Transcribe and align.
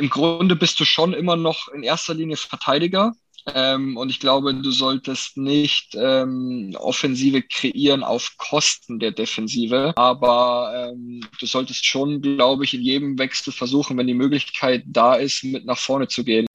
im 0.00 0.08
Grunde 0.08 0.56
bist 0.56 0.80
du 0.80 0.84
schon 0.84 1.12
immer 1.12 1.36
noch 1.36 1.68
in 1.68 1.82
erster 1.82 2.14
Linie 2.14 2.36
Verteidiger. 2.36 3.12
Ähm, 3.54 3.96
und 3.96 4.10
ich 4.10 4.20
glaube, 4.20 4.54
du 4.54 4.70
solltest 4.70 5.36
nicht 5.36 5.94
ähm, 5.94 6.74
Offensive 6.78 7.42
kreieren 7.42 8.02
auf 8.02 8.32
Kosten 8.36 8.98
der 8.98 9.12
Defensive. 9.12 9.92
Aber 9.96 10.90
ähm, 10.92 11.22
du 11.38 11.46
solltest 11.46 11.84
schon, 11.84 12.20
glaube 12.22 12.64
ich, 12.64 12.74
in 12.74 12.82
jedem 12.82 13.18
Wechsel 13.18 13.52
versuchen, 13.52 13.96
wenn 13.98 14.06
die 14.06 14.14
Möglichkeit 14.14 14.84
da 14.86 15.14
ist, 15.14 15.44
mit 15.44 15.64
nach 15.66 15.78
vorne 15.78 16.08
zu 16.08 16.24
gehen. 16.24 16.46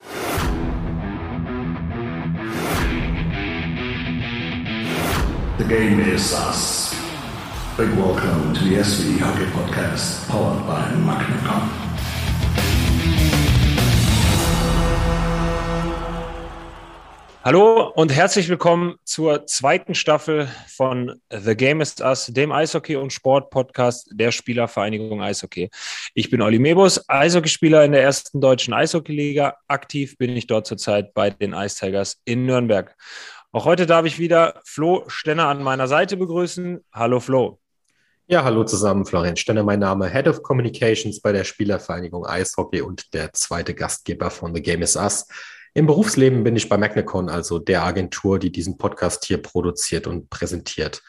The 5.57 5.65
game 5.65 5.99
is 6.13 6.33
us. 6.33 6.95
Big 7.77 7.89
welcome 7.97 8.53
to 8.53 8.63
the 8.63 8.75
SV 8.75 9.19
Hockey 9.19 9.45
Podcast, 9.51 10.27
powered 10.29 10.65
by 10.65 10.95
Magnacom. 10.97 11.84
Hallo 17.47 17.91
und 17.93 18.11
herzlich 18.11 18.49
willkommen 18.49 18.95
zur 19.03 19.45
zweiten 19.45 19.93
Staffel 19.93 20.47
von 20.67 21.21
The 21.29 21.55
Game 21.55 21.79
is 21.79 21.97
Us, 22.01 22.25
dem 22.25 22.51
Eishockey- 22.51 22.95
und 22.95 23.13
Sport-Podcast 23.13 24.09
der 24.11 24.31
Spielervereinigung 24.31 25.21
Eishockey. 25.21 25.69
Ich 26.15 26.31
bin 26.31 26.41
Olli 26.41 26.57
Mebus, 26.57 27.07
Eishockeyspieler 27.07 27.85
in 27.85 27.91
der 27.91 28.01
ersten 28.01 28.41
deutschen 28.41 28.73
Eishockeyliga. 28.73 29.57
Aktiv 29.67 30.17
bin 30.17 30.35
ich 30.35 30.47
dort 30.47 30.65
zurzeit 30.65 31.13
bei 31.13 31.29
den 31.29 31.53
Ice 31.53 31.75
Tigers 31.79 32.19
in 32.25 32.47
Nürnberg. 32.47 32.95
Auch 33.51 33.65
heute 33.65 33.85
darf 33.85 34.07
ich 34.07 34.17
wieder 34.17 34.59
Flo 34.65 35.03
Stenner 35.05 35.45
an 35.45 35.61
meiner 35.61 35.87
Seite 35.87 36.17
begrüßen. 36.17 36.83
Hallo 36.91 37.19
Flo. 37.19 37.59
Ja, 38.25 38.43
hallo 38.43 38.63
zusammen, 38.63 39.05
Florian 39.05 39.37
Stenner, 39.37 39.61
mein 39.61 39.81
Name, 39.81 40.09
Head 40.09 40.27
of 40.27 40.41
Communications 40.41 41.21
bei 41.21 41.31
der 41.31 41.43
Spielervereinigung 41.43 42.25
Eishockey 42.25 42.81
und 42.81 43.13
der 43.13 43.33
zweite 43.33 43.75
Gastgeber 43.75 44.31
von 44.31 44.55
The 44.55 44.63
Game 44.63 44.81
is 44.81 44.95
Us. 44.95 45.27
Im 45.77 45.87
Berufsleben 45.87 46.45
bin 46.45 46.55
ich 46.55 46.69
bei 46.69 46.77
Magnacon, 46.77 47.27
also 47.27 47.59
der 47.59 47.83
Agentur, 47.83 48.39
die 48.39 48.49
diesen 48.49 48.77
Podcast 48.77 49.25
hier 49.25 49.41
produziert 49.41 50.07
und 50.07 50.29
präsentiert. 50.29 51.03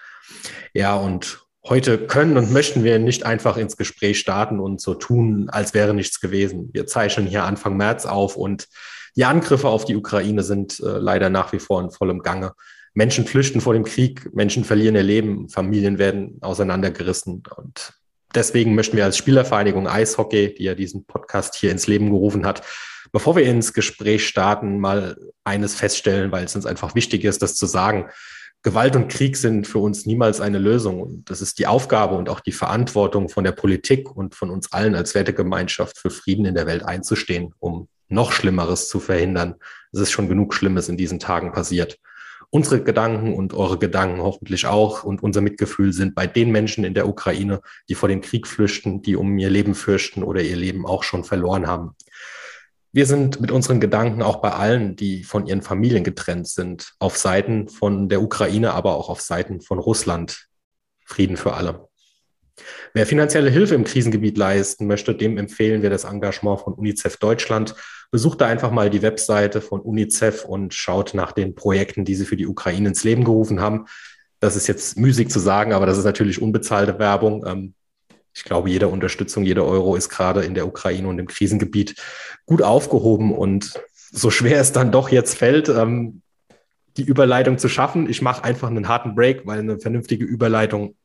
Ja, 0.74 0.96
und 0.96 1.38
heute 1.64 2.04
können 2.04 2.36
und 2.36 2.52
möchten 2.52 2.82
wir 2.82 2.98
nicht 2.98 3.24
einfach 3.24 3.58
ins 3.58 3.76
Gespräch 3.76 4.18
starten 4.18 4.58
und 4.58 4.80
so 4.80 4.94
tun, 4.94 5.48
als 5.50 5.72
wäre 5.72 5.94
nichts 5.94 6.20
gewesen. 6.20 6.70
Wir 6.72 6.88
zeichnen 6.88 7.28
hier 7.28 7.44
Anfang 7.44 7.76
März 7.76 8.06
auf 8.06 8.36
und 8.36 8.66
die 9.14 9.24
Angriffe 9.24 9.68
auf 9.68 9.84
die 9.84 9.94
Ukraine 9.94 10.42
sind 10.42 10.80
äh, 10.80 10.98
leider 10.98 11.30
nach 11.30 11.52
wie 11.52 11.60
vor 11.60 11.80
in 11.80 11.92
vollem 11.92 12.22
Gange. 12.22 12.52
Menschen 12.92 13.24
flüchten 13.24 13.60
vor 13.60 13.72
dem 13.72 13.84
Krieg, 13.84 14.34
Menschen 14.34 14.64
verlieren 14.64 14.96
ihr 14.96 15.04
Leben, 15.04 15.48
Familien 15.48 15.98
werden 15.98 16.38
auseinandergerissen. 16.40 17.44
Und 17.54 17.92
deswegen 18.34 18.74
möchten 18.74 18.96
wir 18.96 19.04
als 19.04 19.16
Spielervereinigung 19.16 19.86
Eishockey, 19.86 20.54
die 20.54 20.64
ja 20.64 20.74
diesen 20.74 21.04
Podcast 21.04 21.54
hier 21.54 21.70
ins 21.70 21.86
Leben 21.86 22.10
gerufen 22.10 22.44
hat, 22.44 22.62
Bevor 23.12 23.36
wir 23.36 23.44
ins 23.44 23.72
Gespräch 23.72 24.26
starten, 24.26 24.80
mal 24.80 25.16
eines 25.44 25.74
feststellen, 25.74 26.32
weil 26.32 26.44
es 26.44 26.56
uns 26.56 26.66
einfach 26.66 26.94
wichtig 26.94 27.24
ist, 27.24 27.42
das 27.42 27.54
zu 27.54 27.66
sagen. 27.66 28.06
Gewalt 28.62 28.96
und 28.96 29.08
Krieg 29.08 29.36
sind 29.36 29.66
für 29.66 29.78
uns 29.78 30.06
niemals 30.06 30.40
eine 30.40 30.58
Lösung. 30.58 31.00
Und 31.00 31.30
das 31.30 31.40
ist 31.40 31.58
die 31.58 31.68
Aufgabe 31.68 32.16
und 32.16 32.28
auch 32.28 32.40
die 32.40 32.52
Verantwortung 32.52 33.28
von 33.28 33.44
der 33.44 33.52
Politik 33.52 34.10
und 34.14 34.34
von 34.34 34.50
uns 34.50 34.72
allen 34.72 34.96
als 34.96 35.14
Wertegemeinschaft 35.14 35.98
für 35.98 36.10
Frieden 36.10 36.46
in 36.46 36.54
der 36.54 36.66
Welt 36.66 36.82
einzustehen, 36.82 37.54
um 37.60 37.88
noch 38.08 38.32
Schlimmeres 38.32 38.88
zu 38.88 38.98
verhindern. 38.98 39.54
Es 39.92 40.00
ist 40.00 40.10
schon 40.10 40.28
genug 40.28 40.54
Schlimmes 40.54 40.88
in 40.88 40.96
diesen 40.96 41.18
Tagen 41.20 41.52
passiert. 41.52 41.98
Unsere 42.50 42.82
Gedanken 42.82 43.34
und 43.34 43.54
eure 43.54 43.78
Gedanken 43.78 44.22
hoffentlich 44.22 44.66
auch 44.66 45.02
und 45.02 45.22
unser 45.22 45.40
Mitgefühl 45.40 45.92
sind 45.92 46.14
bei 46.14 46.26
den 46.26 46.52
Menschen 46.52 46.84
in 46.84 46.94
der 46.94 47.08
Ukraine, 47.08 47.60
die 47.88 47.94
vor 47.94 48.08
dem 48.08 48.20
Krieg 48.20 48.46
flüchten, 48.46 49.02
die 49.02 49.16
um 49.16 49.36
ihr 49.38 49.50
Leben 49.50 49.74
fürchten 49.74 50.22
oder 50.22 50.42
ihr 50.42 50.56
Leben 50.56 50.86
auch 50.86 51.02
schon 51.02 51.24
verloren 51.24 51.66
haben. 51.66 51.96
Wir 52.96 53.04
sind 53.04 53.42
mit 53.42 53.50
unseren 53.50 53.78
Gedanken 53.78 54.22
auch 54.22 54.36
bei 54.36 54.52
allen, 54.52 54.96
die 54.96 55.22
von 55.22 55.44
ihren 55.46 55.60
Familien 55.60 56.02
getrennt 56.02 56.48
sind, 56.48 56.94
auf 56.98 57.18
Seiten 57.18 57.68
von 57.68 58.08
der 58.08 58.22
Ukraine, 58.22 58.72
aber 58.72 58.94
auch 58.94 59.10
auf 59.10 59.20
Seiten 59.20 59.60
von 59.60 59.78
Russland. 59.78 60.46
Frieden 61.04 61.36
für 61.36 61.52
alle. 61.52 61.90
Wer 62.94 63.04
finanzielle 63.04 63.50
Hilfe 63.50 63.74
im 63.74 63.84
Krisengebiet 63.84 64.38
leisten 64.38 64.86
möchte, 64.86 65.14
dem 65.14 65.36
empfehlen 65.36 65.82
wir 65.82 65.90
das 65.90 66.04
Engagement 66.04 66.60
von 66.60 66.72
UNICEF 66.72 67.18
Deutschland. 67.18 67.74
Besucht 68.10 68.40
da 68.40 68.46
einfach 68.46 68.70
mal 68.70 68.88
die 68.88 69.02
Webseite 69.02 69.60
von 69.60 69.82
UNICEF 69.82 70.46
und 70.46 70.72
schaut 70.72 71.12
nach 71.12 71.32
den 71.32 71.54
Projekten, 71.54 72.06
die 72.06 72.14
sie 72.14 72.24
für 72.24 72.36
die 72.36 72.46
Ukraine 72.46 72.88
ins 72.88 73.04
Leben 73.04 73.24
gerufen 73.24 73.60
haben. 73.60 73.84
Das 74.40 74.56
ist 74.56 74.68
jetzt 74.68 74.96
müßig 74.96 75.28
zu 75.28 75.38
sagen, 75.38 75.74
aber 75.74 75.84
das 75.84 75.98
ist 75.98 76.04
natürlich 76.04 76.40
unbezahlte 76.40 76.98
Werbung. 76.98 77.74
Ich 78.36 78.44
glaube, 78.44 78.68
jede 78.68 78.88
Unterstützung, 78.88 79.44
jeder 79.44 79.64
Euro 79.64 79.96
ist 79.96 80.10
gerade 80.10 80.44
in 80.44 80.52
der 80.52 80.66
Ukraine 80.66 81.08
und 81.08 81.18
im 81.18 81.26
Krisengebiet 81.26 81.96
gut 82.44 82.60
aufgehoben. 82.60 83.32
Und 83.32 83.80
so 84.12 84.30
schwer 84.30 84.60
es 84.60 84.72
dann 84.72 84.92
doch 84.92 85.08
jetzt 85.08 85.38
fällt, 85.38 85.70
ähm, 85.70 86.20
die 86.98 87.04
Überleitung 87.04 87.56
zu 87.56 87.70
schaffen, 87.70 88.08
ich 88.10 88.20
mache 88.20 88.44
einfach 88.44 88.68
einen 88.68 88.88
harten 88.88 89.14
Break, 89.14 89.46
weil 89.46 89.60
eine 89.60 89.78
vernünftige 89.78 90.26
Überleitung 90.26 90.96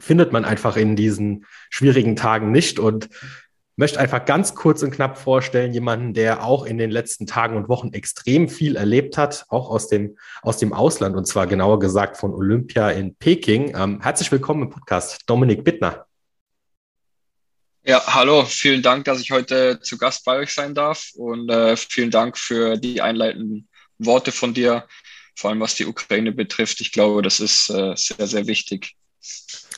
findet 0.00 0.32
man 0.32 0.44
einfach 0.44 0.76
in 0.76 0.94
diesen 0.94 1.46
schwierigen 1.68 2.14
Tagen 2.14 2.52
nicht. 2.52 2.78
Und 2.78 3.08
möchte 3.74 3.98
einfach 3.98 4.24
ganz 4.24 4.54
kurz 4.54 4.84
und 4.84 4.92
knapp 4.92 5.18
vorstellen, 5.18 5.72
jemanden, 5.72 6.14
der 6.14 6.44
auch 6.44 6.64
in 6.64 6.78
den 6.78 6.92
letzten 6.92 7.26
Tagen 7.26 7.56
und 7.56 7.68
Wochen 7.68 7.92
extrem 7.92 8.48
viel 8.48 8.76
erlebt 8.76 9.18
hat, 9.18 9.46
auch 9.48 9.68
aus 9.68 9.88
dem, 9.88 10.16
aus 10.42 10.58
dem 10.58 10.72
Ausland, 10.72 11.16
und 11.16 11.26
zwar 11.26 11.48
genauer 11.48 11.80
gesagt 11.80 12.16
von 12.16 12.32
Olympia 12.32 12.90
in 12.90 13.16
Peking. 13.16 13.74
Ähm, 13.76 14.00
herzlich 14.00 14.30
willkommen 14.30 14.62
im 14.62 14.70
Podcast, 14.70 15.22
Dominik 15.26 15.64
Bittner. 15.64 16.07
Ja, 17.88 18.02
hallo, 18.06 18.44
vielen 18.44 18.82
Dank, 18.82 19.06
dass 19.06 19.18
ich 19.18 19.30
heute 19.30 19.80
zu 19.80 19.96
Gast 19.96 20.22
bei 20.26 20.36
euch 20.36 20.52
sein 20.52 20.74
darf 20.74 21.08
und 21.14 21.48
äh, 21.48 21.74
vielen 21.74 22.10
Dank 22.10 22.36
für 22.36 22.76
die 22.76 23.00
einleitenden 23.00 23.66
Worte 23.96 24.30
von 24.30 24.52
dir, 24.52 24.86
vor 25.34 25.48
allem 25.48 25.60
was 25.60 25.74
die 25.74 25.86
Ukraine 25.86 26.32
betrifft. 26.32 26.82
Ich 26.82 26.92
glaube, 26.92 27.22
das 27.22 27.40
ist 27.40 27.70
äh, 27.70 27.94
sehr, 27.96 28.26
sehr 28.26 28.46
wichtig. 28.46 28.94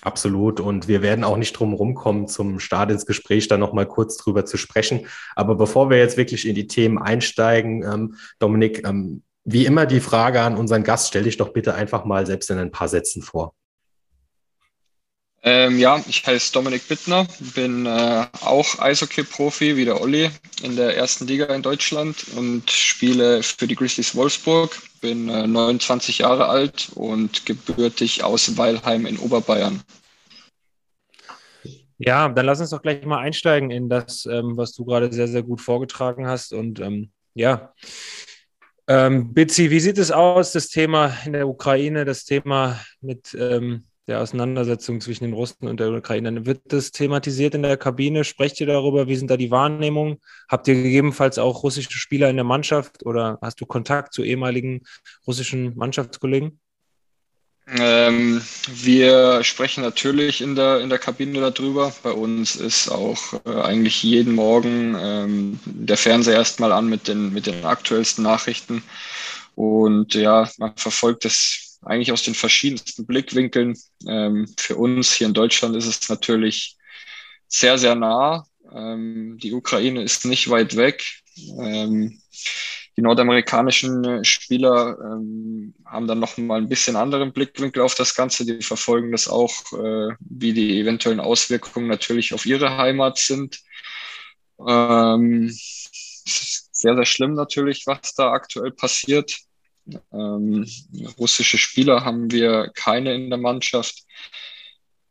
Absolut. 0.00 0.58
Und 0.58 0.88
wir 0.88 1.02
werden 1.02 1.22
auch 1.22 1.36
nicht 1.36 1.52
drum 1.52 1.72
rumkommen, 1.72 2.26
zum 2.26 2.58
Start 2.58 2.90
ins 2.90 3.06
Gespräch 3.06 3.46
da 3.46 3.56
nochmal 3.56 3.86
kurz 3.86 4.16
drüber 4.16 4.44
zu 4.44 4.56
sprechen. 4.56 5.06
Aber 5.36 5.54
bevor 5.54 5.88
wir 5.88 5.98
jetzt 5.98 6.16
wirklich 6.16 6.48
in 6.48 6.56
die 6.56 6.66
Themen 6.66 6.98
einsteigen, 6.98 7.84
ähm, 7.84 8.16
Dominik, 8.40 8.84
ähm, 8.84 9.22
wie 9.44 9.66
immer 9.66 9.86
die 9.86 10.00
Frage 10.00 10.40
an 10.40 10.56
unseren 10.56 10.82
Gast, 10.82 11.06
stell 11.06 11.22
dich 11.22 11.36
doch 11.36 11.52
bitte 11.52 11.76
einfach 11.76 12.04
mal 12.04 12.26
selbst 12.26 12.50
in 12.50 12.58
ein 12.58 12.72
paar 12.72 12.88
Sätzen 12.88 13.22
vor. 13.22 13.54
Ähm, 15.42 15.78
ja, 15.78 16.02
ich 16.06 16.26
heiße 16.26 16.52
Dominik 16.52 16.86
Bittner, 16.86 17.26
bin 17.54 17.86
äh, 17.86 18.26
auch 18.42 18.78
Eishockey-Profi 18.78 19.74
wie 19.74 19.86
der 19.86 19.98
Olli 19.98 20.30
in 20.62 20.76
der 20.76 20.96
ersten 20.96 21.26
Liga 21.26 21.46
in 21.46 21.62
Deutschland 21.62 22.26
und 22.36 22.70
spiele 22.70 23.42
für 23.42 23.66
die 23.66 23.74
Grizzlies 23.74 24.14
Wolfsburg. 24.14 24.76
Bin 25.00 25.30
äh, 25.30 25.46
29 25.46 26.18
Jahre 26.18 26.48
alt 26.48 26.90
und 26.94 27.46
gebürtig 27.46 28.22
aus 28.22 28.58
Weilheim 28.58 29.06
in 29.06 29.18
Oberbayern. 29.18 29.82
Ja, 31.96 32.28
dann 32.28 32.44
lass 32.44 32.60
uns 32.60 32.70
doch 32.70 32.82
gleich 32.82 33.04
mal 33.06 33.18
einsteigen 33.18 33.70
in 33.70 33.88
das, 33.88 34.26
ähm, 34.26 34.58
was 34.58 34.72
du 34.74 34.84
gerade 34.84 35.10
sehr, 35.10 35.28
sehr 35.28 35.42
gut 35.42 35.62
vorgetragen 35.62 36.26
hast. 36.26 36.52
Und 36.52 36.80
ähm, 36.80 37.12
ja, 37.32 37.72
ähm, 38.88 39.32
Bitzi, 39.32 39.70
wie 39.70 39.80
sieht 39.80 39.98
es 39.98 40.10
aus, 40.10 40.52
das 40.52 40.68
Thema 40.68 41.14
in 41.24 41.32
der 41.32 41.48
Ukraine, 41.48 42.04
das 42.04 42.24
Thema 42.24 42.80
mit 43.00 43.34
ähm, 43.38 43.86
der 44.10 44.20
Auseinandersetzung 44.20 45.00
zwischen 45.00 45.24
den 45.24 45.32
Russen 45.32 45.68
und 45.68 45.80
der 45.80 45.90
Ukraine. 45.90 46.44
Wird 46.44 46.60
das 46.66 46.90
thematisiert 46.90 47.54
in 47.54 47.62
der 47.62 47.76
Kabine? 47.76 48.24
Sprecht 48.24 48.60
ihr 48.60 48.66
darüber? 48.66 49.06
Wie 49.06 49.16
sind 49.16 49.30
da 49.30 49.36
die 49.36 49.50
Wahrnehmungen? 49.50 50.18
Habt 50.48 50.66
ihr 50.68 50.74
gegebenenfalls 50.74 51.38
auch 51.38 51.62
russische 51.62 51.92
Spieler 51.92 52.28
in 52.28 52.36
der 52.36 52.44
Mannschaft 52.44 53.06
oder 53.06 53.38
hast 53.40 53.60
du 53.60 53.66
Kontakt 53.66 54.12
zu 54.12 54.24
ehemaligen 54.24 54.82
russischen 55.26 55.76
Mannschaftskollegen? 55.76 56.58
Ähm, 57.68 58.42
wir 58.66 59.44
sprechen 59.44 59.84
natürlich 59.84 60.40
in 60.40 60.56
der, 60.56 60.80
in 60.80 60.88
der 60.88 60.98
Kabine 60.98 61.40
darüber. 61.52 61.92
Bei 62.02 62.10
uns 62.10 62.56
ist 62.56 62.88
auch 62.88 63.34
äh, 63.46 63.60
eigentlich 63.62 64.02
jeden 64.02 64.34
Morgen 64.34 64.96
ähm, 64.98 65.60
der 65.64 65.96
Fernseher 65.96 66.34
erstmal 66.34 66.72
an 66.72 66.88
mit 66.88 67.06
den, 67.06 67.32
mit 67.32 67.46
den 67.46 67.64
aktuellsten 67.64 68.24
Nachrichten. 68.24 68.82
Und 69.54 70.14
ja, 70.14 70.50
man 70.58 70.72
verfolgt 70.74 71.24
es 71.26 71.69
eigentlich 71.82 72.12
aus 72.12 72.22
den 72.22 72.34
verschiedensten 72.34 73.06
Blickwinkeln. 73.06 73.76
Ähm, 74.06 74.46
für 74.58 74.76
uns 74.76 75.12
hier 75.12 75.26
in 75.26 75.34
Deutschland 75.34 75.76
ist 75.76 75.86
es 75.86 76.08
natürlich 76.08 76.76
sehr, 77.48 77.78
sehr 77.78 77.94
nah. 77.94 78.44
Ähm, 78.72 79.38
die 79.42 79.52
Ukraine 79.52 80.02
ist 80.02 80.24
nicht 80.24 80.50
weit 80.50 80.76
weg. 80.76 81.04
Ähm, 81.58 82.20
die 82.96 83.02
nordamerikanischen 83.02 84.24
Spieler 84.24 84.98
ähm, 85.00 85.74
haben 85.86 86.06
dann 86.06 86.18
noch 86.18 86.36
mal 86.36 86.58
ein 86.58 86.68
bisschen 86.68 86.96
anderen 86.96 87.32
Blickwinkel 87.32 87.82
auf 87.82 87.94
das 87.94 88.14
Ganze. 88.14 88.44
Die 88.44 88.62
verfolgen 88.62 89.12
das 89.12 89.28
auch, 89.28 89.50
äh, 89.72 90.14
wie 90.20 90.52
die 90.52 90.78
eventuellen 90.78 91.20
Auswirkungen 91.20 91.86
natürlich 91.86 92.34
auf 92.34 92.46
ihre 92.46 92.76
Heimat 92.76 93.18
sind. 93.18 93.60
Ähm, 94.66 95.50
sehr, 95.54 96.94
sehr 96.94 97.06
schlimm 97.06 97.34
natürlich, 97.34 97.86
was 97.86 98.14
da 98.14 98.32
aktuell 98.32 98.72
passiert. 98.72 99.38
Ähm, 100.12 100.66
russische 101.18 101.58
Spieler 101.58 102.04
haben 102.04 102.30
wir 102.30 102.70
keine 102.74 103.14
in 103.14 103.30
der 103.30 103.38
Mannschaft. 103.38 104.04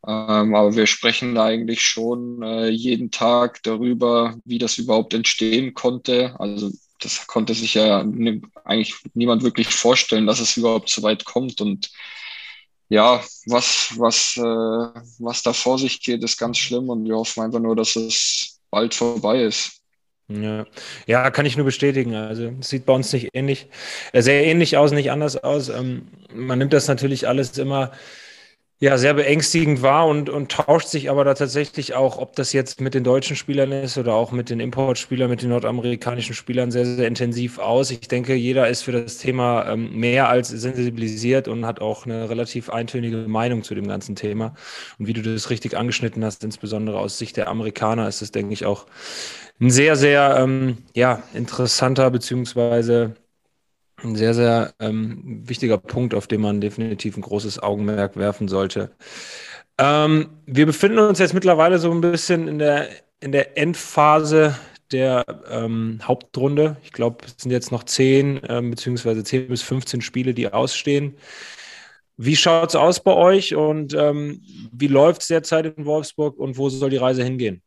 Ähm, 0.06 0.54
aber 0.54 0.74
wir 0.76 0.86
sprechen 0.86 1.36
eigentlich 1.36 1.82
schon 1.82 2.42
äh, 2.42 2.68
jeden 2.68 3.10
Tag 3.10 3.62
darüber, 3.62 4.36
wie 4.44 4.58
das 4.58 4.78
überhaupt 4.78 5.12
entstehen 5.12 5.74
konnte. 5.74 6.34
Also 6.38 6.70
das 7.00 7.26
konnte 7.26 7.54
sich 7.54 7.74
ja 7.74 8.00
eigentlich 8.64 8.94
niemand 9.14 9.42
wirklich 9.42 9.68
vorstellen, 9.68 10.26
dass 10.26 10.40
es 10.40 10.56
überhaupt 10.56 10.88
so 10.88 11.02
weit 11.02 11.24
kommt. 11.24 11.60
Und 11.60 11.90
ja, 12.88 13.22
was, 13.46 13.94
was, 13.98 14.36
äh, 14.36 14.42
was 15.18 15.42
da 15.42 15.52
vor 15.52 15.78
sich 15.78 16.02
geht, 16.02 16.24
ist 16.24 16.38
ganz 16.38 16.58
schlimm 16.58 16.88
und 16.88 17.04
wir 17.06 17.16
hoffen 17.16 17.42
einfach 17.42 17.60
nur, 17.60 17.76
dass 17.76 17.96
es 17.96 18.58
bald 18.70 18.94
vorbei 18.94 19.42
ist. 19.44 19.79
Ja. 20.30 20.66
ja, 21.06 21.30
kann 21.30 21.46
ich 21.46 21.56
nur 21.56 21.66
bestätigen. 21.66 22.14
Also 22.14 22.52
sieht 22.60 22.86
bei 22.86 22.92
uns 22.92 23.12
nicht 23.12 23.30
ähnlich, 23.34 23.68
äh, 24.12 24.22
sehr 24.22 24.44
ähnlich 24.44 24.76
aus, 24.76 24.92
nicht 24.92 25.10
anders 25.10 25.36
aus. 25.36 25.68
Ähm, 25.68 26.06
man 26.32 26.58
nimmt 26.58 26.72
das 26.72 26.86
natürlich 26.88 27.26
alles 27.26 27.58
immer 27.58 27.90
ja, 28.82 28.96
sehr 28.96 29.12
beängstigend 29.12 29.82
war 29.82 30.06
und, 30.06 30.30
und 30.30 30.50
tauscht 30.52 30.88
sich 30.88 31.10
aber 31.10 31.22
da 31.22 31.34
tatsächlich 31.34 31.94
auch, 31.94 32.16
ob 32.16 32.34
das 32.34 32.54
jetzt 32.54 32.80
mit 32.80 32.94
den 32.94 33.04
deutschen 33.04 33.36
Spielern 33.36 33.72
ist 33.72 33.98
oder 33.98 34.14
auch 34.14 34.32
mit 34.32 34.48
den 34.48 34.58
Importspielern, 34.58 35.28
mit 35.28 35.42
den 35.42 35.50
nordamerikanischen 35.50 36.34
Spielern 36.34 36.70
sehr, 36.70 36.86
sehr 36.86 37.06
intensiv 37.06 37.58
aus. 37.58 37.90
Ich 37.90 38.08
denke, 38.08 38.34
jeder 38.34 38.68
ist 38.68 38.80
für 38.80 38.92
das 38.92 39.18
Thema 39.18 39.70
ähm, 39.70 39.94
mehr 40.00 40.30
als 40.30 40.48
sensibilisiert 40.48 41.46
und 41.46 41.66
hat 41.66 41.80
auch 41.82 42.06
eine 42.06 42.30
relativ 42.30 42.70
eintönige 42.70 43.18
Meinung 43.28 43.64
zu 43.64 43.74
dem 43.74 43.86
ganzen 43.86 44.16
Thema. 44.16 44.54
Und 44.98 45.06
wie 45.06 45.12
du 45.12 45.20
das 45.20 45.50
richtig 45.50 45.76
angeschnitten 45.76 46.24
hast, 46.24 46.42
insbesondere 46.42 46.98
aus 47.00 47.18
Sicht 47.18 47.36
der 47.36 47.48
Amerikaner, 47.48 48.08
ist 48.08 48.22
es, 48.22 48.32
denke 48.32 48.54
ich, 48.54 48.64
auch 48.64 48.86
ein 49.60 49.70
sehr, 49.70 49.96
sehr 49.96 50.36
ähm, 50.38 50.78
ja, 50.94 51.22
interessanter 51.34 52.10
beziehungsweise 52.10 53.14
ein 54.02 54.16
sehr, 54.16 54.34
sehr 54.34 54.74
ähm, 54.80 55.42
wichtiger 55.46 55.78
Punkt, 55.78 56.14
auf 56.14 56.26
den 56.26 56.40
man 56.40 56.60
definitiv 56.60 57.16
ein 57.16 57.22
großes 57.22 57.62
Augenmerk 57.62 58.16
werfen 58.16 58.48
sollte. 58.48 58.90
Ähm, 59.78 60.30
wir 60.46 60.66
befinden 60.66 60.98
uns 60.98 61.18
jetzt 61.18 61.34
mittlerweile 61.34 61.78
so 61.78 61.90
ein 61.90 62.00
bisschen 62.00 62.48
in 62.48 62.58
der, 62.58 62.88
in 63.20 63.32
der 63.32 63.58
Endphase 63.58 64.56
der 64.92 65.24
ähm, 65.50 66.00
Hauptrunde. 66.02 66.76
Ich 66.82 66.92
glaube, 66.92 67.24
es 67.26 67.36
sind 67.38 67.50
jetzt 67.50 67.70
noch 67.70 67.84
10 67.84 68.40
ähm, 68.48 68.70
beziehungsweise 68.70 69.22
10 69.22 69.48
bis 69.48 69.62
15 69.62 70.00
Spiele, 70.00 70.34
die 70.34 70.52
ausstehen. 70.52 71.16
Wie 72.16 72.36
schaut 72.36 72.70
es 72.70 72.76
aus 72.76 73.02
bei 73.02 73.14
euch 73.14 73.54
und 73.54 73.94
ähm, 73.94 74.42
wie 74.72 74.88
läuft 74.88 75.22
es 75.22 75.28
derzeit 75.28 75.66
in 75.66 75.86
Wolfsburg 75.86 76.38
und 76.38 76.58
wo 76.58 76.68
soll 76.68 76.90
die 76.90 76.96
Reise 76.98 77.24
hingehen? 77.24 77.62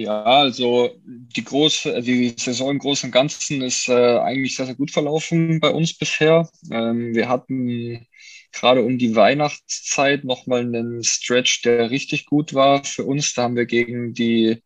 Ja, 0.00 0.22
also 0.22 0.90
die 1.04 1.42
große, 1.42 2.02
die 2.02 2.32
Saison 2.38 2.70
im 2.70 2.78
Großen 2.78 3.08
und 3.08 3.12
Ganzen 3.12 3.62
ist 3.62 3.88
äh, 3.88 4.18
eigentlich 4.18 4.54
sehr, 4.54 4.66
sehr 4.66 4.76
gut 4.76 4.92
verlaufen 4.92 5.58
bei 5.58 5.70
uns 5.70 5.92
bisher. 5.92 6.48
Ähm, 6.70 7.16
wir 7.16 7.28
hatten 7.28 8.06
gerade 8.52 8.84
um 8.84 8.98
die 8.98 9.16
Weihnachtszeit 9.16 10.22
nochmal 10.22 10.60
einen 10.60 11.02
Stretch, 11.02 11.62
der 11.62 11.90
richtig 11.90 12.26
gut 12.26 12.54
war 12.54 12.84
für 12.84 13.04
uns. 13.04 13.34
Da 13.34 13.42
haben 13.42 13.56
wir 13.56 13.66
gegen 13.66 14.14
die 14.14 14.62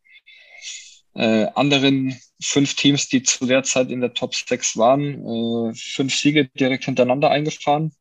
äh, 1.14 1.46
anderen 1.55 2.14
fünf 2.43 2.75
Teams, 2.75 3.08
die 3.08 3.23
zu 3.23 3.46
der 3.46 3.62
Zeit 3.62 3.90
in 3.90 4.02
der 4.02 4.12
Top 4.12 4.34
6 4.34 4.76
waren, 4.76 5.70
äh, 5.70 5.75
fünf 5.75 6.14
Siege 6.14 6.49
direkt 6.49 6.84
hintereinander 6.84 7.31
eingefahren. 7.31 7.93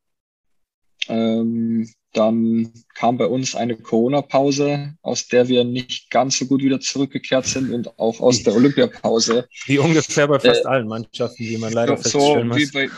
Ähm, 1.08 1.90
dann 2.14 2.72
kam 2.94 3.18
bei 3.18 3.26
uns 3.26 3.56
eine 3.56 3.78
Corona-Pause, 3.78 4.96
aus 5.02 5.28
der 5.28 5.48
wir 5.48 5.64
nicht 5.64 6.10
ganz 6.10 6.38
so 6.38 6.46
gut 6.46 6.62
wieder 6.62 6.80
zurückgekehrt 6.80 7.46
sind 7.46 7.72
und 7.72 7.98
auch 8.00 8.20
aus 8.20 8.44
der 8.44 8.54
Olympiapause. 8.54 9.48
Wie 9.66 9.80
ungefähr 9.80 10.28
bei 10.28 10.40
fast 10.40 10.66
äh, 10.66 10.68
allen 10.68 10.88
Mannschaften, 10.88 11.44
wie 11.44 11.58
man 11.58 11.74
leider 11.74 11.98
so, 11.98 12.04
feststellen 12.04 12.48
muss. 12.50 12.58
Wie 12.58 12.72
bei, 12.72 12.90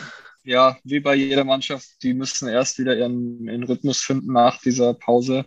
ja, 0.43 0.77
wie 0.83 0.99
bei 0.99 1.15
jeder 1.15 1.43
Mannschaft, 1.43 1.87
die 2.01 2.13
müssen 2.13 2.49
erst 2.49 2.79
wieder 2.79 2.97
ihren, 2.97 3.47
ihren 3.47 3.63
Rhythmus 3.63 4.01
finden 4.01 4.33
nach 4.33 4.59
dieser 4.61 4.93
Pause. 4.93 5.45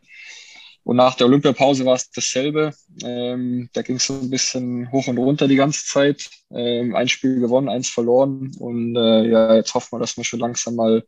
Und 0.85 0.97
nach 0.97 1.17
der 1.17 1.27
Olympiapause 1.27 1.85
war 1.85 1.97
es 1.97 2.11
dasselbe. 2.13 2.73
Ähm, 3.03 3.69
da 3.73 3.83
ging 3.83 3.97
es 3.97 4.07
so 4.07 4.15
ein 4.15 4.31
bisschen 4.31 4.91
hoch 4.93 5.09
und 5.09 5.19
runter 5.19 5.49
die 5.49 5.57
ganze 5.57 5.85
Zeit. 5.85 6.31
Ähm, 6.53 6.95
ein 6.95 7.09
Spiel 7.09 7.41
gewonnen, 7.41 7.69
eins 7.69 7.89
verloren. 7.89 8.53
Und 8.61 8.95
äh, 8.95 9.29
ja, 9.29 9.57
jetzt 9.57 9.75
hoffen 9.75 9.97
wir, 9.97 9.99
dass 9.99 10.17
wir 10.17 10.23
schon 10.23 10.39
langsam 10.39 10.77
mal 10.77 11.05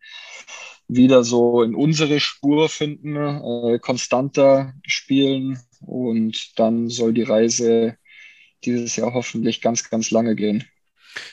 wieder 0.88 1.22
so 1.22 1.62
in 1.62 1.74
unsere 1.74 2.18
Spur 2.18 2.68
finden, 2.68 3.16
äh, 3.16 3.78
konstanter 3.78 4.72
spielen 4.86 5.60
und 5.80 6.58
dann 6.58 6.88
soll 6.88 7.12
die 7.12 7.22
Reise 7.22 7.96
dieses 8.64 8.96
Jahr 8.96 9.14
hoffentlich 9.14 9.60
ganz, 9.60 9.88
ganz 9.88 10.10
lange 10.10 10.34
gehen. 10.34 10.64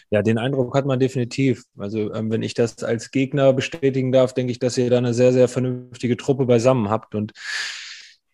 Ja, 0.10 0.22
den 0.22 0.38
Eindruck 0.38 0.75
hat 0.75 0.86
man 0.86 1.00
definitiv. 1.00 1.63
Also, 1.78 2.13
ähm, 2.13 2.31
wenn 2.31 2.44
ich 2.44 2.54
das 2.54 2.84
als 2.84 3.12
Gegner 3.12 3.54
bestätigen 3.54 4.12
darf, 4.12 4.34
denke 4.34 4.52
ich, 4.52 4.60
dass 4.60 4.78
ihr 4.78 4.90
da 4.90 4.98
eine 4.98 5.13
sehr, 5.13 5.34
sehr 5.34 5.48
vernünftige 5.48 6.18
Truppe 6.18 6.46
beisammen 6.46 6.90
habt. 6.90 7.16
Und 7.16 7.34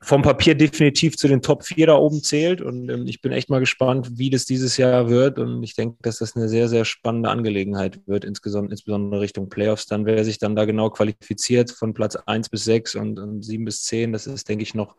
vom 0.04 0.24
Papier 0.24 0.56
definitiv 0.56 1.16
zu 1.16 1.28
den 1.28 1.44
Top 1.44 1.64
4 1.64 1.88
da 1.88 1.96
oben 1.96 2.24
zählt. 2.24 2.62
Und 2.62 2.90
ähm, 2.90 3.06
ich 3.06 3.22
bin 3.22 3.32
echt 3.32 3.52
mal 3.52 3.60
gespannt, 3.60 4.18
wie 4.18 4.32
das 4.32 4.46
dieses 4.46 4.78
Jahr 4.78 5.10
wird. 5.10 5.38
Und 5.38 5.62
ich 5.62 5.76
denke, 5.76 5.98
dass 6.02 6.18
das 6.18 6.36
eine 6.36 6.50
sehr, 6.50 6.68
sehr 6.68 6.86
spannende 6.86 7.30
Angelegenheit 7.30 8.00
wird, 8.08 8.26
insgesamt, 8.26 8.72
insbesondere 8.72 9.22
Richtung 9.22 9.50
Playoffs. 9.50 9.86
Dann, 9.86 10.06
wer 10.08 10.26
sich 10.26 10.40
dann 10.40 10.56
da 10.56 10.66
genau 10.66 10.90
qualifiziert 10.90 11.70
von 11.72 11.94
Platz 11.94 12.16
1 12.16 12.50
bis 12.50 12.64
6 12.64 12.96
und, 12.96 13.20
und 13.20 13.44
7 13.44 13.64
bis 13.64 13.84
10, 13.84 14.12
das 14.12 14.26
ist, 14.26 14.50
denke 14.50 14.64
ich, 14.64 14.74
noch 14.74 14.96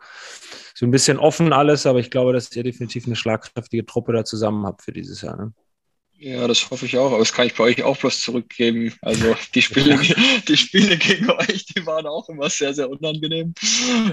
so 0.75 0.87
ein 0.87 0.93
bisschen 0.93 1.19
offen 1.19 1.53
alles. 1.53 1.85
Aber 1.85 1.99
ich 1.99 2.11
glaube, 2.11 2.33
dass 2.33 2.55
ihr 2.55 2.63
definitiv 2.63 3.07
eine 3.07 3.17
schlagkräftige 3.17 3.85
Truppe 3.85 4.13
da 4.13 4.25
zusammen 4.25 4.65
habt 4.67 4.83
für 4.83 4.93
dieses 4.93 5.21
Jahr. 5.23 5.37
Ne? 5.37 5.53
Ja, 6.25 6.47
das 6.47 6.71
hoffe 6.71 6.87
ich 6.87 6.97
auch, 6.97 7.09
aber 7.09 7.19
das 7.19 7.33
kann 7.33 7.49
ich 7.49 7.55
bei 7.57 7.65
euch 7.65 7.83
auch 7.83 7.97
bloß 7.97 8.21
zurückgeben. 8.21 8.95
Also 9.03 9.35
die 9.57 9.63
Spiele, 9.63 9.99
die 10.49 10.57
Spiele 10.57 10.97
gegen 10.97 11.29
euch, 11.29 11.67
die 11.67 11.85
waren 11.85 12.07
auch 12.07 12.29
immer 12.29 12.49
sehr, 12.49 12.73
sehr 12.73 12.89
unangenehm. 12.89 13.55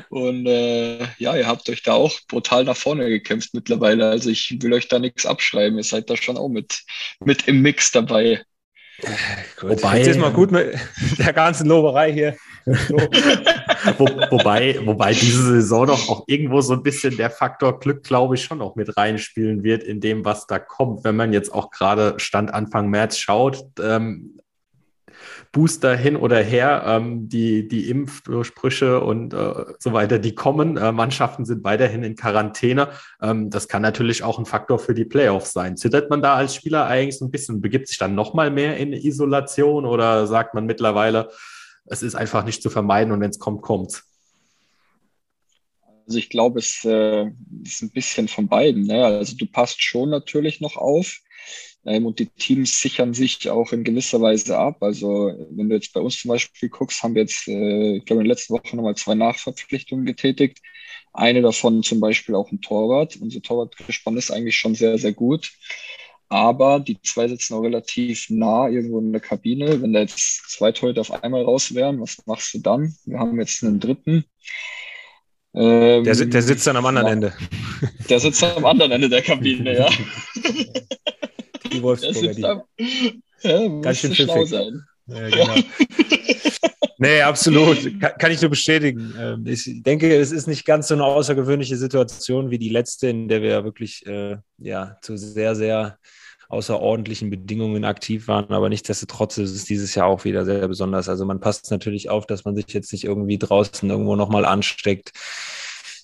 Und 0.10 0.48
äh, 0.48 1.04
ja, 1.20 1.36
ihr 1.36 1.46
habt 1.46 1.70
euch 1.70 1.84
da 1.84 1.94
auch 1.94 2.20
brutal 2.28 2.64
nach 2.64 2.76
vorne 2.76 3.08
gekämpft 3.10 3.54
mittlerweile. 3.54 4.10
Also 4.10 4.32
ich 4.32 4.58
will 4.60 4.74
euch 4.74 4.88
da 4.88 4.98
nichts 4.98 5.28
abschreiben. 5.28 5.78
Ihr 5.78 5.84
seid 5.84 6.10
da 6.10 6.18
schon 6.18 6.38
auch 6.38 6.50
mit, 6.50 6.80
mit 7.20 7.48
im 7.48 7.62
Mix 7.62 7.92
dabei. 7.92 8.42
Gut. 9.60 9.70
Wobei, 9.70 10.00
Jetzt 10.00 10.08
ist 10.08 10.18
mal 10.18 10.34
gut 10.34 10.50
mit 10.50 10.80
der 11.20 11.34
ganzen 11.34 11.68
Loberei 11.68 12.12
hier. 12.12 12.36
Wo, 13.98 14.06
wobei, 14.06 14.80
wobei 14.86 15.14
diese 15.14 15.44
Saison 15.44 15.88
doch 15.88 16.10
auch 16.10 16.24
irgendwo 16.28 16.62
so 16.62 16.74
ein 16.74 16.84
bisschen 16.84 17.18
der 17.18 17.30
Faktor 17.30 17.80
Glück, 17.80 18.04
glaube 18.04 18.36
ich, 18.36 18.44
schon 18.44 18.62
auch 18.62 18.76
mit 18.76 18.98
reinspielen 18.98 19.64
wird 19.64 19.84
in 19.84 20.02
dem, 20.02 20.26
was 20.26 20.48
da 20.48 20.60
kommt. 20.60 21.04
Wenn 21.04 21.16
man 21.16 21.34
jetzt 21.34 21.54
auch 21.54 21.72
gerade 21.72 22.16
Stand 22.18 22.54
Anfang 22.54 22.90
März 22.90 23.18
schaut, 23.18 23.64
ähm, 23.82 24.40
Booster 25.52 25.96
hin 25.96 26.16
oder 26.16 26.38
her, 26.38 26.84
ähm, 26.86 27.28
die, 27.28 27.68
die 27.68 27.90
Impfdurchbrüche 27.90 29.02
und 29.02 29.34
äh, 29.34 29.66
so 29.80 29.94
weiter, 29.94 30.20
die 30.20 30.36
kommen. 30.36 30.78
Äh, 30.78 30.92
Mannschaften 30.92 31.44
sind 31.46 31.64
weiterhin 31.64 32.04
in 32.04 32.16
Quarantäne. 32.16 32.90
Ähm, 33.22 33.50
das 33.50 33.68
kann 33.68 33.82
natürlich 33.82 34.24
auch 34.24 34.38
ein 34.38 34.46
Faktor 34.46 34.78
für 34.78 34.94
die 34.94 35.06
Playoffs 35.06 35.54
sein. 35.54 35.76
Zittert 35.76 36.10
man 36.10 36.22
da 36.22 36.36
als 36.36 36.54
Spieler 36.54 36.86
eigentlich 36.86 37.18
so 37.18 37.26
ein 37.26 37.32
bisschen, 37.32 37.62
begibt 37.62 37.88
sich 37.88 37.98
dann 37.98 38.14
nochmal 38.14 38.52
mehr 38.52 38.78
in 38.78 38.94
Isolation 38.94 39.86
oder 39.86 40.28
sagt 40.28 40.54
man 40.54 40.66
mittlerweile, 40.66 41.30
es 41.90 42.04
ist 42.04 42.16
einfach 42.16 42.46
nicht 42.46 42.62
zu 42.62 42.70
vermeiden 42.70 43.12
und 43.12 43.22
wenn 43.22 43.30
es 43.30 43.40
kommt, 43.40 43.62
kommt's? 43.62 44.04
Also 46.06 46.18
ich 46.18 46.30
glaube, 46.30 46.60
es 46.60 46.84
äh, 46.86 47.28
ist 47.64 47.82
ein 47.82 47.92
bisschen 47.92 48.28
von 48.28 48.48
beiden. 48.48 48.88
Ne? 48.88 49.06
Also 49.06 49.36
du 49.36 49.46
passt 49.46 49.82
schon 49.84 50.10
natürlich 50.10 50.60
noch 50.60 50.76
auf 50.76 51.20
ähm, 51.86 52.06
und 52.06 52.20
die 52.20 52.28
Teams 52.28 52.82
sichern 52.82 53.14
sich 53.14 53.50
auch 53.50 53.74
in 53.74 53.84
gewisser 53.84 54.22
Weise 54.22 54.58
ab. 54.58 54.82
Also 54.82 55.32
wenn 55.52 55.70
du 55.70 55.76
jetzt 55.76 55.94
bei 55.94 56.02
uns 56.02 56.20
zum 56.20 56.30
Beispiel 56.30 56.70
guckst, 56.70 57.04
haben 57.04 57.16
wir 57.16 57.24
jetzt, 57.24 57.48
äh, 57.48 57.98
ich 57.98 58.06
glaube, 58.06 58.22
in 58.22 58.28
der 58.28 58.36
letzten 58.36 58.54
Woche 58.54 58.76
nochmal 58.76 58.96
zwei 58.96 59.16
Nachverpflichtungen 59.16 60.06
getätigt. 60.06 60.60
Eine 61.14 61.42
davon 61.42 61.84
zum 61.84 62.00
Beispiel 62.00 62.36
auch 62.36 62.52
ein 62.52 62.62
Torwart. 62.62 63.18
Unser 63.18 63.42
Torwartgespann 63.42 64.18
ist 64.18 64.32
eigentlich 64.32 64.58
schon 64.58 64.76
sehr, 64.76 64.98
sehr 64.98 65.14
gut. 65.14 65.52
Aber 66.30 66.80
die 66.80 67.02
zwei 67.02 67.28
sitzen 67.28 67.56
auch 67.56 67.62
relativ 67.62 68.30
nah 68.30 68.70
irgendwo 68.70 69.00
in 69.00 69.12
der 69.12 69.22
Kabine. 69.22 69.82
Wenn 69.82 69.94
da 69.94 70.02
jetzt 70.02 70.50
zwei 70.50 70.72
Torhüter 70.72 71.02
auf 71.02 71.12
einmal 71.24 71.42
raus 71.42 71.74
wären, 71.74 72.00
was 72.00 72.18
machst 72.28 72.54
du 72.54 72.60
dann? 72.60 72.96
Wir 73.06 73.18
haben 73.18 73.40
jetzt 73.40 73.64
einen 73.64 73.80
dritten. 73.80 74.26
Ähm, 75.56 76.04
der, 76.04 76.14
der, 76.14 76.42
sitzt 76.44 76.68
dann 76.68 76.78
am 76.78 76.86
anderen 76.86 77.08
ja, 77.08 77.14
Ende. 77.14 77.34
Der 78.08 78.20
sitzt 78.20 78.44
am 78.44 78.66
anderen 78.66 78.92
Ende 78.92 79.10
der 79.10 79.24
Kabine, 79.24 79.76
ja. 79.76 79.90
Die 81.74 81.82
Wolfsburger, 81.82 82.34
die. 82.34 82.46
Am, 82.46 82.62
ja, 83.42 83.68
Ganz 83.82 84.00
schön 84.00 84.14
schlau 84.14 84.46
sein. 84.46 84.84
Ja, 85.08 85.30
genau. 85.30 85.56
nee, 87.00 87.22
absolut. 87.22 88.00
Kann, 88.00 88.12
kann, 88.20 88.32
ich 88.32 88.42
nur 88.42 88.52
bestätigen. 88.52 89.16
Ähm, 89.20 89.48
ich 89.48 89.82
denke, 89.82 90.16
es 90.16 90.32
ist 90.32 90.48
nicht 90.48 90.66
ganz 90.66 90.90
so 90.90 90.94
eine 90.94 91.06
außergewöhnliche 91.06 91.78
Situation 91.78 92.52
wie 92.52 92.60
die 92.60 92.70
letzte, 92.70 93.10
in 93.10 93.28
der 93.28 93.42
wir 93.42 93.64
wirklich 93.64 94.06
äh, 94.06 94.38
ja, 94.60 94.98
zu 95.02 95.18
sehr, 95.18 95.56
sehr 95.56 95.98
außerordentlichen 96.50 97.30
Bedingungen 97.30 97.86
aktiv 97.86 98.28
waren, 98.28 98.50
aber 98.50 98.70
nichtsdestotrotz 98.70 99.38
ist 99.38 99.56
es 99.56 99.66
dieses 99.66 99.96
Jahr 99.96 100.08
auch 100.08 100.26
wieder 100.26 100.46
sehr 100.46 100.68
besonders. 100.68 101.08
Also 101.08 101.26
man 101.26 101.40
passt 101.40 101.70
natürlich 101.72 102.10
auf, 102.10 102.26
dass 102.26 102.44
man 102.44 102.56
sich 102.56 102.68
jetzt 102.70 102.92
nicht 102.92 103.06
irgendwie 103.06 103.38
draußen 103.38 103.90
irgendwo 103.90 104.16
nochmal 104.16 104.46
ansteckt. 104.46 105.12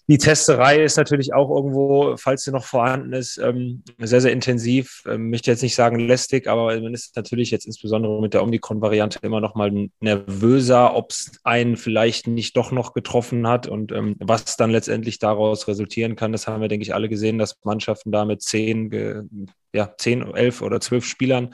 Die 0.07 0.19
Testerei 0.19 0.83
ist 0.83 0.97
natürlich 0.97 1.33
auch 1.33 1.49
irgendwo, 1.49 2.15
falls 2.17 2.43
sie 2.43 2.51
noch 2.51 2.65
vorhanden 2.65 3.13
ist, 3.13 3.39
ähm, 3.39 3.81
sehr, 3.97 4.21
sehr 4.21 4.33
intensiv. 4.33 5.01
Ich 5.05 5.11
ähm, 5.11 5.31
möchte 5.31 5.49
jetzt 5.49 5.63
nicht 5.63 5.73
sagen 5.73 5.99
lästig, 5.99 6.47
aber 6.47 6.79
man 6.79 6.93
ist 6.93 7.15
natürlich 7.15 7.49
jetzt 7.49 7.65
insbesondere 7.65 8.21
mit 8.21 8.35
der 8.35 8.43
Omikron-Variante 8.43 9.17
immer 9.23 9.41
noch 9.41 9.55
mal 9.55 9.89
nervöser, 10.01 10.95
ob 10.95 11.09
es 11.09 11.39
einen 11.43 11.75
vielleicht 11.75 12.27
nicht 12.27 12.55
doch 12.55 12.71
noch 12.71 12.93
getroffen 12.93 13.47
hat 13.47 13.67
und 13.67 13.91
ähm, 13.91 14.15
was 14.19 14.57
dann 14.57 14.69
letztendlich 14.69 15.17
daraus 15.17 15.67
resultieren 15.67 16.15
kann. 16.15 16.31
Das 16.31 16.45
haben 16.45 16.61
wir, 16.61 16.67
denke 16.67 16.83
ich, 16.83 16.93
alle 16.93 17.09
gesehen, 17.09 17.39
dass 17.39 17.57
Mannschaften 17.63 18.11
da 18.11 18.25
mit 18.25 18.43
zehn, 18.43 19.47
ja, 19.75 19.93
zehn, 19.97 20.33
elf 20.35 20.61
oder 20.61 20.79
zwölf 20.79 21.05
Spielern 21.05 21.53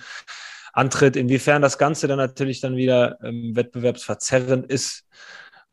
antritt. 0.73 1.15
Inwiefern 1.15 1.61
das 1.61 1.77
Ganze 1.77 2.07
dann 2.07 2.17
natürlich 2.17 2.61
dann 2.61 2.75
wieder 2.75 3.17
ähm, 3.23 3.55
wettbewerbsverzerrend 3.55 4.71
ist, 4.71 5.05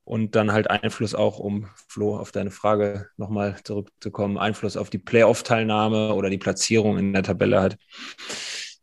und 0.09 0.35
dann 0.35 0.53
halt 0.53 0.71
Einfluss 0.71 1.15
auch, 1.15 1.39
um 1.39 1.69
Flo 1.87 2.17
auf 2.17 2.33
deine 2.33 2.51
Frage 2.51 3.09
nochmal 3.19 3.57
zurückzukommen, 3.63 4.39
Einfluss 4.39 4.79
auf 4.79 4.89
die 4.89 4.97
Playoff-Teilnahme 4.97 6.15
oder 6.15 6.31
die 6.31 6.39
Platzierung 6.39 6.97
in 6.97 7.13
der 7.13 7.23
Tabelle 7.23 7.61
hat. 7.61 7.77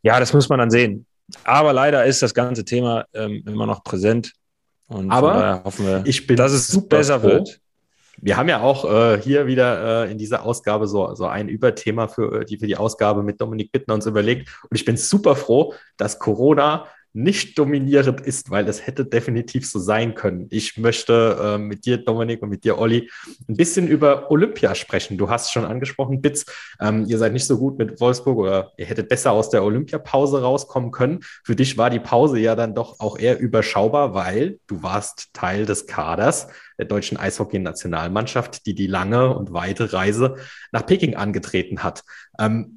Ja, 0.02 0.20
das 0.20 0.32
muss 0.32 0.48
man 0.48 0.60
dann 0.60 0.70
sehen. 0.70 1.04
Aber 1.42 1.72
leider 1.72 2.04
ist 2.04 2.22
das 2.22 2.32
ganze 2.32 2.64
Thema 2.64 3.06
ähm, 3.12 3.42
immer 3.44 3.66
noch 3.66 3.82
präsent. 3.82 4.34
Und 4.86 5.10
Aber 5.10 5.64
hoffen 5.64 5.86
wir, 5.86 6.02
ich 6.06 6.28
bin 6.28 6.36
dass 6.36 6.52
es 6.52 6.88
besser 6.88 7.18
froh. 7.18 7.28
wird. 7.28 7.60
Wir 8.18 8.36
haben 8.36 8.48
ja 8.48 8.60
auch 8.60 8.84
äh, 8.84 9.20
hier 9.20 9.46
wieder 9.46 10.06
äh, 10.06 10.10
in 10.10 10.18
dieser 10.18 10.44
Ausgabe 10.44 10.86
so, 10.86 11.14
so 11.14 11.26
ein 11.26 11.48
Überthema 11.48 12.08
für 12.08 12.44
die, 12.44 12.58
für 12.58 12.66
die 12.66 12.76
Ausgabe 12.76 13.22
mit 13.22 13.40
Dominik 13.40 13.72
Bittner 13.72 13.94
uns 13.94 14.06
überlegt. 14.06 14.48
Und 14.68 14.76
ich 14.76 14.84
bin 14.84 14.96
super 14.96 15.36
froh, 15.36 15.74
dass 15.96 16.18
Corona 16.18 16.86
nicht 17.16 17.58
dominierend 17.58 18.20
ist, 18.20 18.50
weil 18.50 18.68
es 18.68 18.86
hätte 18.86 19.06
definitiv 19.06 19.66
so 19.66 19.78
sein 19.78 20.14
können. 20.14 20.48
Ich 20.50 20.76
möchte 20.76 21.38
äh, 21.40 21.58
mit 21.58 21.86
dir, 21.86 21.96
Dominik, 21.96 22.42
und 22.42 22.50
mit 22.50 22.62
dir, 22.62 22.78
Olli, 22.78 23.10
ein 23.48 23.56
bisschen 23.56 23.88
über 23.88 24.30
Olympia 24.30 24.74
sprechen. 24.74 25.16
Du 25.16 25.30
hast 25.30 25.50
schon 25.50 25.64
angesprochen, 25.64 26.20
Bits, 26.20 26.44
ähm, 26.78 27.06
ihr 27.08 27.16
seid 27.16 27.32
nicht 27.32 27.46
so 27.46 27.58
gut 27.58 27.78
mit 27.78 28.00
Wolfsburg 28.02 28.36
oder 28.36 28.72
ihr 28.76 28.84
hättet 28.84 29.08
besser 29.08 29.32
aus 29.32 29.48
der 29.48 29.64
Olympiapause 29.64 30.42
rauskommen 30.42 30.90
können. 30.90 31.20
Für 31.42 31.56
dich 31.56 31.78
war 31.78 31.88
die 31.88 32.00
Pause 32.00 32.38
ja 32.38 32.54
dann 32.54 32.74
doch 32.74 33.00
auch 33.00 33.18
eher 33.18 33.40
überschaubar, 33.40 34.12
weil 34.12 34.58
du 34.66 34.82
warst 34.82 35.30
Teil 35.32 35.64
des 35.64 35.86
Kaders 35.86 36.48
der 36.78 36.84
deutschen 36.84 37.16
Eishockey-Nationalmannschaft, 37.16 38.66
die 38.66 38.74
die 38.74 38.88
lange 38.88 39.34
und 39.34 39.54
weite 39.54 39.94
Reise 39.94 40.36
nach 40.70 40.84
Peking 40.84 41.16
angetreten 41.16 41.82
hat. 41.82 42.02
Ähm, 42.38 42.75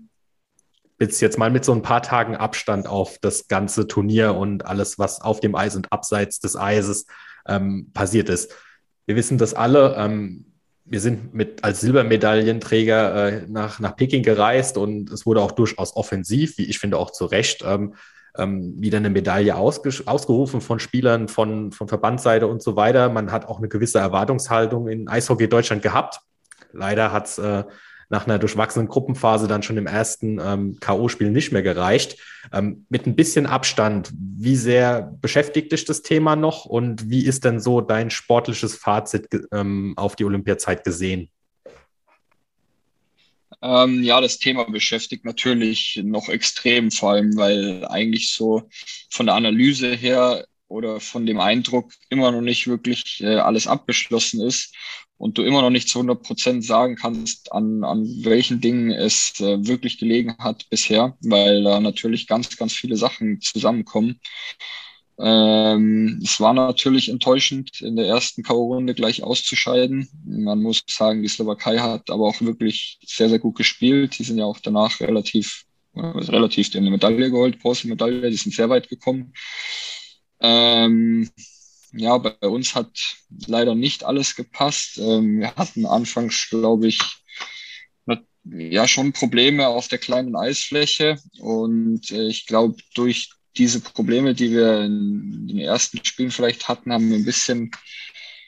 jetzt, 1.00 1.22
jetzt 1.22 1.38
mal 1.38 1.50
mit 1.50 1.66
so 1.66 1.74
ein 1.74 1.82
paar 1.82 2.02
Tagen 2.02 2.36
Abstand 2.36 2.88
auf 2.88 3.18
das 3.20 3.48
ganze 3.48 3.88
Turnier 3.88 4.36
und 4.36 4.66
alles, 4.66 5.00
was 5.00 5.22
auf 5.22 5.40
dem 5.40 5.56
Eis 5.56 5.76
und 5.76 5.92
abseits 5.92 6.40
des 6.40 6.56
Eises 6.56 7.06
ähm, 7.48 7.92
passiert 7.94 8.30
ist. 8.30 8.54
Wir 9.06 9.16
wissen 9.16 9.38
das 9.38 9.54
alle. 9.54 9.96
Ähm, 9.98 10.46
wir 10.86 11.00
sind 11.00 11.34
mit 11.34 11.64
als 11.64 11.82
Silbermedaillenträger 11.82 13.28
äh, 13.28 13.46
nach, 13.48 13.80
nach 13.80 13.96
Peking 13.96 14.24
gereist 14.24 14.78
und 14.78 15.10
es 15.12 15.26
wurde 15.26 15.42
auch 15.42 15.52
durchaus 15.52 15.96
offensiv, 15.96 16.58
wie 16.58 16.66
ich 16.66 16.80
finde 16.80 16.98
auch 16.98 17.12
zu 17.12 17.26
Recht, 17.26 17.64
ähm, 17.66 17.94
ähm, 18.38 18.76
wieder 18.78 18.98
eine 18.98 19.10
Medaille 19.10 19.56
ausge 19.56 19.92
ausgerufen 20.06 20.62
von 20.62 20.80
Spielern 20.80 21.28
von, 21.28 21.72
von 21.72 21.88
Verbandsseite 21.88 22.48
und 22.48 22.62
so 22.62 22.76
weiter. 22.76 23.10
Man 23.10 23.32
hat 23.32 23.46
auch 23.46 23.60
eine 23.60 23.68
gewisse 23.68 24.00
Erwartungshaltung 24.00 24.88
in 24.88 25.08
Eishockey 25.08 25.48
Deutschland 25.48 25.82
gehabt. 25.82 26.22
Leider 26.72 27.12
hat 27.12 27.28
es 27.28 27.38
äh, 27.38 27.64
nach 28.10 28.26
einer 28.26 28.40
durchwachsenen 28.40 28.88
Gruppenphase 28.88 29.48
dann 29.48 29.64
schon 29.64 29.78
im 29.78 29.88
ersten 29.88 30.40
ähm, 30.44 30.78
K.O.-Spiel 30.80 31.30
nicht 31.30 31.52
mehr 31.52 31.62
gereicht. 31.62 32.18
Ähm, 32.52 32.86
mit 32.90 33.06
ein 33.06 33.16
bisschen 33.16 33.46
Abstand, 33.46 34.12
wie 34.14 34.56
sehr 34.56 35.16
beschäftigt 35.22 35.72
dich 35.72 35.86
das 35.86 36.02
Thema 36.02 36.36
noch 36.36 36.66
und 36.66 37.10
wie 37.10 37.26
ist 37.26 37.46
denn 37.46 37.60
so 37.60 37.82
dein 37.82 38.10
sportliches 38.10 38.76
Fazit 38.76 39.30
ähm, 39.52 39.94
auf 39.96 40.16
die 40.16 40.26
Olympiazeit 40.26 40.84
gesehen? 40.84 41.30
Ähm, 43.62 44.04
ja, 44.04 44.22
das 44.22 44.40
Thema 44.40 44.64
beschäftigt 44.70 45.26
natürlich 45.26 46.02
noch 46.04 46.30
extrem, 46.30 46.92
vor 46.92 47.12
allem, 47.12 47.36
weil 47.36 47.86
eigentlich 47.86 48.32
so 48.32 48.70
von 49.10 49.26
der 49.26 49.36
Analyse 49.36 49.94
her 49.94 50.46
oder 50.68 51.00
von 51.00 51.26
dem 51.26 51.40
Eindruck 51.40 51.92
immer 52.10 52.32
noch 52.32 52.42
nicht 52.42 52.68
wirklich 52.68 53.22
äh, 53.22 53.36
alles 53.36 53.68
abgeschlossen 53.68 54.42
ist 54.42 54.74
und 55.20 55.38
du 55.38 55.44
immer 55.44 55.62
noch 55.62 55.70
nicht 55.70 55.90
zu 55.90 56.00
100 56.00 56.24
Prozent 56.24 56.66
sagen 56.66 56.96
kannst, 56.96 57.52
an, 57.52 57.84
an 57.84 58.08
welchen 58.24 58.62
Dingen 58.62 58.90
es 58.90 59.34
äh, 59.42 59.68
wirklich 59.68 60.00
gelegen 60.00 60.36
hat 60.40 60.68
bisher, 60.70 61.18
weil 61.22 61.64
da 61.64 61.82
natürlich 61.82 62.26
ganz, 62.26 62.56
ganz 62.56 62.74
viele 62.74 62.96
Sachen 62.96 63.42
zusammenkommen. 63.42 64.22
Ähm, 65.20 66.22
es 66.24 66.40
war 66.40 66.54
natürlich 66.54 67.10
enttäuschend, 67.10 67.82
in 67.82 67.98
der 67.98 68.08
ersten 68.08 68.44
K.O.-Runde 68.44 68.94
gleich 68.94 69.22
auszuscheiden. 69.22 70.08
Man 70.26 70.62
muss 70.62 70.84
sagen, 70.88 71.22
die 71.22 71.28
Slowakei 71.28 71.80
hat 71.80 72.10
aber 72.10 72.26
auch 72.26 72.40
wirklich 72.40 72.98
sehr, 73.06 73.28
sehr 73.28 73.40
gut 73.40 73.58
gespielt. 73.58 74.18
Die 74.18 74.24
sind 74.24 74.38
ja 74.38 74.46
auch 74.46 74.60
danach 74.64 75.02
relativ, 75.02 75.66
äh, 75.96 76.00
relativ 76.00 76.74
eine 76.74 76.90
Medaille 76.90 77.30
geholt, 77.30 77.60
Bronzemedaille, 77.60 78.30
die 78.30 78.38
sind 78.38 78.56
sehr 78.56 78.70
weit 78.70 78.88
gekommen. 78.88 79.34
Ähm, 80.40 81.30
ja, 81.92 82.18
bei 82.18 82.48
uns 82.48 82.76
hat 82.76 83.18
leider 83.48 83.76
nicht 83.76 84.04
alles 84.04 84.36
gepasst. 84.36 84.98
Ähm, 84.98 85.40
wir 85.40 85.56
hatten 85.56 85.86
anfangs, 85.86 86.50
glaube 86.50 86.88
ich, 86.88 87.00
ja 88.44 88.88
schon 88.88 89.14
Probleme 89.14 89.68
auf 89.68 89.88
der 89.88 90.00
kleinen 90.00 90.36
Eisfläche 90.36 91.18
und 91.40 92.10
äh, 92.12 92.28
ich 92.28 92.46
glaube, 92.46 92.76
durch 92.96 93.30
diese 93.58 93.82
Probleme, 93.82 94.34
die 94.34 94.52
wir 94.52 94.82
in 94.86 95.48
den 95.48 95.60
ersten 95.60 96.04
Spielen 96.04 96.32
vielleicht 96.32 96.68
hatten, 96.68 96.94
haben 96.94 97.10
wir 97.10 97.18
ein 97.18 97.26
bisschen 97.26 97.72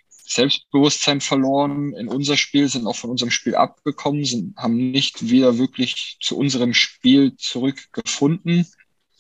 Selbstbewusstsein 0.10 1.20
verloren 1.20 1.94
in 1.94 2.08
unser 2.08 2.38
Spiel, 2.38 2.70
sind 2.70 2.88
auch 2.88 2.96
von 2.96 3.10
unserem 3.10 3.32
Spiel 3.32 3.56
abgekommen, 3.56 4.24
sind, 4.24 4.56
haben 4.56 4.92
nicht 4.92 5.30
wieder 5.30 5.58
wirklich 5.58 6.18
zu 6.22 6.38
unserem 6.38 6.74
Spiel 6.74 7.36
zurückgefunden, 7.36 8.66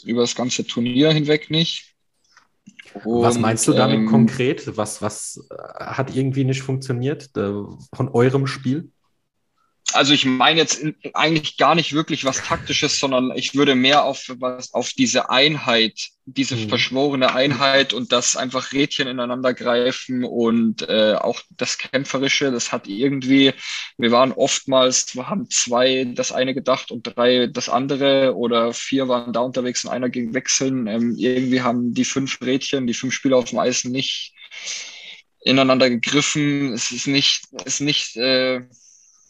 über 0.05 0.21
das 0.21 0.35
ganze 0.35 0.65
Turnier 0.65 1.11
hinweg 1.11 1.51
nicht. 1.51 1.90
Und, 3.03 3.23
was 3.23 3.39
meinst 3.39 3.67
du 3.67 3.73
damit 3.73 3.99
ähm, 3.99 4.05
konkret? 4.07 4.77
Was, 4.77 5.01
was 5.01 5.47
äh, 5.49 5.83
hat 5.83 6.15
irgendwie 6.15 6.43
nicht 6.43 6.61
funktioniert 6.61 7.35
äh, 7.37 7.51
von 7.93 8.09
eurem 8.09 8.47
Spiel? 8.47 8.91
Also 9.93 10.13
ich 10.13 10.25
meine 10.25 10.59
jetzt 10.59 10.83
eigentlich 11.13 11.57
gar 11.57 11.75
nicht 11.75 11.93
wirklich 11.93 12.25
was 12.25 12.43
Taktisches, 12.43 12.99
sondern 12.99 13.31
ich 13.35 13.55
würde 13.55 13.75
mehr 13.75 14.03
auf 14.03 14.25
was 14.39 14.73
auf 14.73 14.89
diese 14.89 15.29
Einheit, 15.29 16.09
diese 16.25 16.55
mhm. 16.55 16.69
verschworene 16.69 17.33
Einheit 17.33 17.93
und 17.93 18.11
das 18.11 18.35
einfach 18.35 18.73
Rädchen 18.73 19.07
ineinander 19.07 19.53
greifen 19.53 20.23
und 20.23 20.87
äh, 20.89 21.15
auch 21.15 21.41
das 21.51 21.77
Kämpferische, 21.77 22.51
das 22.51 22.71
hat 22.71 22.87
irgendwie, 22.87 23.53
wir 23.97 24.11
waren 24.11 24.31
oftmals, 24.31 25.15
wir 25.15 25.29
haben 25.29 25.49
zwei 25.49 26.05
das 26.15 26.31
eine 26.31 26.53
gedacht 26.53 26.91
und 26.91 27.03
drei 27.03 27.47
das 27.47 27.69
andere 27.69 28.35
oder 28.35 28.73
vier 28.73 29.07
waren 29.07 29.33
da 29.33 29.41
unterwegs 29.41 29.85
und 29.85 29.91
einer 29.91 30.09
ging 30.09 30.33
wechseln. 30.33 30.87
Ähm, 30.87 31.15
irgendwie 31.17 31.61
haben 31.61 31.93
die 31.93 32.05
fünf 32.05 32.39
Rädchen, 32.41 32.87
die 32.87 32.93
fünf 32.93 33.13
Spieler 33.13 33.37
auf 33.37 33.49
dem 33.49 33.59
Eis 33.59 33.83
nicht 33.83 34.33
ineinander 35.43 35.89
gegriffen. 35.89 36.73
Es 36.73 36.91
ist 36.91 37.07
nicht, 37.07 37.43
es 37.65 37.75
ist 37.75 37.79
nicht 37.81 38.15
äh, 38.15 38.61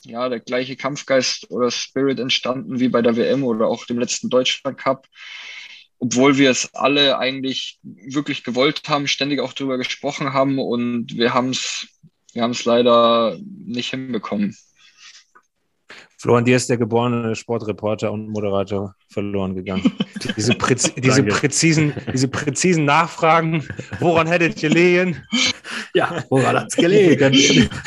ja, 0.03 0.29
der 0.29 0.39
gleiche 0.39 0.75
Kampfgeist 0.75 1.51
oder 1.51 1.71
Spirit 1.71 2.19
entstanden 2.19 2.79
wie 2.79 2.89
bei 2.89 3.01
der 3.01 3.15
WM 3.15 3.43
oder 3.43 3.67
auch 3.67 3.85
dem 3.85 3.99
letzten 3.99 4.29
Deutschland 4.29 4.77
Cup. 4.77 5.07
Obwohl 5.99 6.37
wir 6.37 6.49
es 6.49 6.73
alle 6.73 7.19
eigentlich 7.19 7.79
wirklich 7.83 8.43
gewollt 8.43 8.81
haben, 8.87 9.07
ständig 9.07 9.39
auch 9.39 9.53
darüber 9.53 9.77
gesprochen 9.77 10.33
haben 10.33 10.57
und 10.57 11.15
wir 11.15 11.33
haben 11.33 11.49
es 11.49 11.87
wir 12.33 12.43
haben 12.43 12.51
es 12.51 12.65
leider 12.65 13.37
nicht 13.43 13.89
hinbekommen. 13.89 14.55
Florian, 16.21 16.45
dir 16.45 16.55
ist 16.55 16.69
der 16.69 16.77
geborene 16.77 17.35
Sportreporter 17.35 18.11
und 18.11 18.29
Moderator 18.29 18.93
verloren 19.09 19.55
gegangen. 19.55 19.91
Diese, 20.37 20.53
Präz 20.53 20.93
diese, 20.95 21.23
präzisen, 21.23 21.93
diese 22.13 22.27
präzisen 22.27 22.85
Nachfragen, 22.85 23.67
woran 23.99 24.27
hättet 24.27 24.61
ihr 24.61 24.69
liegen? 24.69 25.23
Ja, 25.95 26.23
woran 26.29 26.57
hat 26.57 26.67
es 26.67 26.75
gelegen? 26.75 27.35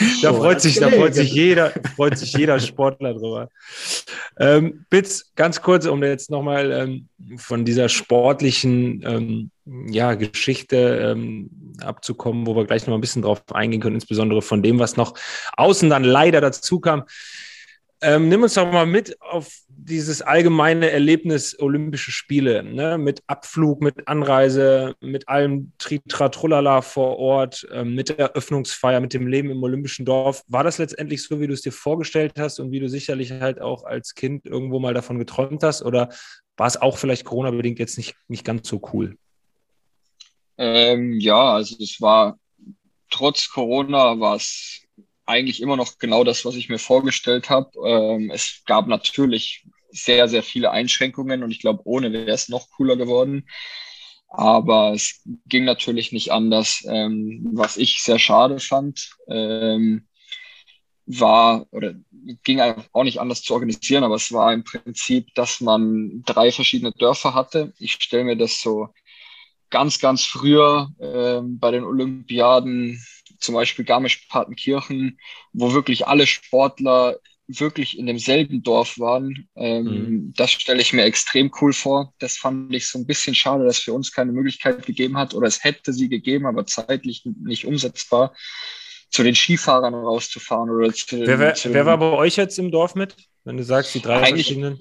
da, 0.23 0.33
freut 0.33 0.61
sich, 0.61 0.81
da 0.81 0.91
freut 0.91 1.15
sich 1.15 1.33
jeder, 1.33 1.73
freut 1.95 2.19
sich 2.19 2.33
jeder 2.33 2.59
Sportler 2.59 3.15
drüber. 3.15 3.51
Ähm, 4.41 4.85
Bitz, 4.91 5.33
ganz 5.37 5.63
kurz, 5.63 5.87
um 5.87 6.03
jetzt 6.03 6.29
nochmal 6.29 6.73
ähm, 6.73 7.09
von 7.37 7.65
dieser 7.65 7.89
sportlichen 7.89 9.05
ähm, 9.07 9.51
ja, 9.93 10.15
Geschichte 10.15 11.15
ähm, 11.15 11.51
abzukommen, 11.81 12.49
wo 12.49 12.57
wir 12.57 12.65
gleich 12.65 12.85
noch 12.89 12.95
ein 12.95 13.01
bisschen 13.01 13.23
drauf 13.23 13.45
eingehen 13.53 13.81
können, 13.81 13.95
insbesondere 13.95 14.43
von 14.43 14.61
dem, 14.61 14.81
was 14.81 14.97
noch 14.97 15.15
außen 15.57 15.89
dann 15.89 16.03
leider 16.03 16.41
dazu 16.41 16.81
kam. 16.81 17.05
Ähm, 18.07 18.29
nimm 18.29 18.43
uns 18.43 18.53
doch 18.53 18.71
mal 18.71 18.85
mit 18.85 19.19
auf 19.23 19.51
dieses 19.67 20.21
allgemeine 20.21 20.91
Erlebnis 20.91 21.59
Olympische 21.59 22.13
Spiele, 22.13 22.63
ne? 22.63 22.99
mit 22.99 23.23
Abflug, 23.29 23.81
mit 23.81 24.07
Anreise, 24.07 24.95
mit 25.01 25.27
allem 25.27 25.73
Tritra-Trullala 25.79 26.83
vor 26.83 27.19
Ort, 27.19 27.67
ähm, 27.73 27.95
mit 27.95 28.11
der 28.11 28.19
Eröffnungsfeier, 28.19 29.01
mit 29.01 29.15
dem 29.15 29.27
Leben 29.27 29.51
im 29.51 29.63
Olympischen 29.63 30.05
Dorf. 30.05 30.43
War 30.49 30.63
das 30.63 30.77
letztendlich 30.77 31.23
so, 31.23 31.41
wie 31.41 31.47
du 31.47 31.55
es 31.55 31.63
dir 31.63 31.73
vorgestellt 31.73 32.35
hast 32.39 32.61
und 32.61 32.73
wie 32.73 32.81
du 32.81 32.91
sicherlich 32.91 33.31
halt 33.33 33.59
auch 33.59 33.85
als 33.85 34.15
Kind 34.15 34.45
irgendwo 34.45 34.79
mal 34.81 34.93
davon 34.93 35.19
geträumt 35.19 35.63
hast? 35.63 35.81
Oder 35.81 36.11
war 36.59 36.67
es 36.67 36.77
auch 36.77 36.99
vielleicht 36.99 37.25
Corona-bedingt 37.25 37.79
jetzt 37.79 37.97
nicht, 37.97 38.17
nicht 38.29 38.45
ganz 38.45 38.69
so 38.69 38.83
cool? 38.93 39.17
Ähm, 40.59 41.19
ja, 41.21 41.55
also 41.55 41.77
es 41.83 42.03
war 42.03 42.39
trotz 43.09 43.49
Corona 43.49 44.21
war 44.21 44.37
es 44.37 44.84
eigentlich 45.27 45.61
immer 45.63 45.77
noch 45.77 45.99
genau 45.99 46.25
das, 46.25 46.45
was 46.45 46.57
ich 46.57 46.69
mir 46.69 46.79
vorgestellt 46.79 47.51
habe. 47.51 47.71
Ähm, 47.87 48.31
es 48.31 48.63
gab 48.67 48.87
natürlich 48.87 49.67
sehr, 49.91 50.29
sehr 50.29 50.43
viele 50.43 50.71
Einschränkungen 50.71 51.43
und 51.43 51.51
ich 51.51 51.61
glaube, 51.61 51.83
ohne 51.85 52.13
wäre 52.13 52.31
es 52.31 52.49
noch 52.49 52.69
cooler 52.71 52.97
geworden. 52.97 53.47
Aber 54.29 54.93
es 54.93 55.23
ging 55.47 55.65
natürlich 55.65 56.11
nicht 56.13 56.33
anders. 56.33 56.85
Ähm, 56.89 57.51
was 57.53 57.77
ich 57.77 58.03
sehr 58.03 58.19
schade 58.19 58.59
fand, 58.59 59.11
ähm, 59.29 60.09
war, 61.07 61.67
oder 61.71 61.95
ging 62.43 62.61
auch 62.61 63.05
nicht 63.05 63.21
anders 63.21 63.43
zu 63.43 63.55
organisieren, 63.55 64.05
aber 64.05 64.17
es 64.17 64.33
war 64.33 64.53
im 64.53 64.65
Prinzip, 64.65 65.35
dass 65.35 65.61
man 65.61 66.23
drei 66.25 66.51
verschiedene 66.51 66.93
Dörfer 66.93 67.35
hatte. 67.35 67.75
Ich 67.79 67.93
stelle 67.93 68.25
mir 68.25 68.37
das 68.37 68.61
so 68.61 68.89
ganz, 69.71 69.99
ganz 69.99 70.25
früher 70.25 70.91
ähm, 71.01 71.59
bei 71.59 71.71
den 71.71 71.85
Olympiaden, 71.85 73.05
zum 73.45 73.55
Beispiel 73.55 73.85
Garmisch-Partenkirchen, 73.85 75.19
wo 75.53 75.73
wirklich 75.73 76.07
alle 76.07 76.27
Sportler 76.27 77.19
wirklich 77.47 77.99
in 77.99 78.07
demselben 78.07 78.63
Dorf 78.63 78.99
waren. 78.99 79.49
Ähm, 79.55 79.85
mhm. 79.85 80.33
Das 80.37 80.53
stelle 80.53 80.81
ich 80.81 80.93
mir 80.93 81.05
extrem 81.05 81.53
cool 81.61 81.73
vor. 81.73 82.15
Das 82.19 82.37
fand 82.37 82.75
ich 82.75 82.89
so 82.89 82.99
ein 82.99 83.07
bisschen 83.07 83.35
schade, 83.35 83.65
dass 83.65 83.79
für 83.79 83.93
uns 83.93 84.13
keine 84.13 84.33
Möglichkeit 84.33 84.87
gegeben 84.87 85.19
hat 85.19 85.35
oder 85.35 85.47
es 85.47 85.63
hätte 85.63 85.93
sie 85.93 86.09
gegeben, 86.09 86.47
aber 86.47 86.67
zeitlich 86.67 87.23
nicht 87.43 87.67
umsetzbar 87.67 88.35
zu 89.11 89.23
den 89.23 89.35
Skifahrern 89.35 89.95
rauszufahren 89.95 90.71
oder 90.71 90.93
zu 90.93 91.21
wer, 91.21 91.39
wer, 91.39 91.55
zu 91.55 91.73
wer 91.73 91.87
war 91.87 91.99
bei 91.99 92.13
euch 92.13 92.37
jetzt 92.37 92.59
im 92.59 92.71
Dorf 92.71 92.95
mit, 92.95 93.15
wenn 93.45 93.57
du 93.57 93.63
sagst, 93.63 93.95
die 93.95 94.01
drei 94.01 94.27
verschiedenen? 94.27 94.81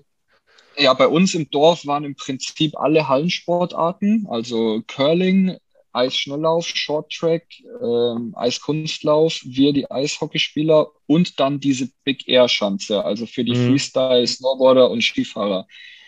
Ja, 0.76 0.94
bei 0.96 1.08
uns 1.08 1.36
im 1.36 1.50
Dorf 1.52 1.86
waren 1.86 2.04
im 2.04 2.16
Prinzip 2.16 2.76
alle 2.80 3.08
Hallensportarten, 3.08 4.26
also 4.28 4.82
Curling, 4.88 5.58
Eisschnelllauf, 5.94 6.68
Shorttrack, 6.68 7.44
ähm, 7.82 8.34
Eiskunstlauf, 8.36 9.40
wir 9.46 9.74
die 9.74 9.90
Eishockeyspieler 9.90 10.88
und 11.06 11.40
dann 11.40 11.60
diese 11.60 11.90
Big 12.04 12.28
Air 12.28 12.50
Schanze, 12.50 13.06
also 13.06 13.26
für 13.26 13.44
die 13.44 13.56
mhm. 13.56 13.70
Freestyle, 13.70 14.26
Snowboarder 14.26 14.90
und 14.90 15.02
Skifahrer. 15.02 15.68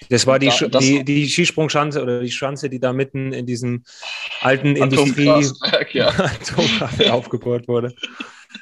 Das 0.09 0.27
war 0.27 0.39
die, 0.39 0.49
da, 0.49 0.67
das 0.67 0.83
die, 0.83 1.03
die 1.03 1.27
Skisprungschanze 1.27 2.01
oder 2.01 2.19
die 2.19 2.31
Schanze, 2.31 2.69
die 2.69 2.79
da 2.79 2.93
mitten 2.93 3.31
in 3.31 3.45
diesem 3.45 3.83
alten 4.41 4.75
Industrie 4.75 5.25
ja. 5.93 6.11
aufgebaut 7.11 7.67
wurde. 7.67 7.93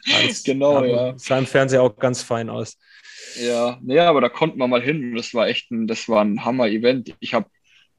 Das 0.06 0.44
genau, 0.44 0.84
ja. 0.84 1.18
Sah 1.18 1.38
im 1.38 1.46
Fernseher 1.46 1.84
auch 1.84 1.98
ganz 1.98 2.22
fein 2.22 2.50
aus. 2.50 2.78
Ja, 3.42 3.80
nee, 3.82 4.00
aber 4.00 4.22
da 4.22 4.30
konnten 4.30 4.60
wir 4.60 4.68
mal 4.68 4.82
hin. 4.82 5.16
Das 5.16 5.34
war 5.34 5.48
echt 5.48 5.72
ein, 5.72 5.88
das 5.88 6.08
war 6.08 6.24
ein 6.24 6.44
Hammer-Event. 6.46 7.16
Ich 7.20 7.34
habe 7.34 7.48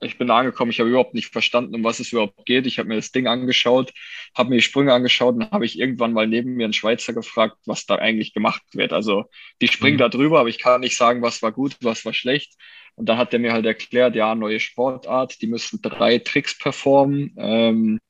ich 0.00 0.18
bin 0.18 0.30
angekommen, 0.30 0.70
ich 0.70 0.80
habe 0.80 0.90
überhaupt 0.90 1.14
nicht 1.14 1.32
verstanden, 1.32 1.74
um 1.74 1.84
was 1.84 2.00
es 2.00 2.12
überhaupt 2.12 2.44
geht. 2.46 2.66
Ich 2.66 2.78
habe 2.78 2.88
mir 2.88 2.96
das 2.96 3.12
Ding 3.12 3.26
angeschaut, 3.26 3.92
habe 4.36 4.50
mir 4.50 4.56
die 4.56 4.62
Sprünge 4.62 4.92
angeschaut 4.92 5.34
und 5.34 5.50
habe 5.50 5.64
ich 5.64 5.78
irgendwann 5.78 6.12
mal 6.12 6.26
neben 6.26 6.54
mir 6.54 6.64
einen 6.64 6.72
Schweizer 6.72 7.12
gefragt, 7.12 7.56
was 7.66 7.86
da 7.86 7.96
eigentlich 7.96 8.34
gemacht 8.34 8.62
wird. 8.72 8.92
Also 8.92 9.24
die 9.62 9.68
springen 9.68 9.96
mhm. 9.96 10.00
da 10.00 10.08
drüber, 10.08 10.40
aber 10.40 10.48
ich 10.48 10.58
kann 10.58 10.80
nicht 10.80 10.96
sagen, 10.96 11.22
was 11.22 11.42
war 11.42 11.52
gut, 11.52 11.76
was 11.80 12.04
war 12.04 12.12
schlecht. 12.12 12.54
Und 12.96 13.08
dann 13.08 13.18
hat 13.18 13.32
er 13.32 13.40
mir 13.40 13.52
halt 13.52 13.66
erklärt, 13.66 14.14
ja, 14.14 14.34
neue 14.34 14.60
Sportart, 14.60 15.40
die 15.42 15.48
müssen 15.48 15.82
drei 15.82 16.18
Tricks 16.18 16.56
performen, 16.56 17.34
ähm, 17.38 18.00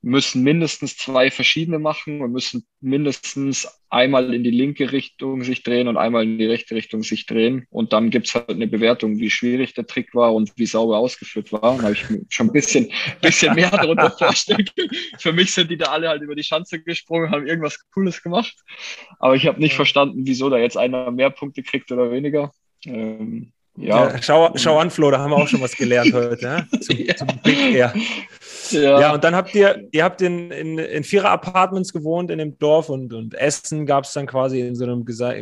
müssen 0.00 0.44
mindestens 0.44 0.96
zwei 0.96 1.30
verschiedene 1.30 1.78
machen 1.78 2.20
und 2.20 2.32
müssen 2.32 2.66
mindestens 2.80 3.68
einmal 3.90 4.32
in 4.32 4.44
die 4.44 4.50
linke 4.50 4.92
Richtung 4.92 5.42
sich 5.42 5.62
drehen 5.62 5.88
und 5.88 5.96
einmal 5.96 6.22
in 6.22 6.38
die 6.38 6.46
rechte 6.46 6.74
Richtung 6.74 7.02
sich 7.02 7.26
drehen. 7.26 7.66
Und 7.70 7.92
dann 7.92 8.10
gibt's 8.10 8.34
halt 8.34 8.50
eine 8.50 8.68
Bewertung, 8.68 9.18
wie 9.18 9.30
schwierig 9.30 9.74
der 9.74 9.86
Trick 9.86 10.14
war 10.14 10.34
und 10.34 10.52
wie 10.56 10.66
sauber 10.66 10.98
ausgeführt 10.98 11.52
war. 11.52 11.76
Da 11.76 11.82
habe 11.82 11.92
ich 11.94 12.08
mir 12.08 12.20
schon 12.28 12.48
ein 12.48 12.52
bisschen, 12.52 12.90
bisschen 13.20 13.54
mehr 13.54 13.70
darunter 13.70 14.10
vorstellen 14.18 14.68
Für 15.18 15.32
mich 15.32 15.52
sind 15.52 15.70
die 15.70 15.78
da 15.78 15.86
alle 15.86 16.08
halt 16.08 16.22
über 16.22 16.36
die 16.36 16.44
Schanze 16.44 16.80
gesprungen, 16.80 17.30
haben 17.30 17.46
irgendwas 17.46 17.78
Cooles 17.90 18.22
gemacht. 18.22 18.54
Aber 19.18 19.34
ich 19.34 19.46
habe 19.46 19.60
nicht 19.60 19.74
verstanden, 19.74 20.20
wieso 20.24 20.48
da 20.48 20.58
jetzt 20.58 20.76
einer 20.76 21.10
mehr 21.10 21.30
Punkte 21.30 21.62
kriegt 21.62 21.90
oder 21.90 22.10
weniger. 22.12 22.52
Ähm, 22.84 23.52
ja. 23.76 24.10
ja. 24.10 24.22
schau, 24.22 24.52
schau 24.56 24.78
an, 24.78 24.90
Flo, 24.90 25.10
da 25.10 25.18
haben 25.18 25.30
wir 25.30 25.36
auch 25.36 25.48
schon 25.48 25.60
was 25.60 25.76
gelernt 25.76 26.12
heute. 26.12 26.42
Ja? 26.42 26.66
Zum, 26.80 26.96
ja. 26.96 27.16
zum 27.16 27.28
Big 27.42 27.74
Air. 27.74 27.94
Ja. 28.72 29.00
ja, 29.00 29.14
und 29.14 29.24
dann 29.24 29.34
habt 29.34 29.54
ihr, 29.54 29.88
ihr 29.92 30.04
habt 30.04 30.20
in, 30.22 30.50
in, 30.50 30.78
in 30.78 31.04
Vierer-Apartments 31.04 31.92
gewohnt 31.92 32.30
in 32.30 32.38
dem 32.38 32.58
Dorf 32.58 32.88
und, 32.88 33.12
und 33.12 33.34
Essen 33.34 33.86
gab 33.86 34.04
es 34.04 34.12
dann 34.12 34.26
quasi 34.26 34.60
in 34.60 34.74
so 34.74 34.84
einem 34.84 35.04
gesa 35.04 35.34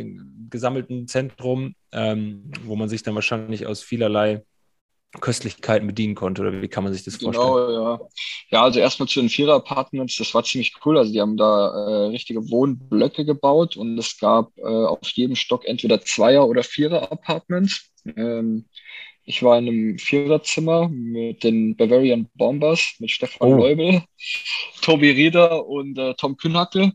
gesammelten 0.49 1.07
Zentrum, 1.07 1.75
ähm, 1.91 2.51
wo 2.63 2.75
man 2.75 2.87
sich 2.87 3.03
dann 3.03 3.15
wahrscheinlich 3.15 3.65
aus 3.65 3.81
vielerlei 3.81 4.43
Köstlichkeiten 5.19 5.87
bedienen 5.87 6.15
konnte 6.15 6.41
oder 6.41 6.61
wie 6.61 6.67
kann 6.67 6.83
man 6.83 6.93
sich 6.93 7.03
das 7.03 7.17
genau, 7.17 7.31
vorstellen? 7.31 7.67
Genau, 7.67 7.91
ja. 7.91 7.99
Ja, 8.49 8.63
also 8.63 8.79
erstmal 8.79 9.07
zu 9.07 9.19
den 9.19 9.29
Vierer-Apartments, 9.29 10.17
das 10.17 10.33
war 10.33 10.43
ziemlich 10.43 10.73
cool. 10.85 10.97
Also 10.97 11.11
die 11.11 11.21
haben 11.21 11.37
da 11.37 11.69
äh, 11.69 12.05
richtige 12.07 12.49
Wohnblöcke 12.49 13.25
gebaut 13.25 13.77
und 13.77 13.97
es 13.97 14.17
gab 14.19 14.51
äh, 14.57 14.61
auf 14.63 15.07
jedem 15.09 15.35
Stock 15.35 15.65
entweder 15.65 16.01
Zweier- 16.01 16.47
oder 16.47 16.63
Vierer-Apartments. 16.63 17.89
Ähm, 18.15 18.65
ich 19.27 19.43
war 19.43 19.59
in 19.59 19.67
einem 19.67 19.99
Viererzimmer 19.99 20.87
mit 20.87 21.43
den 21.43 21.75
Bavarian 21.75 22.29
Bombers, 22.35 22.95
mit 22.99 23.11
Stefan 23.11 23.49
oh. 23.49 23.57
Leubel, 23.57 24.01
Tobi 24.81 25.11
Rieder 25.11 25.67
und 25.67 25.97
äh, 25.97 26.13
Tom 26.15 26.37
Kühnhackel. 26.37 26.93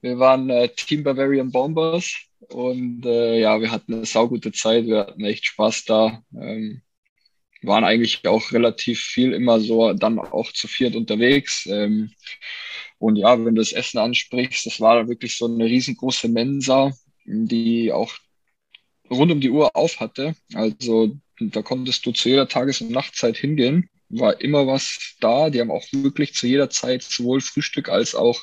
Wir 0.00 0.18
waren 0.20 0.48
äh, 0.48 0.68
Team 0.68 1.02
Bavarian 1.02 1.50
Bombers 1.50 2.14
und 2.38 3.04
äh, 3.04 3.40
ja, 3.40 3.60
wir 3.60 3.72
hatten 3.72 3.94
eine 3.94 4.06
saugute 4.06 4.52
Zeit, 4.52 4.86
wir 4.86 5.00
hatten 5.00 5.24
echt 5.24 5.44
Spaß 5.44 5.86
da. 5.86 6.22
Ähm, 6.40 6.82
waren 7.62 7.84
eigentlich 7.84 8.26
auch 8.28 8.52
relativ 8.52 9.00
viel 9.00 9.32
immer 9.32 9.58
so 9.58 9.92
dann 9.92 10.20
auch 10.20 10.52
zu 10.52 10.68
viert 10.68 10.94
unterwegs. 10.94 11.66
Ähm, 11.66 12.12
und 12.98 13.16
ja, 13.16 13.36
wenn 13.36 13.56
du 13.56 13.60
das 13.60 13.72
Essen 13.72 13.98
ansprichst, 13.98 14.66
das 14.66 14.80
war 14.80 15.08
wirklich 15.08 15.36
so 15.36 15.46
eine 15.46 15.64
riesengroße 15.64 16.28
Mensa, 16.28 16.92
die 17.24 17.90
auch 17.90 18.14
rund 19.10 19.32
um 19.32 19.40
die 19.40 19.50
Uhr 19.50 19.74
auf 19.74 19.98
hatte. 19.98 20.36
Also 20.54 21.16
da 21.40 21.62
konntest 21.62 22.04
du 22.06 22.12
zu 22.12 22.28
jeder 22.28 22.48
Tages- 22.48 22.80
und 22.80 22.90
Nachtzeit 22.90 23.36
hingehen. 23.36 23.88
War 24.08 24.40
immer 24.40 24.66
was 24.66 25.16
da. 25.20 25.50
Die 25.50 25.60
haben 25.60 25.70
auch 25.70 25.84
wirklich 25.92 26.34
zu 26.34 26.46
jeder 26.46 26.70
Zeit 26.70 27.02
sowohl 27.02 27.40
Frühstück 27.40 27.88
als 27.88 28.14
auch 28.14 28.40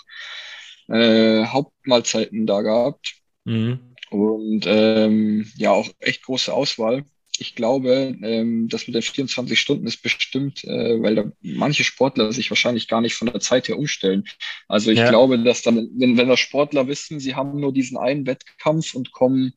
äh, 0.88 1.46
Hauptmahlzeiten 1.46 2.46
da 2.48 2.62
gehabt. 2.62 3.16
Mhm. 3.46 3.96
Und 4.10 4.66
ähm, 4.68 5.52
ja, 5.58 5.72
auch 5.72 5.90
echt 6.00 6.24
große 6.24 6.54
Auswahl. 6.54 7.04
Ich 7.40 7.56
glaube, 7.56 8.16
ähm, 8.22 8.68
das 8.70 8.88
mit 8.88 8.96
den 8.96 9.02
24 9.02 9.60
Stunden 9.60 9.88
ist 9.88 10.02
bestimmt, 10.02 10.64
äh, 10.64 11.02
weil 11.02 11.16
da 11.16 11.32
manche 11.42 11.84
Sportler 11.84 12.32
sich 12.32 12.50
wahrscheinlich 12.50 12.88
gar 12.88 13.02
nicht 13.02 13.16
von 13.16 13.28
der 13.28 13.40
Zeit 13.40 13.68
her 13.68 13.78
umstellen. 13.78 14.26
Also 14.68 14.92
ich 14.92 15.00
ja. 15.00 15.10
glaube, 15.10 15.40
dass 15.40 15.62
dann, 15.62 15.90
wenn, 15.98 16.18
wenn 16.18 16.28
das 16.28 16.40
Sportler 16.40 16.88
wissen, 16.88 17.20
sie 17.20 17.36
haben 17.36 17.60
nur 17.60 17.74
diesen 17.74 17.98
einen 17.98 18.26
Wettkampf 18.26 18.96
und 18.96 19.12
kommen 19.12 19.54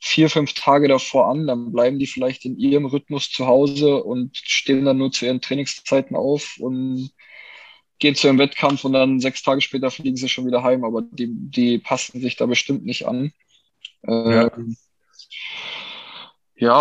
vier, 0.00 0.30
fünf 0.30 0.54
Tage 0.54 0.88
davor 0.88 1.28
an, 1.28 1.46
dann 1.46 1.72
bleiben 1.72 1.98
die 1.98 2.06
vielleicht 2.06 2.44
in 2.44 2.58
ihrem 2.58 2.86
Rhythmus 2.86 3.30
zu 3.30 3.46
Hause 3.46 4.02
und 4.02 4.36
stehen 4.36 4.84
dann 4.84 4.98
nur 4.98 5.12
zu 5.12 5.26
ihren 5.26 5.40
Trainingszeiten 5.40 6.16
auf 6.16 6.56
und 6.58 7.10
gehen 7.98 8.14
zu 8.14 8.26
ihrem 8.26 8.38
Wettkampf 8.38 8.84
und 8.84 8.94
dann 8.94 9.20
sechs 9.20 9.42
Tage 9.42 9.60
später 9.60 9.90
fliegen 9.90 10.16
sie 10.16 10.28
schon 10.28 10.46
wieder 10.46 10.62
heim, 10.62 10.84
aber 10.84 11.02
die, 11.02 11.28
die 11.30 11.78
passen 11.78 12.20
sich 12.20 12.36
da 12.36 12.46
bestimmt 12.46 12.84
nicht 12.84 13.06
an. 13.06 13.32
Ähm, 14.06 14.30
ja, 14.30 14.50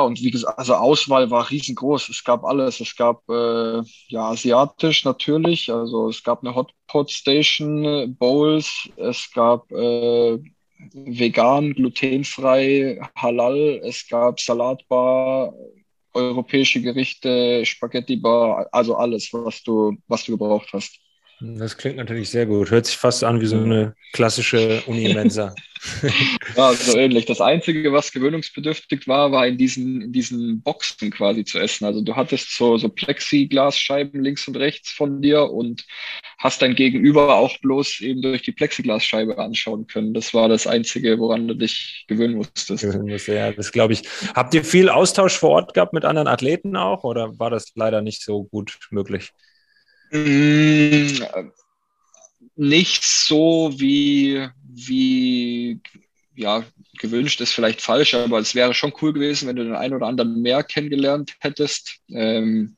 und 0.02 0.22
wie 0.22 0.32
gesagt, 0.32 0.60
also 0.60 0.76
Auswahl 0.76 1.32
war 1.32 1.50
riesengroß. 1.50 2.10
Es 2.10 2.24
gab 2.26 2.44
alles. 2.44 2.82
Es 2.82 2.96
gab 2.98 3.22
äh, 3.30 3.82
ja 4.10 4.30
asiatisch 4.30 5.06
natürlich, 5.06 5.72
also 5.72 6.10
es 6.10 6.22
gab 6.22 6.44
eine 6.44 6.54
Hotpot 6.54 7.10
Station, 7.10 8.13
Bowls, 8.18 8.89
es 8.98 9.32
gab 9.34 9.72
äh, 9.72 10.38
vegan, 10.94 11.74
glutenfrei, 11.74 13.00
halal. 13.15 13.82
Es 13.84 14.06
gab 14.08 14.39
Salatbar, 14.42 15.54
europäische 16.13 16.82
Gerichte, 16.82 17.65
Spaghetti 17.65 18.18
Bar, 18.18 18.68
also 18.72 18.96
alles, 18.96 19.32
was 19.34 19.63
du, 19.63 19.96
was 20.08 20.26
du 20.26 20.34
gebraucht 20.34 20.70
hast. 20.74 21.00
Das 21.41 21.78
klingt 21.78 21.97
natürlich 21.97 22.30
sehr 22.30 22.45
gut. 22.45 22.69
Hört 22.69 22.86
sich 22.86 22.97
fast 22.97 23.23
an 23.23 23.39
wie 23.39 23.45
so 23.45 23.58
eine 23.58 23.95
klassische 24.12 24.84
Uni-Mensa. 24.88 25.56
ja, 26.58 26.73
so 26.73 26.97
ähnlich. 26.97 27.25
Das 27.25 27.39
Einzige, 27.39 27.93
was 27.93 28.12
gewöhnungsbedürftig 28.12 29.08
war, 29.08 29.32
war 29.32 29.47
in 29.47 29.58
diesen, 29.58 30.02
in 30.02 30.12
diesen 30.12 30.62
Boxen 30.62 31.10
quasi 31.12 31.45
zu 31.45 31.58
essen. 31.58 31.86
Also 31.86 32.02
du 32.02 32.15
hattest 32.15 32.56
so, 32.56 32.78
so 32.78 32.89
Plexiglasscheiben 32.89 34.21
links 34.21 34.47
und 34.47 34.58
rechts 34.58 34.91
von 34.91 35.21
dir 35.21 35.49
und 35.49 35.86
hast 36.38 36.62
dein 36.62 36.75
Gegenüber 36.75 37.36
auch 37.36 37.58
bloß 37.60 38.02
eben 38.02 38.21
durch 38.21 38.41
die 38.41 38.52
Plexiglasscheibe 38.52 39.38
anschauen 39.38 39.88
können. 39.88 40.13
Das 40.13 40.34
war 40.34 40.49
das 40.49 40.67
Einzige, 40.67 41.17
woran 41.19 41.47
du 41.47 41.54
dich 41.54 42.06
gewöhnen 42.08 42.36
musstest. 42.36 42.84
Ja, 43.28 43.52
das 43.52 43.71
glaube 43.71 43.93
ich. 43.93 44.04
Habt 44.36 44.54
ihr 44.54 44.65
viel 44.65 44.89
Austausch 44.89 45.38
vor 45.38 45.52
Ort 45.52 45.73
gehabt 45.73 45.93
mit 45.93 46.04
anderen 46.04 46.28
Athleten 46.28 46.75
auch 46.75 47.04
oder 47.06 47.39
war 47.39 47.49
das 47.49 47.71
leider 47.75 48.02
nicht 48.02 48.21
so 48.21 48.43
gut 48.43 48.78
möglich? 48.91 49.32
Mm, 50.12 51.52
nicht 52.56 53.04
so 53.04 53.72
wie, 53.78 54.48
wie, 54.67 55.80
ja, 56.36 56.63
gewünscht 57.00 57.39
ist 57.41 57.54
vielleicht 57.54 57.82
falsch, 57.82 58.13
aber 58.13 58.39
es 58.39 58.56
wäre 58.56 58.74
schon 58.74 58.93
cool 59.02 59.13
gewesen, 59.13 59.48
wenn 59.48 59.56
du 59.56 59.63
den 59.63 59.76
einen 59.76 59.93
oder 59.93 60.08
anderen 60.08 60.41
mehr 60.41 60.63
kennengelernt 60.63 61.36
hättest. 61.39 62.00
Ähm, 62.10 62.78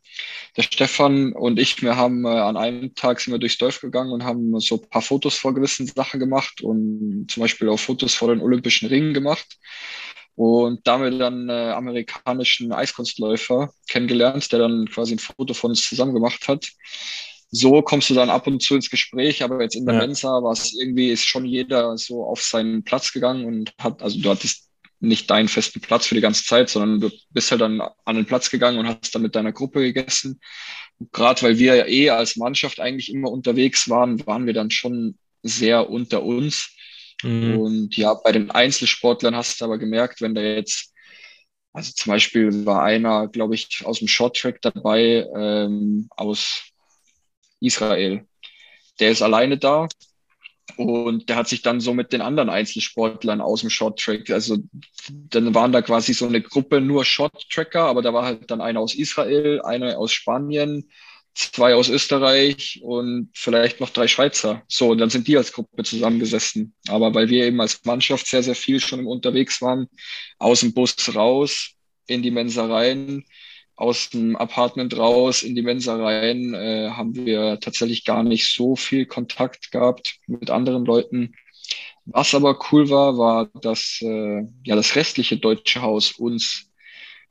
der 0.58 0.64
Stefan 0.64 1.34
und 1.34 1.60
ich, 1.60 1.82
wir 1.82 1.96
haben 1.96 2.26
äh, 2.26 2.30
an 2.30 2.58
einem 2.58 2.94
Tag 2.96 3.20
sind 3.20 3.34
wir 3.34 3.40
durchs 3.40 3.58
Dorf 3.58 3.82
gegangen 3.82 4.12
und 4.12 4.24
haben 4.24 4.60
so 4.60 4.76
ein 4.76 4.90
paar 4.90 5.02
Fotos 5.02 5.38
vor 5.38 5.54
gewissen 5.54 5.88
Sachen 5.88 6.20
gemacht 6.20 6.62
und 6.62 7.28
zum 7.30 7.42
Beispiel 7.42 7.70
auch 7.70 7.80
Fotos 7.80 8.14
vor 8.14 8.28
den 8.30 8.42
Olympischen 8.42 8.88
Ringen 8.88 9.14
gemacht. 9.14 9.58
Und 10.36 10.88
damit 10.88 11.20
dann 11.20 11.50
äh, 11.50 11.72
amerikanischen 11.72 12.72
Eiskunstläufer 12.72 13.72
kennengelernt, 13.90 14.52
der 14.52 14.60
dann 14.60 14.88
quasi 14.88 15.16
ein 15.16 15.20
Foto 15.20 15.54
von 15.54 15.72
uns 15.72 15.88
zusammen 15.88 16.14
gemacht 16.14 16.48
hat 16.48 16.72
so 17.52 17.82
kommst 17.82 18.10
du 18.10 18.14
dann 18.14 18.30
ab 18.30 18.48
und 18.48 18.64
zu 18.64 18.76
ins 18.76 18.90
Gespräch, 18.90 19.44
aber 19.44 19.62
jetzt 19.62 19.76
in 19.76 19.86
der 19.86 19.96
ja. 19.96 20.02
Mensa 20.02 20.42
war 20.42 20.54
es 20.54 20.74
irgendwie, 20.74 21.10
ist 21.10 21.26
schon 21.26 21.46
jeder 21.46 21.98
so 21.98 22.24
auf 22.24 22.42
seinen 22.42 22.84
Platz 22.84 23.12
gegangen 23.12 23.46
und 23.46 23.74
hat, 23.78 24.02
also 24.02 24.20
du 24.20 24.30
hattest 24.30 24.70
nicht 25.02 25.30
deinen 25.30 25.50
festen 25.50 25.82
Platz 25.82 26.08
für 26.08 26.16
die 26.16 26.22
ganze 26.22 26.46
Zeit, 26.46 26.70
sondern 26.70 27.02
du 27.02 27.10
bist 27.32 27.52
halt 27.52 27.60
dann 27.60 27.82
an 28.06 28.16
den 28.16 28.26
Platz 28.26 28.50
gegangen 28.50 28.80
und 28.80 28.88
hast 28.88 29.14
dann 29.14 29.22
mit 29.22 29.36
deiner 29.36 29.52
Gruppe 29.52 29.82
gegessen. 29.82 30.40
Gerade 31.12 31.42
weil 31.42 31.60
wir 31.60 31.76
ja 31.76 31.88
eh 31.88 32.10
als 32.12 32.38
Mannschaft 32.38 32.80
eigentlich 32.80 33.12
immer 33.12 33.30
unterwegs 33.32 33.90
waren, 33.90 34.26
waren 34.26 34.46
wir 34.46 34.54
dann 34.54 34.72
schon 34.72 35.18
sehr 35.44 35.90
unter 35.90 36.24
uns. 36.24 36.70
Mhm. 37.24 37.58
Und 37.60 37.98
ja, 37.98 38.14
bei 38.14 38.32
den 38.32 38.52
Einzelsportlern 38.52 39.36
hast 39.36 39.62
du 39.62 39.66
aber 39.66 39.78
gemerkt, 39.78 40.22
wenn 40.22 40.36
da 40.36 40.42
jetzt, 40.42 40.94
also 41.74 41.92
zum 41.94 42.12
Beispiel 42.12 42.66
war 42.66 42.84
einer, 42.84 43.28
glaube 43.28 43.56
ich, 43.56 43.86
aus 43.86 44.00
dem 44.00 44.08
Shorttrack 44.08 44.62
dabei, 44.62 45.28
ähm, 45.36 46.08
aus 46.12 46.64
Israel. 47.60 48.26
Der 49.00 49.12
ist 49.12 49.22
alleine 49.22 49.58
da 49.58 49.88
und 50.78 51.30
der 51.30 51.36
hat 51.36 51.48
sich 51.48 51.62
dann 51.62 51.80
so 51.82 51.94
mit 51.94 52.14
den 52.14 52.22
anderen 52.22 52.50
Einzelsportlern 52.50 53.42
aus 53.42 53.62
dem 53.62 53.70
Shorttrack, 53.70 54.30
also 54.30 54.58
dann 55.10 55.54
waren 55.54 55.72
da 55.72 55.82
quasi 55.82 56.14
so 56.14 56.28
eine 56.28 56.42
Gruppe 56.42 56.82
nur 56.82 57.04
Shorttracker, 57.06 57.84
aber 57.84 58.02
da 58.02 58.14
war 58.14 58.26
halt 58.26 58.52
dann 58.52 58.62
einer 58.62 58.80
aus 58.80 58.96
Israel, 58.96 59.62
einer 59.62 59.98
aus 59.98 60.12
Spanien, 60.12 60.90
zwei 61.34 61.76
aus 61.76 61.90
Österreich 61.90 62.80
und 62.84 63.30
vielleicht 63.34 63.80
noch 63.80 63.90
drei 63.90 64.08
Schweizer. 64.08 64.64
So, 64.68 64.90
und 64.90 64.98
dann 64.98 65.10
sind 65.10 65.28
die 65.28 65.38
als 65.38 65.54
Gruppe 65.54 65.84
zusammengesessen. 65.84 66.74
Aber 66.88 67.14
weil 67.14 67.30
wir 67.30 67.46
eben 67.46 67.62
als 67.62 67.84
Mannschaft 67.86 68.28
sehr, 68.28 68.44
sehr 68.44 68.56
viel 68.56 68.80
schon 68.80 69.06
unterwegs 69.06 69.62
waren, 69.62 69.88
aus 70.40 70.62
dem 70.62 70.74
Bus 70.74 70.96
raus, 71.16 71.72
in 72.08 72.22
die 72.22 72.32
Mensa 72.32 72.66
rein, 72.66 73.24
aus 73.76 74.10
dem 74.10 74.36
Apartment 74.36 74.96
raus 74.96 75.42
in 75.42 75.56
die 75.56 75.64
Mensa 75.64 75.96
rein 75.96 76.54
äh, 76.54 76.92
haben 76.92 77.16
wir 77.16 77.60
tatsächlich 77.60 78.06
gar 78.06 78.22
nicht 78.22 78.54
so 78.54 78.76
viel 78.76 79.08
Kontakt 79.08 79.72
gehabt 79.72 80.18
mit 80.28 80.52
anderen 80.52 80.86
Leuten. 80.86 81.34
Was 82.06 82.36
aber 82.36 82.60
cool 82.72 82.90
war, 82.90 83.18
war, 83.18 83.46
dass 83.62 84.00
äh, 84.02 84.44
ja 84.64 84.76
das 84.76 84.96
restliche 84.96 85.38
deutsche 85.38 85.82
Haus 85.82 86.12
uns 86.12 86.71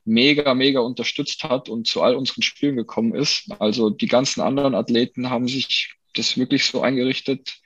mega, 0.05 0.53
mega 0.53 0.79
unterstützt 0.79 1.43
hat 1.43 1.69
und 1.69 1.87
zu 1.87 2.01
all 2.01 2.15
unseren 2.15 2.41
Spielen 2.41 2.75
gekommen 2.75 3.13
ist. 3.15 3.51
Also 3.59 3.89
die 3.89 4.07
ganzen 4.07 4.41
anderen 4.41 4.75
Athleten 4.75 5.29
haben 5.29 5.47
sich 5.47 5.93
das 6.15 6.37
wirklich 6.37 6.65
so 6.65 6.81
eingerichtet, 6.81 7.59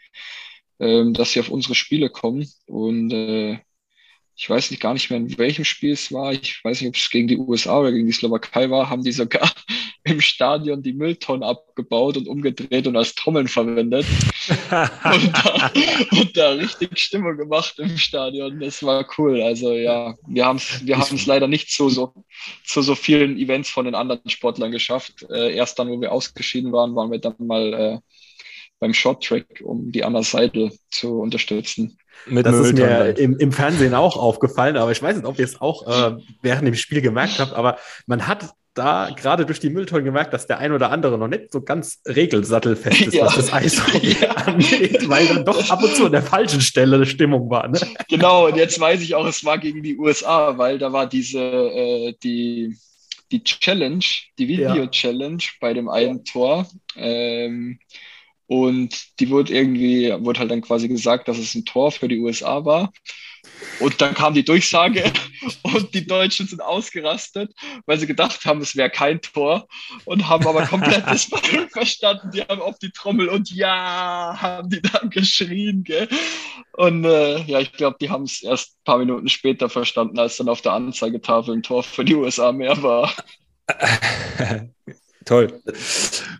ähm, 0.80 1.13
dass 1.13 1.32
sie 1.32 1.39
auf 1.39 1.50
unsere 1.50 1.76
Spiele 1.76 2.10
kommen. 2.10 2.48
Und 2.67 3.12
äh, 3.12 3.60
ich 4.36 4.50
weiß 4.50 4.71
nicht 4.71 4.82
gar 4.82 4.93
nicht 4.93 5.10
mehr, 5.10 5.19
in 5.19 5.38
welchem 5.38 5.63
Spiel 5.65 5.93
es 5.93 6.12
war. 6.12 6.34
Ich 6.34 6.63
weiß 6.63 6.82
nicht, 6.82 6.89
ob 6.89 6.95
es 6.95 7.10
gegen 7.10 7.28
die 7.28 7.38
USA 7.38 7.80
oder 7.80 7.91
gegen 7.91 8.08
die 8.08 8.13
Slowakei 8.13 8.69
war, 8.69 8.89
haben 8.89 9.04
die 9.04 9.13
sogar 9.13 9.50
im 10.06 10.22
Stadion 10.22 10.84
die 10.84 10.94
Mülltonnen 10.94 11.44
abgebaut 11.44 12.15
und 12.15 12.28
umgedreht 12.28 12.86
und 12.86 12.96
als 12.96 13.15
Trommeln 13.15 13.48
verwendet. 13.48 14.06
und, 14.50 14.70
da, 15.34 15.72
und, 16.12 16.38
da, 16.38 16.50
richtig 16.52 16.98
Stimmung 17.00 17.38
gemacht 17.38 17.80
im 17.80 17.98
Stadion. 17.98 18.60
Das 18.60 18.84
war 18.84 19.06
cool. 19.18 19.41
Also 19.41 19.74
ja, 19.74 20.15
wir 20.28 20.46
haben 20.46 20.58
es 20.58 20.86
wir 20.86 21.00
haben's 21.00 21.26
leider 21.26 21.48
nicht 21.48 21.72
zu 21.72 21.89
so, 21.89 22.13
zu 22.63 22.84
so 22.84 22.94
vielen 22.94 23.38
Events 23.38 23.70
von 23.70 23.86
den 23.86 23.96
anderen 23.96 24.30
Sportlern 24.30 24.72
geschafft. 24.72 25.26
Äh, 25.32 25.56
erst 25.56 25.80
dann, 25.80 25.89
wo 25.89 26.00
wir 26.00 26.12
ausgeschieden 26.12 26.72
waren, 26.72 26.96
waren 26.96 27.12
wir 27.12 27.20
dann 27.20 27.36
mal 27.39 27.74
äh, 27.74 28.00
beim 28.80 28.94
Short 28.94 29.24
Track, 29.24 29.63
um 29.63 29.91
die 29.91 30.04
Anna 30.04 30.22
Seidel 30.22 30.72
zu 30.91 31.20
unterstützen. 31.20 31.98
Mit 32.28 32.46
das 32.46 32.56
ist 32.56 32.74
mir 32.74 33.18
im, 33.18 33.38
im, 33.38 33.52
Fernsehen 33.52 33.96
auch 33.96 34.18
aufgefallen, 34.18 34.78
aber 34.78 34.91
ich 34.91 35.02
weiß 35.02 35.15
nicht, 35.15 35.26
ob 35.26 35.39
ihr 35.39 35.46
es 35.46 35.60
auch 35.60 35.88
äh, 35.88 36.18
während 36.41 36.68
dem 36.68 36.76
Spiel 36.76 37.02
gemerkt 37.02 37.39
habt, 37.39 37.54
aber 37.54 37.78
man 38.06 38.28
hat 38.28 38.54
da 38.76 39.10
gerade 39.16 39.46
durch 39.46 39.60
die 39.60 39.70
Mülltonnen 39.70 40.06
gemerkt, 40.06 40.34
dass 40.34 40.48
der 40.48 40.60
ein 40.60 40.74
oder 40.74 40.92
andere 40.92 41.18
noch 41.18 41.30
nicht 41.30 41.52
so 41.52 41.62
ganz 41.62 42.02
regelsattelfest 42.06 43.02
ist, 43.02 43.14
ja. 43.16 43.26
was 43.26 43.36
das 43.36 43.54
Eishockey 43.54 44.18
ja. 44.22 44.32
angeht, 44.32 45.10
weil 45.10 45.26
dann 45.28 45.46
doch 45.46 45.70
ab 45.70 45.82
und 45.82 45.96
zu 45.96 46.06
an 46.06 46.12
der 46.12 46.22
falschen 46.22 46.62
Stelle 46.62 46.98
eine 46.98 47.06
Stimmung 47.06 47.50
war. 47.50 47.68
Ne? 47.70 47.80
Genau, 48.10 48.48
und 48.48 48.58
jetzt 48.58 48.80
weiß 48.80 49.02
ich 49.02 49.16
auch, 49.16 49.26
es 49.26 49.44
war 49.44 49.58
gegen 49.58 49.82
die 49.82 49.98
USA, 49.98 50.58
weil 50.58 50.78
da 50.78 50.92
war 50.92 51.08
diese, 51.08 51.40
äh, 51.40 52.14
die, 52.22 52.78
die 53.32 53.44
Challenge, 53.44 54.06
die 54.38 54.48
Video-Challenge 54.48 55.42
ja. 55.42 55.50
bei 55.62 55.74
dem 55.74 55.90
einen 55.90 56.26
Tor. 56.26 56.68
Ähm, 56.98 57.80
und 58.48 59.20
die 59.20 59.30
wurde 59.30 59.54
irgendwie, 59.54 60.12
wurde 60.20 60.42
halt 60.42 60.52
dann 60.52 60.62
quasi 60.62 60.88
gesagt, 60.88 61.28
dass 61.28 61.38
es 61.38 61.56
ein 61.56 61.66
Tor 61.66 61.92
für 61.92 62.08
die 62.08 62.20
USA 62.20 62.64
war. 62.64 62.92
Und 63.80 64.00
dann 64.02 64.13
kam 64.13 64.34
die 64.34 64.46
Durchsage 64.46 65.12
und 65.63 65.94
die 65.94 66.06
Deutschen 66.08 66.48
sind 66.48 66.62
ausgerastet, 66.62 67.54
weil 67.86 68.00
sie 68.00 68.08
gedacht 68.08 68.46
haben, 68.46 68.62
es 68.62 68.76
wäre 68.76 68.89
kein 68.89 69.22
Tor 69.22 69.68
und 70.06 70.28
haben 70.28 70.48
aber 70.48 70.65
komplett 70.65 71.06
das 71.08 71.30
verstanden. 71.72 72.32
Die 72.32 72.41
haben 72.41 72.62
auf 72.62 72.80
die 72.80 72.91
Trommel 72.91 73.30
und 73.30 73.52
ja, 73.52 74.38
haben 74.39 74.70
die 74.70 74.82
dann 74.82 75.10
geschrien. 75.10 75.84
Gell? 75.84 76.08
Und 76.74 77.06
äh, 77.06 77.41
ja, 77.44 77.60
ich 77.60 77.74
glaube, 77.74 77.98
die 78.00 78.10
haben 78.10 78.24
es 78.24 78.41
erst 78.44 78.78
ein 78.78 78.84
paar 78.86 78.98
Minuten 78.98 79.30
später 79.30 79.70
verstanden, 79.70 80.20
als 80.20 80.38
dann 80.38 80.50
auf 80.50 80.62
der 80.62 80.74
Anzeigetafel 80.74 81.56
ein 81.56 81.63
Tor 81.63 81.84
für 81.84 82.06
die 82.06 82.15
USA 82.15 82.52
mehr 82.52 82.82
war. 82.82 83.13
Toll. 85.26 85.62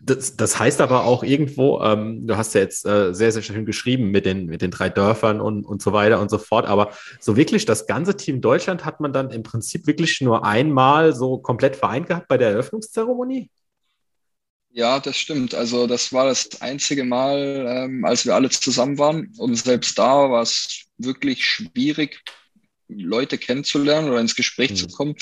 Das, 0.08 0.36
das, 0.36 0.60
heißt 0.60 0.82
aber 0.82 1.06
auch 1.06 1.24
irgendwo, 1.24 1.82
ähm, 1.82 2.28
du 2.28 2.38
hast 2.38 2.54
ja 2.54 2.62
jetzt 2.62 2.86
äh, 2.86 3.14
sehr, 3.14 3.32
sehr 3.32 3.42
schön 3.42 3.66
geschrieben 3.66 4.12
mit 4.12 4.26
den, 4.26 4.46
mit 4.46 4.62
den 4.62 4.70
drei 4.70 4.90
Dörfern 4.90 5.42
und, 5.42 5.66
und 5.66 5.82
so 5.82 5.94
weiter 5.94 6.20
und 6.20 6.30
so 6.30 6.38
fort, 6.38 6.68
aber 6.68 6.92
so 7.20 7.36
wirklich 7.36 7.66
das 7.66 7.88
ganze 7.88 8.16
Team 8.16 8.40
Deutschland 8.40 8.86
hat 8.86 9.00
man 9.00 9.14
dann 9.14 9.32
im 9.32 9.42
Prinzip 9.42 9.88
wirklich 9.88 10.22
nur 10.22 10.46
einmal 10.46 11.16
so 11.16 11.40
komplett 11.40 11.76
vereint 11.76 12.08
gehabt 12.08 12.28
bei 12.28 12.38
der 12.38 12.50
Eröffnungszeremonie? 12.52 13.50
Ja, 14.70 15.00
das 15.00 15.18
stimmt. 15.18 15.56
Also 15.56 15.88
das 15.88 16.12
war 16.12 16.26
das 16.26 16.62
einzige 16.62 17.04
Mal, 17.06 17.66
ähm, 17.68 18.06
als 18.06 18.26
wir 18.26 18.36
alle 18.36 18.50
zusammen 18.50 18.98
waren. 18.98 19.34
Und 19.38 19.56
selbst 19.56 19.98
da 19.98 20.30
war 20.30 20.42
es 20.42 20.86
wirklich 20.98 21.46
schwierig, 21.46 22.22
Leute 22.90 23.38
kennenzulernen 23.38 24.10
oder 24.10 24.20
ins 24.20 24.36
Gespräch 24.36 24.72
mhm. 24.72 24.76
zu 24.76 24.88
kommen, 24.88 25.16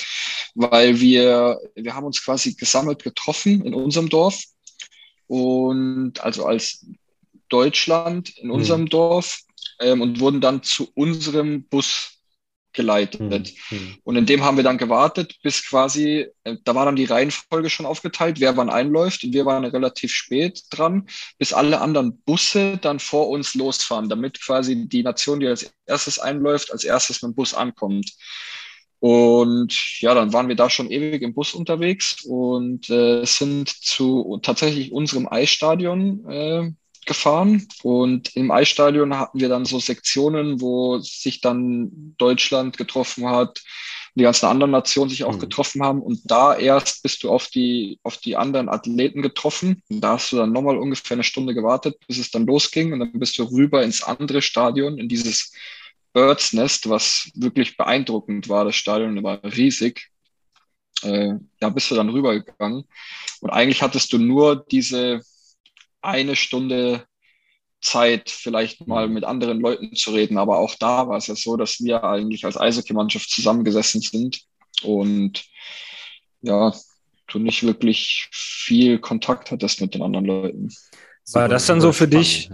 weil 0.56 1.00
wir, 1.00 1.60
wir 1.76 1.96
haben 1.96 2.06
uns 2.06 2.24
quasi 2.24 2.56
gesammelt 2.56 3.04
getroffen 3.04 3.64
in 3.64 3.74
unserem 3.74 4.10
Dorf 4.10 4.44
und 5.34 6.24
also 6.24 6.46
als 6.46 6.86
Deutschland 7.50 8.38
in 8.38 8.52
unserem 8.52 8.82
mhm. 8.82 8.90
Dorf 8.90 9.40
ähm, 9.80 10.02
und 10.02 10.20
wurden 10.20 10.42
dann 10.42 10.62
zu 10.62 10.92
unserem 10.94 11.64
Bus 11.64 12.20
geleitet. 12.72 13.54
Mhm. 13.72 13.98
Und 14.04 14.16
in 14.16 14.28
dem 14.28 14.44
haben 14.44 14.58
wir 14.58 14.64
dann 14.64 14.78
gewartet, 14.78 15.40
bis 15.42 15.68
quasi, 15.68 16.28
äh, 16.44 16.58
da 16.64 16.76
war 16.76 16.86
dann 16.86 16.96
die 16.96 17.06
Reihenfolge 17.06 17.72
schon 17.72 17.88
aufgeteilt, 17.88 18.40
wer 18.40 18.56
wann 18.58 18.70
einläuft. 18.70 19.24
Und 19.24 19.34
wir 19.34 19.48
waren 19.48 19.66
relativ 19.66 20.14
spät 20.14 20.62
dran, 20.70 21.08
bis 21.40 21.52
alle 21.52 21.82
anderen 21.82 22.20
Busse 22.22 22.78
dann 22.78 23.00
vor 23.00 23.30
uns 23.30 23.56
losfahren, 23.56 24.10
damit 24.10 24.40
quasi 24.40 24.88
die 24.88 25.02
Nation, 25.02 25.40
die 25.40 25.48
als 25.48 25.74
erstes 25.88 26.20
einläuft, 26.20 26.72
als 26.72 26.84
erstes 26.84 27.24
mit 27.24 27.32
dem 27.32 27.36
Bus 27.36 27.56
ankommt. 27.56 28.12
Und 29.04 30.00
ja, 30.00 30.14
dann 30.14 30.32
waren 30.32 30.48
wir 30.48 30.56
da 30.56 30.70
schon 30.70 30.90
ewig 30.90 31.24
im 31.24 31.34
Bus 31.34 31.54
unterwegs 31.54 32.24
und 32.24 32.90
äh, 32.90 33.26
sind 33.26 33.68
zu 33.68 34.40
tatsächlich 34.42 34.94
unserem 34.94 35.28
Eisstadion 35.28 36.26
äh, 36.30 36.72
gefahren. 37.06 37.68
Und 37.84 38.34
im 38.38 38.50
Eisstadion 38.50 39.20
hatten 39.20 39.42
wir 39.42 39.50
dann 39.50 39.66
so 39.66 39.78
Sektionen, 39.78 40.62
wo 40.62 41.00
sich 41.00 41.42
dann 41.42 42.16
Deutschland 42.18 42.78
getroffen 42.78 43.28
hat, 43.28 43.62
die 44.16 44.24
ganzen 44.24 44.46
anderen 44.46 44.72
Nationen 44.72 45.10
sich 45.10 45.26
auch 45.26 45.36
mhm. 45.36 45.40
getroffen 45.40 45.84
haben. 45.84 46.02
Und 46.02 46.22
da 46.24 46.56
erst 46.56 47.04
bist 47.04 47.24
du 47.24 47.30
auf 47.30 47.48
die, 47.48 48.00
auf 48.04 48.16
die 48.20 48.38
anderen 48.38 48.70
Athleten 48.70 49.22
getroffen. 49.22 49.84
Und 49.90 50.00
da 50.00 50.14
hast 50.14 50.32
du 50.32 50.38
dann 50.38 50.54
nochmal 50.54 50.78
ungefähr 50.78 51.16
eine 51.16 51.26
Stunde 51.26 51.54
gewartet, 51.54 51.98
bis 52.08 52.20
es 52.20 52.32
dann 52.32 52.46
losging. 52.46 52.94
Und 52.94 53.02
dann 53.02 53.12
bist 53.20 53.38
du 53.38 53.44
rüber 53.44 53.84
ins 53.84 54.02
andere 54.02 54.42
Stadion, 54.42 54.98
in 54.98 55.10
dieses 55.10 55.52
Birds 56.14 56.54
Nest, 56.54 56.90
was 56.90 57.32
wirklich 57.36 57.76
beeindruckend 57.76 58.48
war. 58.50 58.66
Das 58.66 58.76
Stadion 58.76 59.22
war 59.24 59.44
riesig. 59.44 60.10
Äh, 61.02 61.34
da 61.60 61.70
bist 61.70 61.92
du 61.92 61.96
dann 61.96 62.10
rübergegangen 62.10 62.86
und 63.42 63.50
eigentlich 63.50 63.82
hattest 63.82 64.14
du 64.14 64.18
nur 64.18 64.56
diese 64.72 65.22
eine 66.02 66.36
Stunde 66.36 67.06
Zeit, 67.82 68.30
vielleicht 68.30 68.88
mal 68.88 69.10
mit 69.10 69.26
anderen 69.26 69.60
Leuten 69.60 69.96
zu 69.96 70.12
reden. 70.12 70.38
Aber 70.38 70.60
auch 70.60 70.76
da 70.76 71.08
war 71.08 71.18
es 71.18 71.28
ja 71.28 71.36
so, 71.36 71.58
dass 71.58 71.82
wir 71.82 72.04
eigentlich 72.04 72.46
als 72.46 72.58
Eishockey-Mannschaft 72.58 73.30
zusammengesessen 73.30 74.02
sind 74.02 74.42
und 74.84 75.44
ja, 76.42 76.74
du 77.28 77.40
nicht 77.40 77.64
wirklich 77.64 78.30
viel 78.32 79.00
Kontakt 79.00 79.52
hattest 79.52 79.82
mit 79.82 79.94
den 79.94 80.02
anderen 80.02 80.26
Leuten. 80.26 80.70
War 81.34 81.50
das 81.50 81.66
dann 81.66 81.82
so 81.82 81.92
für 81.92 82.08
dich? 82.08 82.50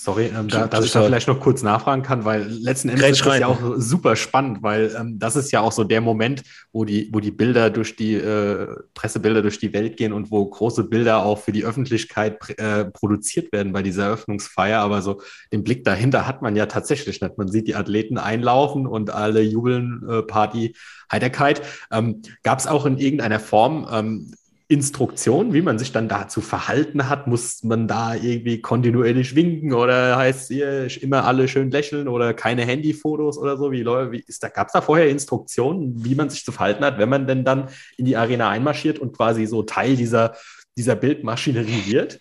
Sorry, 0.00 0.30
ähm, 0.34 0.48
da, 0.48 0.66
dass 0.66 0.86
ich 0.86 0.92
da 0.92 1.02
vielleicht 1.02 1.28
noch 1.28 1.40
kurz 1.40 1.62
nachfragen 1.62 2.02
kann, 2.02 2.24
weil 2.24 2.44
letzten 2.44 2.88
Endes 2.88 3.10
ist 3.10 3.26
das 3.26 3.38
ja 3.38 3.48
auch 3.48 3.60
super 3.76 4.16
spannend, 4.16 4.62
weil 4.62 4.96
ähm, 4.98 5.18
das 5.18 5.36
ist 5.36 5.52
ja 5.52 5.60
auch 5.60 5.72
so 5.72 5.84
der 5.84 6.00
Moment, 6.00 6.42
wo 6.72 6.86
die, 6.86 7.10
wo 7.12 7.20
die 7.20 7.30
Bilder 7.30 7.68
durch 7.68 7.96
die 7.96 8.14
äh, 8.14 8.66
Pressebilder 8.94 9.42
durch 9.42 9.58
die 9.58 9.74
Welt 9.74 9.98
gehen 9.98 10.14
und 10.14 10.30
wo 10.30 10.46
große 10.46 10.84
Bilder 10.84 11.22
auch 11.22 11.38
für 11.38 11.52
die 11.52 11.66
Öffentlichkeit 11.66 12.38
äh, 12.58 12.86
produziert 12.86 13.52
werden 13.52 13.74
bei 13.74 13.82
dieser 13.82 14.04
Eröffnungsfeier. 14.04 14.80
Aber 14.80 15.02
so 15.02 15.20
den 15.52 15.64
Blick 15.64 15.84
dahinter 15.84 16.26
hat 16.26 16.40
man 16.40 16.56
ja 16.56 16.64
tatsächlich 16.64 17.20
nicht. 17.20 17.36
Man 17.36 17.48
sieht 17.48 17.68
die 17.68 17.74
Athleten 17.74 18.16
einlaufen 18.16 18.86
und 18.86 19.10
alle 19.10 19.42
jubeln, 19.42 20.02
äh, 20.08 20.22
Party, 20.22 20.74
Heiterkeit. 21.12 21.60
Ähm, 21.92 22.22
Gab 22.42 22.58
es 22.58 22.66
auch 22.66 22.86
in 22.86 22.96
irgendeiner 22.96 23.38
Form 23.38 23.86
ähm, 23.92 24.32
Instruktion, 24.70 25.52
wie 25.52 25.62
man 25.62 25.80
sich 25.80 25.90
dann 25.90 26.08
dazu 26.08 26.40
verhalten 26.40 27.08
hat? 27.08 27.26
Muss 27.26 27.64
man 27.64 27.88
da 27.88 28.14
irgendwie 28.14 28.60
kontinuierlich 28.60 29.34
winken 29.34 29.72
oder 29.72 30.16
heißt 30.16 30.52
ihr 30.52 30.86
immer 31.02 31.24
alle 31.24 31.48
schön 31.48 31.72
lächeln 31.72 32.06
oder 32.06 32.34
keine 32.34 32.64
Handyfotos 32.64 33.36
oder 33.36 33.56
so? 33.56 33.72
Wie, 33.72 33.84
wie 33.84 34.24
ist 34.24 34.44
da, 34.44 34.48
gab 34.48 34.68
es 34.68 34.72
da 34.72 34.80
vorher 34.80 35.08
Instruktionen, 35.08 36.04
wie 36.04 36.14
man 36.14 36.30
sich 36.30 36.44
zu 36.44 36.52
verhalten 36.52 36.84
hat, 36.84 36.98
wenn 36.98 37.08
man 37.08 37.26
denn 37.26 37.44
dann 37.44 37.68
in 37.96 38.04
die 38.04 38.16
Arena 38.16 38.48
einmarschiert 38.48 39.00
und 39.00 39.16
quasi 39.16 39.46
so 39.46 39.64
Teil 39.64 39.96
dieser, 39.96 40.36
dieser 40.76 40.94
Bildmaschinerie 40.94 41.86
wird? 41.86 42.20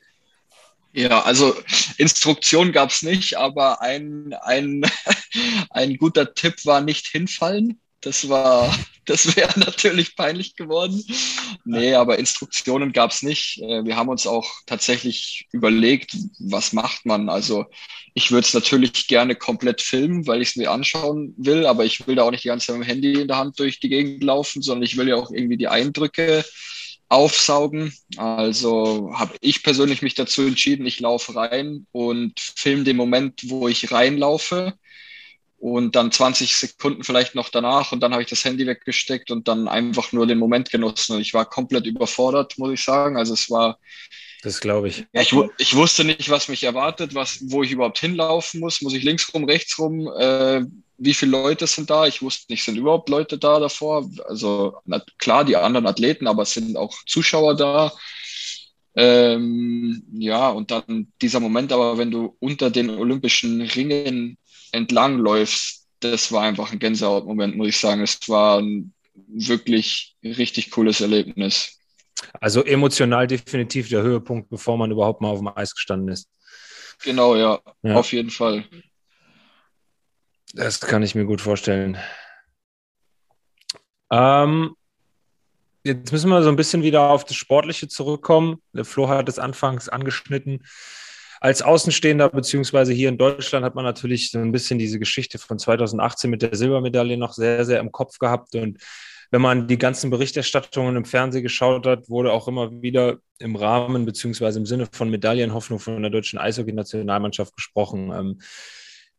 Ja, 0.91 1.21
also 1.21 1.55
Instruktion 1.99 2.71
gab 2.71 2.89
es 2.89 3.03
nicht, 3.03 3.38
aber 3.38 3.83
ein, 3.83 4.33
ein, 4.41 4.81
ein 5.69 5.97
guter 5.97 6.33
Tipp 6.33 6.65
war 6.65 6.81
nicht 6.81 7.05
hinfallen. 7.05 7.79
Das 8.01 8.29
war, 8.29 8.73
das 9.05 9.35
wäre 9.35 9.59
natürlich 9.59 10.15
peinlich 10.15 10.55
geworden. 10.55 11.03
Nee, 11.65 11.93
aber 11.93 12.19
Instruktionen 12.19 12.93
gab 12.93 13.12
es 13.12 13.21
nicht. 13.21 13.62
Äh, 13.62 13.85
wir 13.85 13.95
haben 13.95 14.09
uns 14.09 14.27
auch 14.27 14.49
tatsächlich 14.65 15.47
überlegt, 15.51 16.15
was 16.39 16.73
macht 16.73 17.05
man. 17.05 17.29
Also 17.29 17.65
ich 18.13 18.31
würde 18.31 18.45
es 18.45 18.53
natürlich 18.53 19.07
gerne 19.07 19.35
komplett 19.35 19.81
filmen, 19.81 20.27
weil 20.27 20.41
ich 20.41 20.49
es 20.49 20.55
mir 20.55 20.71
anschauen 20.71 21.33
will, 21.38 21.65
aber 21.65 21.85
ich 21.85 22.05
will 22.07 22.15
da 22.15 22.23
auch 22.23 22.31
nicht 22.31 22.43
die 22.43 22.49
ganze 22.49 22.67
Zeit 22.67 22.77
mit 22.77 22.88
dem 22.88 22.89
Handy 22.89 23.21
in 23.21 23.27
der 23.27 23.38
Hand 23.38 23.59
durch 23.59 23.79
die 23.79 23.89
Gegend 23.89 24.23
laufen, 24.23 24.62
sondern 24.62 24.83
ich 24.83 24.97
will 24.97 25.07
ja 25.07 25.15
auch 25.15 25.31
irgendwie 25.31 25.57
die 25.57 25.67
Eindrücke 25.67 26.43
aufsaugen. 27.07 27.93
Also 28.17 29.12
habe 29.15 29.35
ich 29.41 29.63
persönlich 29.63 30.01
mich 30.01 30.13
dazu 30.15 30.43
entschieden, 30.43 30.85
ich 30.85 30.99
laufe 30.99 31.35
rein 31.35 31.88
und 31.91 32.39
filme 32.39 32.83
den 32.83 32.97
Moment, 32.97 33.41
wo 33.49 33.67
ich 33.67 33.91
reinlaufe 33.91 34.73
und 35.59 35.95
dann 35.95 36.11
20 36.11 36.55
Sekunden 36.55 37.03
vielleicht 37.03 37.35
noch 37.35 37.49
danach 37.49 37.91
und 37.91 37.99
dann 37.99 38.13
habe 38.13 38.23
ich 38.23 38.29
das 38.29 38.45
Handy 38.45 38.65
weggesteckt 38.65 39.29
und 39.29 39.47
dann 39.47 39.67
einfach 39.67 40.11
nur 40.11 40.25
den 40.25 40.39
Moment 40.39 40.71
genossen 40.71 41.15
und 41.15 41.21
ich 41.21 41.33
war 41.33 41.45
komplett 41.45 41.85
überfordert, 41.85 42.57
muss 42.57 42.71
ich 42.71 42.83
sagen. 42.83 43.17
Also 43.17 43.33
es 43.33 43.49
war 43.49 43.77
das 44.41 44.61
glaube 44.61 44.87
ich. 44.87 45.05
Ja, 45.11 45.21
ich, 45.21 45.35
ich 45.57 45.75
wusste 45.75 46.05
nicht, 46.05 46.29
was 46.29 46.47
mich 46.47 46.63
erwartet, 46.63 47.13
was, 47.13 47.39
wo 47.41 47.61
ich 47.61 47.71
überhaupt 47.71 47.99
hinlaufen 47.99 48.61
muss. 48.61 48.81
Muss 48.81 48.93
ich 48.93 49.03
links 49.03 49.33
rum, 49.33 49.43
rechts 49.43 49.77
rum? 49.77 50.07
Äh, 50.17 50.61
wie 50.97 51.13
viele 51.13 51.31
Leute 51.31 51.67
sind 51.67 51.89
da? 51.89 52.07
Ich 52.07 52.21
wusste 52.21 52.51
nicht, 52.51 52.63
sind 52.63 52.77
überhaupt 52.77 53.09
Leute 53.09 53.37
da 53.37 53.59
davor? 53.59 54.09
Also 54.25 54.77
na, 54.85 55.03
klar, 55.17 55.43
die 55.43 55.57
anderen 55.57 55.87
Athleten, 55.87 56.27
aber 56.27 56.43
es 56.43 56.53
sind 56.53 56.77
auch 56.77 56.95
Zuschauer 57.05 57.57
da. 57.57 57.91
Ähm, 58.95 60.03
ja, 60.13 60.49
und 60.49 60.71
dann 60.71 61.11
dieser 61.21 61.39
Moment, 61.39 61.71
aber 61.71 61.97
wenn 61.97 62.11
du 62.11 62.35
unter 62.39 62.69
den 62.69 62.89
olympischen 62.89 63.61
Ringen 63.61 64.37
entlang 64.73 65.17
läufst, 65.17 65.88
das 65.99 66.32
war 66.32 66.43
einfach 66.43 66.71
ein 66.71 66.79
Gänsehautmoment, 66.79 67.55
muss 67.55 67.69
ich 67.69 67.79
sagen. 67.79 68.01
Es 68.01 68.17
war 68.27 68.62
ein 68.62 68.93
wirklich 69.27 70.15
richtig 70.23 70.71
cooles 70.71 71.01
Erlebnis. 71.01 71.79
Also 72.39 72.63
emotional 72.63 73.27
definitiv 73.27 73.89
der 73.89 74.01
Höhepunkt, 74.01 74.49
bevor 74.49 74.77
man 74.77 74.91
überhaupt 74.91 75.21
mal 75.21 75.29
auf 75.29 75.39
dem 75.39 75.47
Eis 75.49 75.73
gestanden 75.73 76.10
ist. 76.10 76.29
Genau, 77.03 77.36
ja, 77.36 77.60
ja. 77.82 77.95
auf 77.95 78.12
jeden 78.12 78.29
Fall. 78.29 78.65
Das 80.53 80.82
kann 80.82 81.03
ich 81.03 81.15
mir 81.15 81.25
gut 81.25 81.41
vorstellen. 81.41 81.97
Ähm, 84.12 84.75
jetzt 85.84 86.12
müssen 86.12 86.29
wir 86.29 86.41
so 86.43 86.49
ein 86.49 86.55
bisschen 86.55 86.82
wieder 86.82 87.10
auf 87.10 87.23
das 87.23 87.38
Sportliche 87.38 87.88
zurückkommen. 87.88 88.62
Der 88.73 88.86
Flo 88.86 89.08
hat 89.08 89.29
es 89.29 89.39
anfangs 89.39 89.88
angeschnitten 89.88 90.65
als 91.41 91.62
Außenstehender, 91.62 92.30
beziehungsweise 92.30 92.93
hier 92.93 93.10
in 93.10 93.17
Deutschland, 93.17 93.65
hat 93.65 93.75
man 93.75 93.86
natürlich 93.86 94.32
so 94.32 94.39
ein 94.39 94.52
bisschen 94.52 94.80
diese 94.80 94.99
Geschichte 94.99 95.39
von 95.39 95.58
2018 95.58 96.30
mit 96.30 96.41
der 96.41 96.56
Silbermedaille 96.56 97.17
noch 97.17 97.34
sehr, 97.34 97.65
sehr 97.65 97.80
im 97.80 97.91
Kopf 97.91 98.19
gehabt. 98.19 98.56
Und 98.56 98.80
wenn 99.32 99.41
man 99.41 99.67
die 99.67 99.78
ganzen 99.78 100.10
Berichterstattungen 100.10 100.95
im 100.95 101.06
Fernsehen 101.06 101.43
geschaut 101.43 101.86
hat, 101.86 102.10
wurde 102.10 102.34
auch 102.34 102.47
immer 102.47 102.82
wieder 102.82 103.19
im 103.38 103.56
Rahmen 103.56 104.06
beziehungsweise 104.06 104.60
im 104.60 104.65
Sinne 104.65 104.88
von 104.91 105.10
Medaillenhoffnung 105.10 105.80
von 105.80 106.02
der 106.02 106.12
deutschen 106.12 106.39
Eishockey-Nationalmannschaft 106.39 107.56
gesprochen. 107.56 108.12
Ähm, 108.12 108.39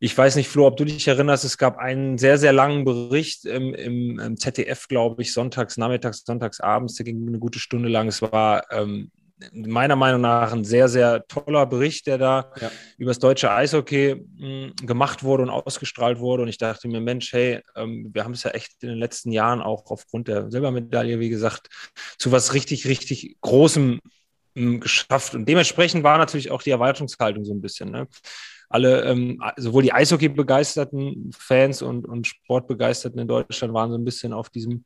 ich 0.03 0.17
weiß 0.17 0.35
nicht, 0.35 0.49
Flo, 0.49 0.65
ob 0.65 0.77
du 0.77 0.83
dich 0.83 1.07
erinnerst, 1.07 1.45
es 1.45 1.59
gab 1.59 1.77
einen 1.77 2.17
sehr, 2.17 2.39
sehr 2.39 2.51
langen 2.53 2.85
Bericht 2.85 3.45
im, 3.45 3.73
im, 3.75 4.19
im 4.19 4.37
ZDF, 4.37 4.87
glaube 4.87 5.21
ich, 5.21 5.31
sonntags, 5.31 5.77
nachmittags, 5.77 6.23
sonntags, 6.25 6.59
abends, 6.59 6.95
der 6.95 7.05
ging 7.05 7.27
eine 7.27 7.37
gute 7.37 7.59
Stunde 7.59 7.87
lang. 7.87 8.07
Es 8.07 8.21
war 8.21 8.63
ähm, 8.71 9.11
meiner 9.51 9.95
Meinung 9.95 10.21
nach 10.21 10.51
ein 10.51 10.63
sehr, 10.63 10.87
sehr 10.87 11.25
toller 11.27 11.65
Bericht, 11.65 12.07
der 12.07 12.17
da 12.17 12.51
ja. 12.59 12.71
über 12.97 13.11
das 13.11 13.19
deutsche 13.19 13.51
Eishockey 13.51 14.15
mh, 14.15 14.47
hm, 14.47 14.73
gemacht 14.85 15.23
wurde 15.23 15.43
und 15.43 15.49
ausgestrahlt 15.49 16.19
wurde. 16.19 16.43
Und 16.43 16.49
ich 16.49 16.57
dachte 16.57 16.87
mir, 16.87 17.01
Mensch, 17.01 17.33
hey, 17.33 17.61
ähm, 17.75 18.09
wir 18.13 18.23
haben 18.23 18.33
es 18.33 18.43
ja 18.43 18.51
echt 18.51 18.81
in 18.81 18.89
den 18.89 18.97
letzten 18.97 19.31
Jahren 19.31 19.61
auch 19.61 19.89
aufgrund 19.91 20.27
der 20.27 20.51
Silbermedaille, 20.51 21.19
wie 21.19 21.29
gesagt, 21.29 21.69
zu 22.17 22.31
was 22.31 22.53
richtig, 22.53 22.87
richtig 22.87 23.37
Großem 23.41 23.99
mh, 24.53 24.61
hm, 24.61 24.79
geschafft. 24.79 25.35
Und 25.35 25.47
dementsprechend 25.47 26.03
war 26.03 26.17
natürlich 26.17 26.51
auch 26.51 26.61
die 26.61 26.71
Erwartungshaltung 26.71 27.45
so 27.45 27.53
ein 27.53 27.61
bisschen. 27.61 27.91
Ne? 27.91 28.07
Alle, 28.69 29.03
ähm, 29.03 29.41
sowohl 29.57 29.83
die 29.83 29.93
Eishockey-begeisterten 29.93 31.31
Fans 31.37 31.81
und, 31.81 32.05
und 32.05 32.27
Sportbegeisterten 32.27 33.19
in 33.19 33.27
Deutschland 33.27 33.73
waren 33.73 33.91
so 33.91 33.97
ein 33.97 34.05
bisschen 34.05 34.33
auf 34.33 34.49
diesem 34.49 34.85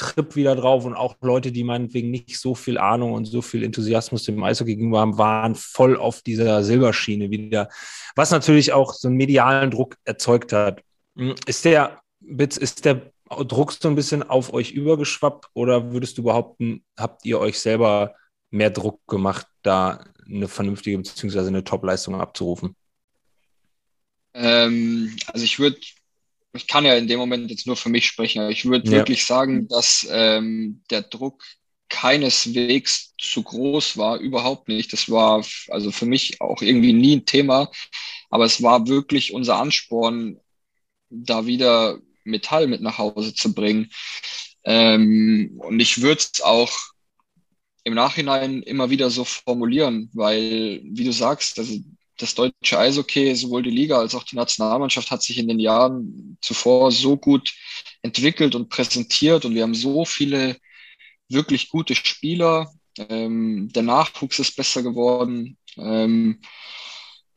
Trip 0.00 0.34
wieder 0.36 0.56
drauf 0.56 0.84
und 0.84 0.94
auch 0.94 1.16
Leute, 1.20 1.52
die 1.52 1.64
meinetwegen 1.64 2.10
nicht 2.10 2.38
so 2.38 2.54
viel 2.54 2.78
Ahnung 2.78 3.12
und 3.12 3.26
so 3.26 3.42
viel 3.42 3.62
Enthusiasmus 3.62 4.24
dem 4.24 4.42
Eishockey 4.42 4.76
gegenüber 4.76 5.00
haben, 5.00 5.18
waren 5.18 5.54
voll 5.54 5.96
auf 5.96 6.22
dieser 6.22 6.64
Silberschiene 6.64 7.30
wieder, 7.30 7.68
was 8.16 8.30
natürlich 8.30 8.72
auch 8.72 8.94
so 8.94 9.08
einen 9.08 9.16
medialen 9.16 9.70
Druck 9.70 9.96
erzeugt 10.04 10.52
hat. 10.52 10.82
Hm, 11.16 11.34
ist 11.46 11.64
der, 11.64 12.00
ist 12.38 12.84
der 12.84 13.12
Druck 13.46 13.72
so 13.72 13.88
ein 13.88 13.94
bisschen 13.94 14.22
auf 14.22 14.52
euch 14.52 14.72
übergeschwappt 14.72 15.46
oder 15.54 15.92
würdest 15.92 16.18
du 16.18 16.22
behaupten, 16.22 16.84
habt 16.96 17.24
ihr 17.24 17.38
euch 17.38 17.60
selber 17.60 18.14
mehr 18.50 18.70
Druck 18.70 19.00
gemacht, 19.06 19.46
da 19.62 20.04
eine 20.26 20.48
vernünftige 20.48 20.98
bzw. 20.98 21.46
eine 21.46 21.64
Top-Leistung 21.64 22.14
abzurufen? 22.14 22.74
Ähm, 24.34 25.16
also 25.26 25.44
ich 25.44 25.58
würde 25.58 25.78
ich 26.52 26.66
kann 26.66 26.84
ja 26.84 26.94
in 26.96 27.08
dem 27.08 27.18
Moment 27.18 27.50
jetzt 27.50 27.66
nur 27.66 27.76
für 27.76 27.88
mich 27.88 28.06
sprechen, 28.06 28.40
aber 28.40 28.50
ich 28.50 28.64
würde 28.64 28.90
ja. 28.90 28.98
wirklich 28.98 29.24
sagen, 29.24 29.68
dass 29.68 30.06
ähm, 30.10 30.82
der 30.90 31.02
Druck 31.02 31.44
keineswegs 31.88 33.14
zu 33.18 33.42
groß 33.42 33.96
war, 33.96 34.18
überhaupt 34.18 34.68
nicht. 34.68 34.92
Das 34.92 35.10
war 35.10 35.44
also 35.68 35.90
für 35.90 36.06
mich 36.06 36.40
auch 36.40 36.62
irgendwie 36.62 36.92
nie 36.92 37.16
ein 37.16 37.26
Thema, 37.26 37.70
aber 38.30 38.44
es 38.44 38.62
war 38.62 38.86
wirklich 38.88 39.32
unser 39.32 39.56
Ansporn, 39.56 40.40
da 41.10 41.46
wieder 41.46 41.98
Metall 42.24 42.68
mit 42.68 42.80
nach 42.80 42.98
Hause 42.98 43.34
zu 43.34 43.52
bringen. 43.54 43.90
Ähm, 44.64 45.58
und 45.58 45.80
ich 45.80 46.00
würde 46.00 46.20
es 46.20 46.40
auch 46.42 46.70
im 47.82 47.94
Nachhinein 47.94 48.62
immer 48.62 48.90
wieder 48.90 49.10
so 49.10 49.24
formulieren, 49.24 50.10
weil, 50.12 50.82
wie 50.84 51.04
du 51.04 51.12
sagst, 51.12 51.58
also 51.58 51.76
das 52.22 52.34
deutsche 52.34 52.78
Eishockey, 52.78 53.34
sowohl 53.34 53.62
die 53.62 53.70
Liga 53.70 53.98
als 53.98 54.14
auch 54.14 54.24
die 54.24 54.36
Nationalmannschaft, 54.36 55.10
hat 55.10 55.22
sich 55.22 55.38
in 55.38 55.48
den 55.48 55.58
Jahren 55.58 56.38
zuvor 56.40 56.92
so 56.92 57.16
gut 57.16 57.52
entwickelt 58.02 58.54
und 58.54 58.68
präsentiert 58.68 59.44
und 59.44 59.54
wir 59.54 59.62
haben 59.62 59.74
so 59.74 60.04
viele 60.04 60.56
wirklich 61.28 61.68
gute 61.70 61.94
Spieler. 61.94 62.72
Ähm, 62.98 63.70
der 63.74 63.82
Nachwuchs 63.82 64.38
ist 64.38 64.56
besser 64.56 64.82
geworden. 64.82 65.56
Ähm, 65.76 66.40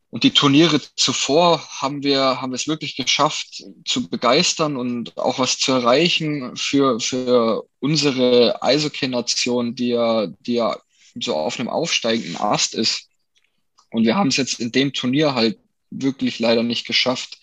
und 0.09 0.23
die 0.23 0.31
Turniere 0.31 0.79
zuvor 0.95 1.59
haben 1.81 2.03
wir, 2.03 2.39
haben 2.39 2.51
wir 2.51 2.57
es 2.57 2.67
wirklich 2.67 2.95
geschafft, 2.95 3.63
zu 3.83 4.09
begeistern 4.09 4.77
und 4.77 5.17
auch 5.17 5.39
was 5.39 5.57
zu 5.57 5.71
erreichen 5.71 6.55
für, 6.55 6.99
für 6.99 7.67
unsere 7.79 8.61
Eishockey-Nation, 8.61 9.73
die 9.73 9.87
ja, 9.87 10.27
die 10.27 10.53
ja 10.53 10.77
so 11.19 11.35
auf 11.35 11.59
einem 11.59 11.69
aufsteigenden 11.69 12.37
Ast 12.37 12.75
ist. 12.75 13.09
Und 13.93 14.05
wir 14.05 14.15
haben 14.15 14.29
es 14.29 14.37
jetzt 14.37 14.59
in 14.59 14.71
dem 14.71 14.91
Turnier 14.91 15.35
halt 15.35 15.59
wirklich 15.91 16.39
leider 16.39 16.63
nicht 16.63 16.87
geschafft, 16.87 17.37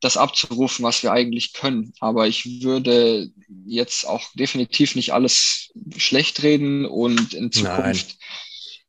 das 0.00 0.18
abzurufen, 0.18 0.84
was 0.84 1.02
wir 1.02 1.12
eigentlich 1.12 1.54
können. 1.54 1.94
Aber 2.00 2.28
ich 2.28 2.62
würde 2.62 3.30
jetzt 3.64 4.06
auch 4.06 4.22
definitiv 4.34 4.94
nicht 4.94 5.14
alles 5.14 5.72
schlecht 5.96 6.42
reden 6.42 6.84
und 6.84 7.32
in 7.32 7.50
Zukunft, 7.50 8.18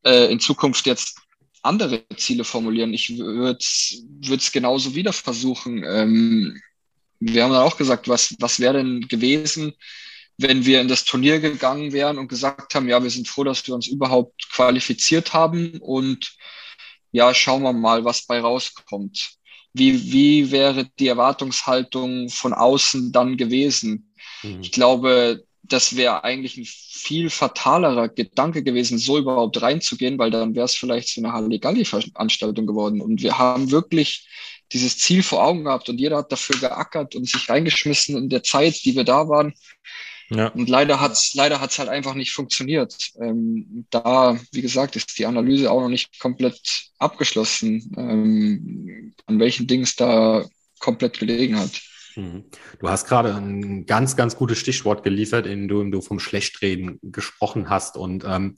äh, 0.04 0.30
in 0.30 0.42
Zukunft 0.42 0.86
jetzt 0.86 1.18
andere 1.62 2.04
Ziele 2.18 2.44
formulieren. 2.44 2.94
Ich 2.94 3.18
würde 3.18 3.58
es 3.58 4.52
genauso 4.52 4.94
wieder 4.94 5.14
versuchen. 5.14 5.84
Ähm, 5.86 6.62
wir 7.22 7.44
haben 7.44 7.54
dann 7.54 7.64
auch 7.64 7.78
gesagt, 7.78 8.10
was, 8.10 8.36
was 8.40 8.60
wäre 8.60 8.74
denn 8.74 9.08
gewesen, 9.08 9.74
wenn 10.38 10.66
wir 10.66 10.82
in 10.82 10.90
das 10.90 11.06
Turnier 11.06 11.40
gegangen 11.40 11.94
wären 11.94 12.18
und 12.18 12.28
gesagt 12.28 12.76
haben, 12.76 12.90
ja, 12.90 13.02
wir 13.02 13.10
sind 13.10 13.30
froh, 13.30 13.46
dass 13.46 13.66
wir 13.66 13.74
uns 13.74 13.88
überhaupt 13.88 14.52
qualifiziert 14.52 15.32
haben 15.34 15.78
und 15.80 16.36
ja, 17.16 17.34
schauen 17.34 17.64
wir 17.64 17.72
mal, 17.72 18.04
was 18.04 18.26
bei 18.26 18.42
rauskommt. 18.42 19.38
Wie, 19.72 20.12
wie 20.12 20.52
wäre 20.52 20.86
die 21.00 21.08
Erwartungshaltung 21.08 22.28
von 22.28 22.54
außen 22.54 23.14
dann 23.14 23.38
gewesen? 23.38 24.14
Mhm. 24.44 24.60
Ich 24.62 24.74
glaube, 24.74 25.46
das 25.64 25.96
wäre 25.96 26.26
eigentlich 26.26 26.58
ein 26.58 26.66
viel 26.66 27.30
fatalerer 27.30 28.10
Gedanke 28.10 28.64
gewesen, 28.64 28.98
so 28.98 29.18
überhaupt 29.18 29.62
reinzugehen, 29.62 30.20
weil 30.20 30.30
dann 30.30 30.56
wäre 30.56 30.66
es 30.66 30.76
vielleicht 30.76 31.08
so 31.08 31.22
eine 31.22 31.32
Halligalli-Veranstaltung 31.32 32.68
geworden. 32.68 33.00
Und 33.00 33.24
wir 33.24 33.38
haben 33.38 33.72
wirklich 33.72 34.28
dieses 34.74 34.98
Ziel 34.98 35.24
vor 35.24 35.42
Augen 35.42 35.64
gehabt 35.64 35.88
und 35.88 36.02
jeder 36.02 36.18
hat 36.18 36.34
dafür 36.34 36.60
geackert 36.60 37.16
und 37.16 37.30
sich 37.30 37.48
reingeschmissen 37.48 38.18
in 38.18 38.28
der 38.28 38.44
Zeit, 38.44 38.84
die 38.84 38.94
wir 38.94 39.06
da 39.06 39.30
waren. 39.30 39.54
Ja. 40.30 40.48
Und 40.48 40.70
leider 40.70 41.00
hat 41.00 41.12
es 41.14 41.34
leider 41.36 41.62
hat's 41.62 41.78
halt 41.78 41.90
einfach 41.90 42.16
nicht 42.16 42.34
funktioniert. 42.34 43.12
Ähm, 43.22 43.86
da, 43.92 44.40
wie 44.52 44.62
gesagt, 44.62 44.96
ist 44.96 45.18
die 45.20 45.26
Analyse 45.26 45.70
auch 45.72 45.82
noch 45.82 45.90
nicht 45.90 46.20
komplett 46.20 46.90
abgeschlossen, 46.98 47.94
ähm, 47.98 49.14
an 49.28 49.40
welchen 49.40 49.68
Dingen 49.68 49.84
es 49.84 49.96
da 49.96 50.44
komplett 50.80 51.20
gelegen 51.20 51.60
hat. 51.60 51.82
Mhm. 52.16 52.46
Du 52.80 52.90
hast 52.90 53.08
gerade 53.08 53.36
ein 53.36 53.86
ganz, 53.86 54.16
ganz 54.16 54.36
gutes 54.36 54.58
Stichwort 54.58 55.04
geliefert, 55.04 55.46
in 55.46 55.68
dem 55.68 55.92
du 55.92 56.02
vom 56.02 56.20
Schlechtreden 56.20 57.00
gesprochen 57.04 57.70
hast. 57.70 57.98
Und 57.98 58.24
ähm, 58.26 58.56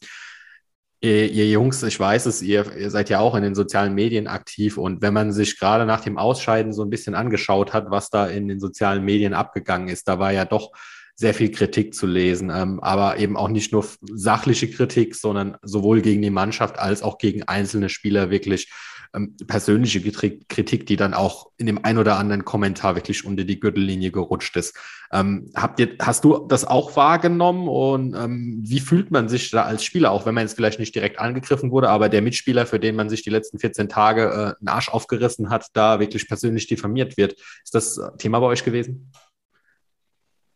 ihr, 1.02 1.30
ihr, 1.30 1.50
Jungs, 1.50 1.84
ich 1.84 2.00
weiß 2.00 2.28
es, 2.28 2.42
ihr, 2.42 2.76
ihr, 2.78 2.92
seid 2.92 3.10
ja 3.10 3.20
auch 3.20 3.36
in 3.36 3.44
den 3.44 3.56
sozialen 3.56 3.94
Medien 3.94 4.28
aktiv. 4.28 4.78
Und 4.78 5.02
wenn 5.02 5.14
man 5.14 5.34
sich 5.34 5.60
gerade 5.60 5.86
nach 5.86 6.02
dem 6.02 6.18
Ausscheiden 6.18 6.72
so 6.72 6.84
ein 6.84 6.90
bisschen 6.90 7.16
angeschaut 7.16 7.74
hat, 7.74 7.90
was 7.90 8.10
da 8.10 8.28
in 8.28 8.48
den 8.48 8.60
sozialen 8.60 9.04
Medien 9.04 9.34
abgegangen 9.34 9.90
ist, 9.90 10.08
da 10.08 10.20
war 10.20 10.32
ja 10.32 10.46
doch 10.46 10.72
sehr 11.20 11.34
viel 11.34 11.52
Kritik 11.52 11.96
zu 11.96 12.06
lesen, 12.06 12.52
ähm, 12.54 12.80
aber 12.80 13.18
eben 13.18 13.36
auch 13.36 13.50
nicht 13.50 13.74
nur 13.74 13.86
sachliche 14.02 14.70
Kritik, 14.70 15.16
sondern 15.16 15.58
sowohl 15.64 16.02
gegen 16.02 16.22
die 16.22 16.30
Mannschaft 16.30 16.78
als 16.78 17.02
auch 17.02 17.18
gegen 17.18 17.44
einzelne 17.44 17.90
Spieler 17.90 18.30
wirklich 18.30 18.72
ähm, 19.16 19.36
persönliche 19.48 20.00
Kritik, 20.02 20.86
die 20.86 20.96
dann 20.96 21.16
auch 21.16 21.50
in 21.58 21.66
dem 21.66 21.84
ein 21.84 21.98
oder 21.98 22.20
anderen 22.20 22.46
Kommentar 22.46 22.96
wirklich 22.96 23.26
unter 23.26 23.46
die 23.46 23.60
Gürtellinie 23.60 24.12
gerutscht 24.12 24.56
ist. 24.58 24.78
Ähm, 25.12 25.50
habt 25.56 25.80
ihr, 25.80 25.96
hast 26.00 26.24
du 26.24 26.46
das 26.48 26.66
auch 26.66 26.96
wahrgenommen 26.96 27.68
und 27.68 28.14
ähm, 28.14 28.62
wie 28.64 28.80
fühlt 28.80 29.10
man 29.10 29.28
sich 29.28 29.50
da 29.50 29.64
als 29.64 29.84
Spieler, 29.84 30.12
auch 30.12 30.28
wenn 30.28 30.36
man 30.36 30.44
jetzt 30.44 30.56
vielleicht 30.56 30.80
nicht 30.80 30.94
direkt 30.94 31.18
angegriffen 31.18 31.72
wurde, 31.72 31.90
aber 31.90 32.10
der 32.10 32.22
Mitspieler, 32.22 32.68
für 32.68 32.80
den 32.80 32.96
man 32.96 33.10
sich 33.10 33.24
die 33.24 33.32
letzten 33.32 33.58
14 33.58 33.90
Tage 33.90 34.24
äh, 34.24 34.60
einen 34.60 34.68
Arsch 34.68 34.90
aufgerissen 34.90 35.50
hat, 35.50 35.68
da 35.74 36.00
wirklich 36.00 36.28
persönlich 36.28 36.68
diffamiert 36.68 37.18
wird? 37.18 37.34
Ist 37.64 37.74
das 37.74 38.00
Thema 38.20 38.40
bei 38.40 38.48
euch 38.48 38.64
gewesen? 38.64 39.12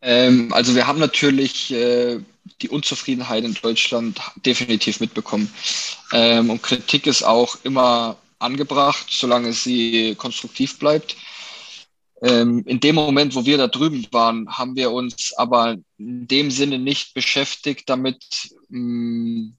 Ähm, 0.02 0.52
also 0.52 0.74
wir 0.74 0.86
haben 0.86 0.98
natürlich 0.98 1.72
äh, 1.72 2.18
die 2.60 2.68
Unzufriedenheit 2.68 3.44
in 3.44 3.54
Deutschland 3.54 4.20
definitiv 4.44 5.00
mitbekommen. 5.00 5.52
Ähm, 6.12 6.50
und 6.50 6.62
Kritik 6.62 7.06
ist 7.06 7.22
auch 7.22 7.56
immer 7.62 8.18
angebracht, 8.38 9.06
solange 9.08 9.52
sie 9.52 10.14
konstruktiv 10.16 10.78
bleibt. 10.78 11.16
Ähm, 12.20 12.64
in 12.66 12.80
dem 12.80 12.96
Moment, 12.96 13.34
wo 13.34 13.46
wir 13.46 13.58
da 13.58 13.68
drüben 13.68 14.06
waren, 14.10 14.48
haben 14.48 14.76
wir 14.76 14.90
uns 14.90 15.32
aber 15.36 15.76
in 15.98 16.26
dem 16.26 16.50
Sinne 16.50 16.78
nicht 16.78 17.14
beschäftigt 17.14 17.88
damit, 17.88 18.24
mm, 18.68 19.50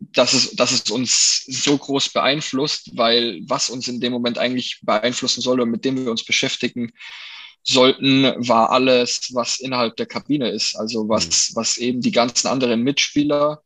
dass 0.00 0.32
es, 0.32 0.50
dass 0.52 0.70
es 0.70 0.90
uns 0.90 1.44
so 1.46 1.76
groß 1.76 2.10
beeinflusst, 2.10 2.96
weil 2.96 3.40
was 3.46 3.70
uns 3.70 3.88
in 3.88 4.00
dem 4.00 4.12
Moment 4.12 4.38
eigentlich 4.38 4.80
beeinflussen 4.82 5.40
soll 5.40 5.60
und 5.60 5.70
mit 5.70 5.84
dem 5.84 5.96
wir 5.96 6.10
uns 6.10 6.24
beschäftigen, 6.24 6.92
sollten, 7.62 8.24
war 8.48 8.70
alles, 8.70 9.30
was 9.34 9.60
innerhalb 9.60 9.96
der 9.96 10.06
Kabine 10.06 10.50
ist. 10.50 10.76
Also 10.76 11.08
was, 11.08 11.50
mhm. 11.50 11.56
was 11.56 11.76
eben 11.76 12.00
die 12.00 12.12
ganzen 12.12 12.48
anderen 12.48 12.82
Mitspieler 12.82 13.62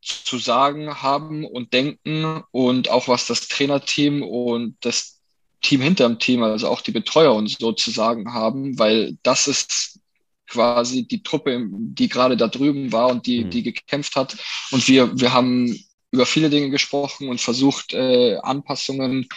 zu 0.00 0.38
sagen 0.38 1.02
haben 1.02 1.44
und 1.44 1.72
denken 1.72 2.42
und 2.50 2.88
auch 2.88 3.08
was 3.08 3.26
das 3.26 3.48
Trainerteam 3.48 4.22
und 4.22 4.76
das 4.80 5.20
Team 5.60 5.80
hinterm 5.80 6.18
Team, 6.18 6.42
also 6.42 6.68
auch 6.68 6.82
die 6.82 6.92
Betreuer 6.92 7.34
und 7.34 7.50
so 7.50 7.72
zu 7.72 7.90
sagen 7.90 8.32
haben, 8.32 8.78
weil 8.78 9.18
das 9.22 9.48
ist 9.48 9.98
quasi 10.46 11.06
die 11.06 11.22
Truppe, 11.22 11.66
die 11.70 12.08
gerade 12.08 12.36
da 12.36 12.48
drüben 12.48 12.92
war 12.92 13.08
und 13.08 13.26
die, 13.26 13.44
mhm. 13.44 13.50
die 13.50 13.62
gekämpft 13.62 14.16
hat. 14.16 14.36
Und 14.70 14.86
wir, 14.88 15.18
wir 15.18 15.32
haben 15.32 15.78
über 16.10 16.26
viele 16.26 16.50
Dinge 16.50 16.70
gesprochen 16.70 17.28
und 17.28 17.40
versucht, 17.40 17.92
äh, 17.92 18.36
Anpassungen 18.38 19.28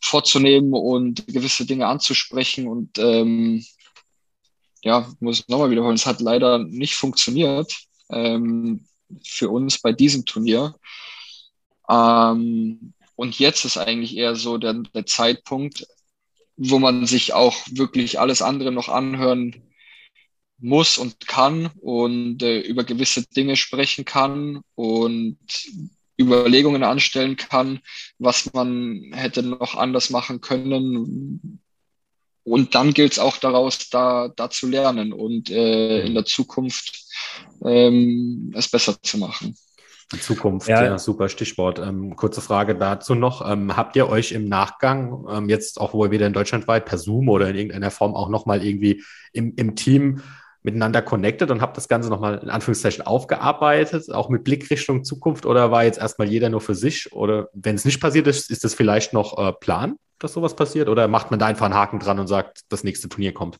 vorzunehmen 0.00 0.72
und 0.72 1.26
gewisse 1.26 1.66
Dinge 1.66 1.86
anzusprechen. 1.86 2.68
Und 2.68 2.98
ähm, 2.98 3.64
ja, 4.82 5.10
muss 5.20 5.40
ich 5.40 5.48
nochmal 5.48 5.70
wiederholen, 5.70 5.96
es 5.96 6.06
hat 6.06 6.20
leider 6.20 6.58
nicht 6.58 6.94
funktioniert 6.94 7.74
ähm, 8.10 8.86
für 9.24 9.48
uns 9.50 9.80
bei 9.80 9.92
diesem 9.92 10.24
Turnier. 10.24 10.74
Ähm, 11.88 12.92
und 13.16 13.38
jetzt 13.38 13.64
ist 13.64 13.76
eigentlich 13.76 14.16
eher 14.16 14.36
so 14.36 14.58
der, 14.58 14.74
der 14.74 15.06
Zeitpunkt, 15.06 15.86
wo 16.56 16.78
man 16.78 17.06
sich 17.06 17.32
auch 17.32 17.56
wirklich 17.70 18.20
alles 18.20 18.42
andere 18.42 18.70
noch 18.70 18.88
anhören 18.88 19.64
muss 20.58 20.98
und 20.98 21.26
kann 21.26 21.70
und 21.80 22.42
äh, 22.42 22.60
über 22.60 22.84
gewisse 22.84 23.26
Dinge 23.26 23.56
sprechen 23.56 24.04
kann 24.04 24.62
und 24.74 25.38
Überlegungen 26.18 26.82
anstellen 26.84 27.36
kann, 27.36 27.80
was 28.18 28.52
man 28.52 29.10
hätte 29.12 29.42
noch 29.42 29.74
anders 29.76 30.10
machen 30.10 30.40
können. 30.40 31.60
Und 32.44 32.74
dann 32.74 32.92
gilt 32.92 33.12
es 33.12 33.18
auch 33.18 33.38
daraus, 33.38 33.88
da, 33.88 34.28
da 34.28 34.50
zu 34.50 34.68
lernen 34.68 35.12
und 35.12 35.50
äh, 35.50 36.04
in 36.04 36.14
der 36.14 36.26
Zukunft 36.26 37.04
ähm, 37.64 38.52
es 38.54 38.68
besser 38.68 39.00
zu 39.02 39.18
machen. 39.18 39.56
Die 40.12 40.20
Zukunft, 40.20 40.68
ja, 40.68 40.84
ja 40.84 40.98
super 40.98 41.28
Stichwort. 41.30 41.78
Ähm, 41.78 42.14
kurze 42.16 42.42
Frage 42.42 42.74
dazu 42.74 43.14
noch. 43.14 43.50
Ähm, 43.50 43.76
habt 43.76 43.96
ihr 43.96 44.08
euch 44.08 44.32
im 44.32 44.48
Nachgang, 44.48 45.24
ähm, 45.30 45.48
jetzt 45.48 45.80
auch 45.80 45.94
wohl 45.94 46.10
wieder 46.10 46.26
in 46.26 46.34
Deutschland 46.34 46.68
weit, 46.68 46.84
per 46.84 46.98
Zoom 46.98 47.30
oder 47.30 47.48
in 47.48 47.56
irgendeiner 47.56 47.90
Form 47.90 48.14
auch 48.14 48.28
nochmal 48.28 48.64
irgendwie 48.64 49.02
im, 49.32 49.54
im 49.56 49.74
Team 49.74 50.20
miteinander 50.64 51.02
connected 51.02 51.50
und 51.50 51.60
habt 51.60 51.76
das 51.76 51.88
Ganze 51.88 52.08
nochmal 52.08 52.40
in 52.42 52.50
Anführungszeichen 52.50 53.06
aufgearbeitet, 53.06 54.10
auch 54.10 54.30
mit 54.30 54.44
Blick 54.44 54.70
Richtung 54.70 55.04
Zukunft 55.04 55.46
oder 55.46 55.70
war 55.70 55.84
jetzt 55.84 55.98
erstmal 55.98 56.28
jeder 56.28 56.48
nur 56.48 56.62
für 56.62 56.74
sich? 56.74 57.12
Oder 57.12 57.48
wenn 57.52 57.76
es 57.76 57.84
nicht 57.84 58.00
passiert 58.00 58.26
ist, 58.26 58.50
ist 58.50 58.64
das 58.64 58.74
vielleicht 58.74 59.12
noch 59.12 59.38
äh, 59.38 59.52
Plan, 59.52 59.96
dass 60.18 60.32
sowas 60.32 60.56
passiert? 60.56 60.88
Oder 60.88 61.06
macht 61.06 61.30
man 61.30 61.38
da 61.38 61.46
einfach 61.46 61.66
einen 61.66 61.74
Haken 61.74 62.00
dran 62.00 62.18
und 62.18 62.26
sagt, 62.26 62.62
das 62.70 62.82
nächste 62.82 63.10
Turnier 63.10 63.34
kommt? 63.34 63.58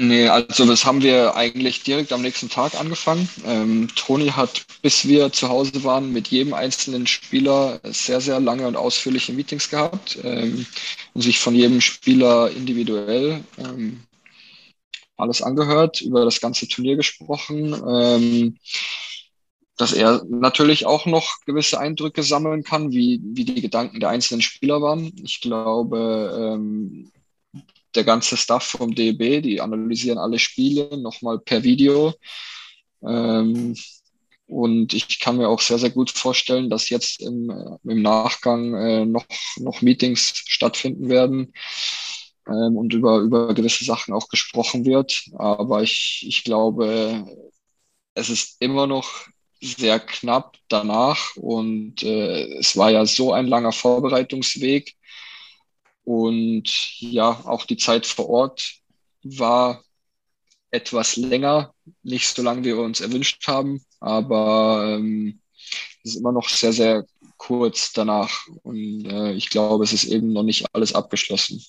Nee, 0.00 0.28
also 0.28 0.64
das 0.64 0.84
haben 0.84 1.02
wir 1.02 1.34
eigentlich 1.34 1.82
direkt 1.82 2.12
am 2.12 2.22
nächsten 2.22 2.48
Tag 2.48 2.78
angefangen. 2.78 3.28
Ähm, 3.44 3.88
Toni 3.96 4.28
hat, 4.28 4.64
bis 4.80 5.08
wir 5.08 5.32
zu 5.32 5.48
Hause 5.48 5.82
waren, 5.82 6.12
mit 6.12 6.28
jedem 6.28 6.54
einzelnen 6.54 7.08
Spieler 7.08 7.80
sehr, 7.82 8.20
sehr 8.20 8.38
lange 8.38 8.68
und 8.68 8.76
ausführliche 8.76 9.32
Meetings 9.32 9.70
gehabt 9.70 10.18
ähm, 10.22 10.66
und 11.14 11.22
sich 11.22 11.40
von 11.40 11.54
jedem 11.56 11.80
Spieler 11.80 12.48
individuell 12.52 13.42
ähm, 13.58 14.04
alles 15.18 15.42
angehört, 15.42 16.00
über 16.00 16.24
das 16.24 16.40
ganze 16.40 16.68
Turnier 16.68 16.96
gesprochen, 16.96 17.74
ähm, 17.86 18.58
dass 19.76 19.92
er 19.92 20.24
natürlich 20.28 20.86
auch 20.86 21.06
noch 21.06 21.44
gewisse 21.46 21.78
Eindrücke 21.78 22.22
sammeln 22.22 22.64
kann, 22.64 22.90
wie, 22.90 23.20
wie 23.22 23.44
die 23.44 23.60
Gedanken 23.60 24.00
der 24.00 24.08
einzelnen 24.08 24.42
Spieler 24.42 24.82
waren. 24.82 25.12
Ich 25.22 25.40
glaube, 25.40 26.56
ähm, 26.56 27.12
der 27.94 28.04
ganze 28.04 28.36
Staff 28.36 28.64
vom 28.64 28.94
DEB, 28.94 29.42
die 29.42 29.60
analysieren 29.60 30.18
alle 30.18 30.38
Spiele 30.38 30.96
nochmal 30.98 31.38
per 31.38 31.62
Video. 31.62 32.14
Ähm, 33.02 33.76
und 34.46 34.94
ich 34.94 35.20
kann 35.20 35.36
mir 35.36 35.48
auch 35.48 35.60
sehr, 35.60 35.78
sehr 35.78 35.90
gut 35.90 36.10
vorstellen, 36.10 36.70
dass 36.70 36.88
jetzt 36.88 37.20
im, 37.20 37.78
im 37.84 38.02
Nachgang 38.02 38.74
äh, 38.74 39.04
noch, 39.04 39.26
noch 39.58 39.82
Meetings 39.82 40.32
stattfinden 40.46 41.08
werden, 41.08 41.52
ähm, 42.48 42.76
und 42.76 42.92
über, 42.94 43.18
über 43.18 43.54
gewisse 43.54 43.84
Sachen 43.84 44.14
auch 44.14 44.28
gesprochen 44.28 44.84
wird. 44.84 45.24
Aber 45.36 45.82
ich, 45.82 46.24
ich 46.26 46.44
glaube, 46.44 47.26
es 48.14 48.30
ist 48.30 48.56
immer 48.60 48.86
noch 48.86 49.28
sehr 49.60 50.00
knapp 50.00 50.56
danach 50.68 51.36
und 51.36 52.02
äh, 52.02 52.58
es 52.58 52.76
war 52.76 52.90
ja 52.90 53.06
so 53.06 53.32
ein 53.32 53.46
langer 53.46 53.72
Vorbereitungsweg 53.72 54.94
und 56.04 57.00
ja, 57.00 57.42
auch 57.44 57.64
die 57.66 57.76
Zeit 57.76 58.06
vor 58.06 58.28
Ort 58.28 58.76
war 59.22 59.82
etwas 60.70 61.16
länger, 61.16 61.74
nicht 62.02 62.28
so 62.28 62.42
lange, 62.42 62.60
wie 62.62 62.76
wir 62.76 62.78
uns 62.78 63.00
erwünscht 63.00 63.46
haben, 63.48 63.84
aber 64.00 64.96
ähm, 64.96 65.40
es 66.04 66.12
ist 66.12 66.16
immer 66.20 66.32
noch 66.32 66.48
sehr, 66.48 66.72
sehr 66.72 67.04
kurz 67.36 67.92
danach 67.92 68.46
und 68.62 69.06
äh, 69.06 69.32
ich 69.32 69.50
glaube, 69.50 69.84
es 69.84 69.92
ist 69.92 70.04
eben 70.04 70.32
noch 70.32 70.42
nicht 70.44 70.66
alles 70.74 70.94
abgeschlossen. 70.94 71.62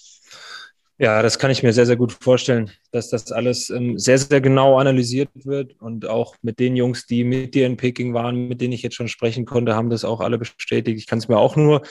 Ja, 1.02 1.22
das 1.22 1.40
kann 1.40 1.50
ich 1.50 1.64
mir 1.64 1.72
sehr, 1.72 1.86
sehr 1.86 1.96
gut 1.96 2.12
vorstellen, 2.12 2.72
dass 2.92 3.10
das 3.10 3.32
alles 3.32 3.70
ähm, 3.70 3.98
sehr, 3.98 4.18
sehr 4.18 4.42
genau 4.42 4.78
analysiert 4.78 5.30
wird 5.34 5.80
und 5.80 6.06
auch 6.06 6.36
mit 6.42 6.60
den 6.60 6.76
Jungs, 6.76 7.06
die 7.06 7.24
mit 7.24 7.56
dir 7.56 7.68
in 7.68 7.78
Peking 7.78 8.14
waren, 8.14 8.50
mit 8.50 8.60
denen 8.60 8.74
ich 8.74 8.82
jetzt 8.82 8.96
schon 8.96 9.08
sprechen 9.08 9.46
konnte, 9.46 9.76
haben 9.76 9.90
das 9.90 10.04
auch 10.04 10.20
alle 10.20 10.38
bestätigt. 10.38 11.00
Ich 11.00 11.08
kann 11.08 11.20
es 11.20 11.30
mir 11.30 11.38
auch 11.38 11.56
nur 11.56 11.84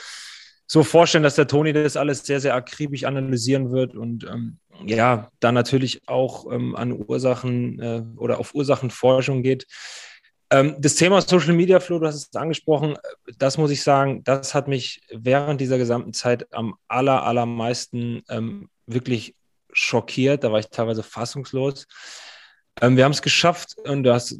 so 0.67 0.83
vorstellen, 0.83 1.23
dass 1.23 1.33
der 1.33 1.47
Toni 1.47 1.73
das 1.73 1.97
alles 1.97 2.23
sehr, 2.23 2.39
sehr 2.39 2.53
akribisch 2.53 3.03
analysieren 3.03 3.71
wird 3.71 3.95
und 3.95 4.25
ähm, 4.25 4.59
ja, 4.85 5.31
da 5.39 5.51
natürlich 5.51 6.07
auch 6.07 6.45
ähm, 6.51 6.75
an 6.75 6.91
Ursachen 6.91 7.79
äh, 7.79 8.03
oder 8.15 8.39
auf 8.39 8.53
Ursachenforschung 8.53 9.41
geht. 9.41 9.65
Ähm, 10.51 10.75
das 10.77 10.93
Thema 10.93 11.19
Social 11.21 11.53
Media, 11.53 11.79
Flo, 11.79 11.97
du 11.97 12.05
hast 12.05 12.15
es 12.15 12.35
angesprochen, 12.35 12.95
das 13.39 13.57
muss 13.57 13.71
ich 13.71 13.81
sagen, 13.81 14.23
das 14.23 14.53
hat 14.53 14.67
mich 14.67 15.01
während 15.11 15.59
dieser 15.61 15.79
gesamten 15.79 16.13
Zeit 16.13 16.53
am 16.53 16.75
aller, 16.87 17.23
allermeisten 17.23 18.21
ähm, 18.29 18.69
wirklich 18.93 19.35
schockiert. 19.71 20.43
Da 20.43 20.51
war 20.51 20.59
ich 20.59 20.69
teilweise 20.69 21.03
fassungslos. 21.03 21.87
Ähm, 22.81 22.95
wir 22.95 23.03
haben 23.03 23.11
es 23.11 23.21
geschafft 23.21 23.75
und 23.83 24.03
das 24.03 24.31
äh, 24.31 24.37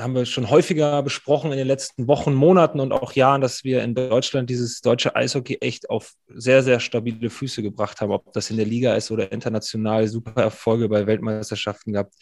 haben 0.00 0.14
wir 0.14 0.24
schon 0.24 0.48
häufiger 0.48 1.02
besprochen 1.02 1.52
in 1.52 1.58
den 1.58 1.66
letzten 1.66 2.08
Wochen, 2.08 2.32
Monaten 2.32 2.80
und 2.80 2.92
auch 2.92 3.12
Jahren, 3.12 3.40
dass 3.40 3.64
wir 3.64 3.82
in 3.82 3.94
Deutschland 3.94 4.48
dieses 4.48 4.80
deutsche 4.80 5.14
Eishockey 5.14 5.58
echt 5.60 5.90
auf 5.90 6.12
sehr, 6.28 6.62
sehr 6.62 6.80
stabile 6.80 7.28
Füße 7.28 7.62
gebracht 7.62 8.00
haben, 8.00 8.12
ob 8.12 8.32
das 8.32 8.50
in 8.50 8.56
der 8.56 8.66
Liga 8.66 8.94
ist 8.94 9.10
oder 9.10 9.30
international, 9.30 10.08
super 10.08 10.40
Erfolge 10.40 10.88
bei 10.88 11.06
Weltmeisterschaften 11.06 11.92
gehabt. 11.92 12.14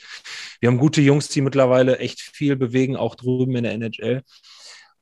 Wir 0.60 0.68
haben 0.68 0.78
gute 0.78 1.00
Jungs, 1.00 1.28
die 1.28 1.40
mittlerweile 1.40 1.98
echt 1.98 2.20
viel 2.20 2.56
bewegen, 2.56 2.96
auch 2.96 3.14
drüben 3.14 3.54
in 3.56 3.64
der 3.64 3.74
NHL. 3.74 4.22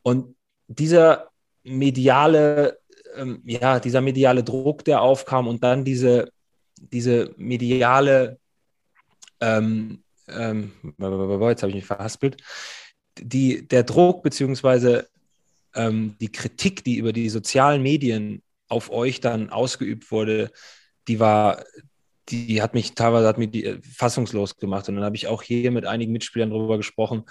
Und 0.03 0.37
dieser 0.67 1.31
mediale, 1.63 2.79
ähm, 3.17 3.43
ja, 3.47 3.81
dieser 3.81 4.01
mediale 4.01 4.45
Druck, 4.45 4.85
der 4.85 5.01
aufkam 5.01 5.47
und 5.47 5.63
dann 5.65 5.85
diese, 5.85 6.29
diese 6.79 7.35
mediale 7.37 8.39
ähm, 9.41 10.03
ähm, 10.29 10.73
jetzt 10.83 11.63
habe 11.63 11.71
ich 11.71 11.77
mich 11.77 11.87
verhaspelt, 11.87 12.43
die, 13.19 13.67
der 13.67 13.83
Druck 13.83 14.23
beziehungsweise 14.23 15.09
ähm, 15.75 16.17
die 16.21 16.31
Kritik, 16.31 16.85
die 16.85 16.97
über 16.97 17.13
die 17.13 17.29
sozialen 17.29 17.83
Medien 17.83 18.43
auf 18.69 18.91
euch 18.91 19.21
dann 19.21 19.51
ausgeübt 19.51 20.11
wurde, 20.11 20.51
die 21.09 21.21
war, 21.21 21.65
die 22.29 22.63
hat 22.63 22.75
mich 22.75 22.95
teilweise 22.95 23.27
hat 23.27 23.39
mich 23.39 23.51
die, 23.51 23.65
äh, 23.65 23.81
fassungslos 23.83 24.57
gemacht. 24.57 24.89
Und 24.89 24.97
dann 24.97 25.05
habe 25.05 25.17
ich 25.17 25.27
auch 25.27 25.43
hier 25.43 25.71
mit 25.71 25.87
einigen 25.87 26.13
Mitspielern 26.13 26.51
darüber 26.51 26.77
gesprochen, 26.77 27.25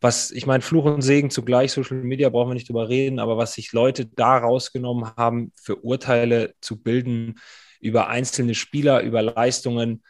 was, 0.00 0.32
ich 0.32 0.46
meine, 0.46 0.62
Fluch 0.62 0.84
und 0.84 1.02
Segen 1.02 1.30
zugleich, 1.30 1.70
Social 1.70 1.98
Media 1.98 2.28
brauchen 2.28 2.50
wir 2.50 2.54
nicht 2.54 2.68
drüber 2.68 2.88
reden, 2.88 3.20
aber 3.20 3.36
was 3.36 3.52
sich 3.52 3.72
Leute 3.72 4.06
da 4.06 4.36
rausgenommen 4.36 5.12
haben, 5.16 5.52
für 5.54 5.76
Urteile 5.76 6.54
zu 6.60 6.82
bilden 6.82 7.36
über 7.82 8.08
einzelne 8.08 8.54
Spieler, 8.54 9.02
über 9.02 9.20
Leistungen, 9.20 10.02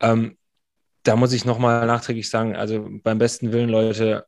ähm, 0.00 0.36
da 1.04 1.16
muss 1.16 1.32
ich 1.32 1.44
nochmal 1.44 1.86
nachträglich 1.86 2.28
sagen, 2.28 2.56
also 2.56 2.88
beim 3.02 3.18
besten 3.18 3.52
Willen, 3.52 3.68
Leute, 3.68 4.26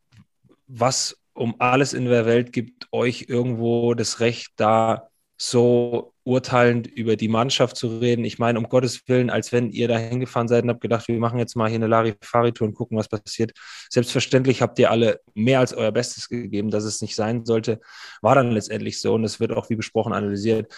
was 0.66 1.16
um 1.32 1.56
alles 1.60 1.92
in 1.92 2.04
der 2.06 2.26
Welt 2.26 2.52
gibt 2.52 2.88
euch 2.92 3.26
irgendwo 3.28 3.94
das 3.94 4.20
Recht, 4.20 4.52
da 4.56 5.08
so 5.36 6.14
urteilend 6.22 6.86
über 6.86 7.16
die 7.16 7.28
Mannschaft 7.28 7.76
zu 7.76 7.98
reden. 7.98 8.24
Ich 8.24 8.38
meine, 8.38 8.58
um 8.58 8.68
Gottes 8.68 9.08
Willen, 9.08 9.30
als 9.30 9.52
wenn 9.52 9.70
ihr 9.70 9.88
da 9.88 9.98
hingefahren 9.98 10.48
seid 10.48 10.62
und 10.62 10.70
habt 10.70 10.80
gedacht, 10.80 11.08
wir 11.08 11.18
machen 11.18 11.38
jetzt 11.38 11.56
mal 11.56 11.68
hier 11.68 11.76
eine 11.76 11.88
Larifari-Tour 11.88 12.68
und 12.68 12.74
gucken, 12.74 12.96
was 12.96 13.08
passiert. 13.08 13.52
Selbstverständlich 13.90 14.62
habt 14.62 14.78
ihr 14.78 14.90
alle 14.90 15.20
mehr 15.34 15.58
als 15.58 15.74
euer 15.74 15.92
Bestes 15.92 16.28
gegeben, 16.28 16.70
dass 16.70 16.84
es 16.84 17.02
nicht 17.02 17.16
sein 17.16 17.44
sollte. 17.44 17.80
War 18.22 18.36
dann 18.36 18.52
letztendlich 18.52 19.00
so 19.00 19.14
und 19.14 19.24
es 19.24 19.40
wird 19.40 19.52
auch 19.52 19.68
wie 19.70 19.76
besprochen 19.76 20.12
analysiert. 20.12 20.72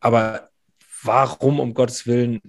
Aber 0.00 0.50
warum 1.04 1.60
um 1.60 1.74
Gottes 1.74 2.06
Willen 2.06 2.40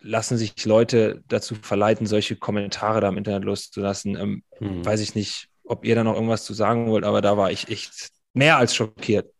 lassen 0.00 0.36
sich 0.36 0.64
Leute 0.64 1.22
dazu 1.28 1.54
verleiten, 1.54 2.06
solche 2.06 2.36
Kommentare 2.36 3.00
da 3.00 3.08
im 3.08 3.16
Internet 3.16 3.44
loszulassen. 3.44 4.16
Ähm, 4.16 4.42
hm. 4.58 4.84
Weiß 4.84 5.00
ich 5.00 5.14
nicht, 5.14 5.48
ob 5.64 5.84
ihr 5.84 5.94
da 5.94 6.04
noch 6.04 6.14
irgendwas 6.14 6.44
zu 6.44 6.54
sagen 6.54 6.88
wollt, 6.88 7.04
aber 7.04 7.20
da 7.20 7.36
war 7.36 7.50
ich 7.50 7.68
echt 7.68 8.10
mehr 8.34 8.56
als 8.56 8.74
schockiert. 8.74 9.32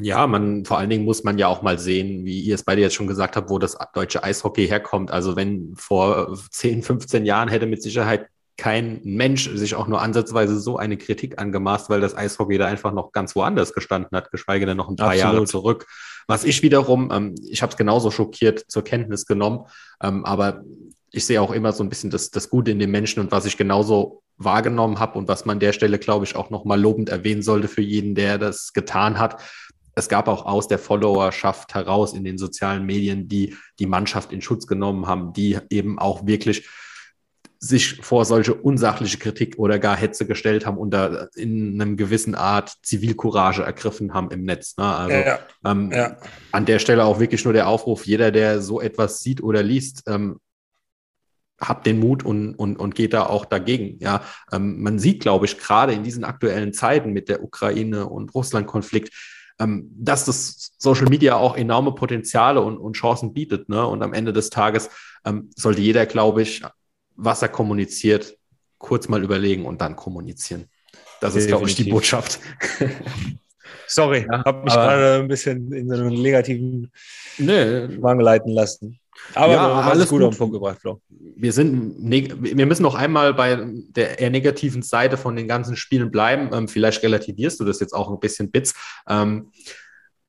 Ja, 0.00 0.26
man, 0.26 0.66
vor 0.66 0.78
allen 0.78 0.90
Dingen 0.90 1.04
muss 1.04 1.24
man 1.24 1.38
ja 1.38 1.46
auch 1.46 1.62
mal 1.62 1.78
sehen, 1.78 2.24
wie 2.26 2.40
ihr 2.40 2.54
es 2.54 2.64
beide 2.64 2.82
jetzt 2.82 2.94
schon 2.94 3.06
gesagt 3.06 3.36
habt, 3.36 3.48
wo 3.48 3.58
das 3.58 3.78
deutsche 3.94 4.22
Eishockey 4.22 4.68
herkommt. 4.68 5.10
Also 5.10 5.34
wenn 5.34 5.74
vor 5.76 6.36
10, 6.50 6.82
15 6.82 7.24
Jahren 7.24 7.48
hätte 7.48 7.66
mit 7.66 7.82
Sicherheit 7.82 8.26
kein 8.58 9.00
Mensch 9.04 9.48
sich 9.48 9.76
auch 9.76 9.86
nur 9.86 10.02
ansatzweise 10.02 10.58
so 10.58 10.76
eine 10.76 10.98
Kritik 10.98 11.40
angemaßt, 11.40 11.88
weil 11.88 12.00
das 12.00 12.14
Eishockey 12.14 12.58
da 12.58 12.66
einfach 12.66 12.92
noch 12.92 13.12
ganz 13.12 13.34
woanders 13.34 13.72
gestanden 13.72 14.14
hat, 14.14 14.30
geschweige 14.30 14.66
denn 14.66 14.76
noch 14.76 14.90
ein 14.90 14.96
paar 14.96 15.12
Absolut. 15.12 15.32
Jahre 15.32 15.44
zurück. 15.46 15.86
Was 16.28 16.44
ich 16.44 16.62
wiederum, 16.62 17.10
ähm, 17.10 17.34
ich 17.48 17.62
habe 17.62 17.70
es 17.70 17.76
genauso 17.76 18.10
schockiert 18.10 18.64
zur 18.68 18.84
Kenntnis 18.84 19.26
genommen, 19.26 19.64
ähm, 20.02 20.24
aber 20.24 20.62
ich 21.10 21.24
sehe 21.24 21.40
auch 21.40 21.52
immer 21.52 21.72
so 21.72 21.82
ein 21.82 21.88
bisschen 21.88 22.10
das, 22.10 22.30
das 22.30 22.50
Gute 22.50 22.70
in 22.70 22.78
den 22.78 22.90
Menschen 22.90 23.20
und 23.20 23.32
was 23.32 23.46
ich 23.46 23.56
genauso 23.56 24.22
wahrgenommen 24.36 24.98
habe 25.00 25.18
und 25.18 25.26
was 25.26 25.46
man 25.46 25.56
an 25.56 25.60
der 25.60 25.72
Stelle, 25.72 25.98
glaube 25.98 26.26
ich, 26.26 26.36
auch 26.36 26.50
nochmal 26.50 26.78
lobend 26.78 27.08
erwähnen 27.08 27.42
sollte 27.42 27.66
für 27.66 27.80
jeden, 27.80 28.14
der 28.14 28.36
das 28.36 28.74
getan 28.74 29.18
hat. 29.18 29.40
Es 29.94 30.08
gab 30.08 30.28
auch 30.28 30.44
aus 30.44 30.68
der 30.68 30.78
Followerschaft 30.78 31.74
heraus 31.74 32.12
in 32.12 32.24
den 32.24 32.36
sozialen 32.36 32.84
Medien, 32.84 33.26
die 33.26 33.56
die 33.78 33.86
Mannschaft 33.86 34.30
in 34.30 34.42
Schutz 34.42 34.66
genommen 34.66 35.06
haben, 35.06 35.32
die 35.32 35.58
eben 35.70 35.98
auch 35.98 36.26
wirklich 36.26 36.68
sich 37.60 37.96
vor 38.02 38.24
solche 38.24 38.54
unsachliche 38.54 39.18
Kritik 39.18 39.58
oder 39.58 39.78
gar 39.78 39.96
Hetze 39.96 40.26
gestellt 40.26 40.64
haben 40.64 40.78
und 40.78 40.90
da 40.90 41.28
in 41.34 41.80
einem 41.80 41.96
gewissen 41.96 42.34
Art 42.34 42.72
Zivilcourage 42.82 43.62
ergriffen 43.62 44.14
haben 44.14 44.30
im 44.30 44.44
Netz. 44.44 44.76
Ne? 44.76 44.84
Also 44.84 45.16
ja, 45.16 45.38
ähm, 45.64 45.90
ja. 45.92 46.16
an 46.52 46.66
der 46.66 46.78
Stelle 46.78 47.04
auch 47.04 47.18
wirklich 47.18 47.44
nur 47.44 47.52
der 47.52 47.66
Aufruf, 47.66 48.06
jeder, 48.06 48.30
der 48.30 48.62
so 48.62 48.80
etwas 48.80 49.20
sieht 49.20 49.42
oder 49.42 49.62
liest, 49.62 50.04
ähm, 50.06 50.38
habt 51.60 51.86
den 51.86 51.98
Mut 51.98 52.24
und, 52.24 52.54
und, 52.54 52.76
und 52.76 52.94
geht 52.94 53.12
da 53.12 53.26
auch 53.26 53.44
dagegen. 53.44 53.98
Ja, 54.00 54.22
ähm, 54.52 54.80
man 54.80 55.00
sieht, 55.00 55.20
glaube 55.20 55.46
ich, 55.46 55.58
gerade 55.58 55.92
in 55.92 56.04
diesen 56.04 56.22
aktuellen 56.22 56.72
Zeiten 56.72 57.12
mit 57.12 57.28
der 57.28 57.42
Ukraine- 57.42 58.06
und 58.06 58.32
Russland-Konflikt, 58.34 59.12
ähm, 59.58 59.90
dass 59.96 60.24
das 60.24 60.74
Social 60.78 61.08
Media 61.08 61.34
auch 61.34 61.56
enorme 61.56 61.92
Potenziale 61.92 62.60
und, 62.60 62.78
und 62.78 62.92
Chancen 62.92 63.32
bietet. 63.32 63.68
Ne? 63.68 63.84
Und 63.84 64.02
am 64.02 64.12
Ende 64.12 64.32
des 64.32 64.50
Tages 64.50 64.88
ähm, 65.24 65.50
sollte 65.56 65.80
jeder, 65.80 66.06
glaube 66.06 66.42
ich, 66.42 66.62
was 67.18 67.42
er 67.42 67.48
kommuniziert, 67.48 68.38
kurz 68.78 69.08
mal 69.08 69.22
überlegen 69.22 69.66
und 69.66 69.80
dann 69.80 69.96
kommunizieren. 69.96 70.66
Das 71.20 71.34
ist, 71.34 71.48
glaube 71.48 71.68
ich, 71.68 71.74
die 71.74 71.90
Botschaft. 71.90 72.38
Sorry, 73.88 74.26
ja, 74.30 74.44
habe 74.44 74.62
mich 74.64 74.72
gerade 74.72 75.20
ein 75.20 75.28
bisschen 75.28 75.72
in 75.72 75.88
so 75.88 75.94
einen 75.94 76.22
negativen 76.22 76.92
nee. 77.38 77.88
Wang 78.00 78.20
leiten 78.20 78.52
lassen. 78.52 79.00
Aber 79.34 79.52
ja, 79.52 79.80
alles 79.80 80.08
gut 80.08 80.22
auf 80.22 80.34
den 80.34 80.38
Punkt 80.38 80.54
gebracht, 80.54 80.78
Flo. 80.80 81.00
Wir, 81.08 81.52
sind, 81.52 81.96
wir 81.98 82.66
müssen 82.66 82.82
noch 82.82 82.94
einmal 82.94 83.34
bei 83.34 83.58
der 83.88 84.20
eher 84.20 84.30
negativen 84.30 84.82
Seite 84.82 85.16
von 85.16 85.34
den 85.34 85.48
ganzen 85.48 85.74
Spielen 85.74 86.10
bleiben. 86.12 86.50
Ähm, 86.52 86.68
vielleicht 86.68 87.02
relativierst 87.02 87.58
du 87.58 87.64
das 87.64 87.80
jetzt 87.80 87.94
auch 87.94 88.10
ein 88.10 88.20
bisschen, 88.20 88.52
Bits. 88.52 88.74
Ähm, 89.08 89.50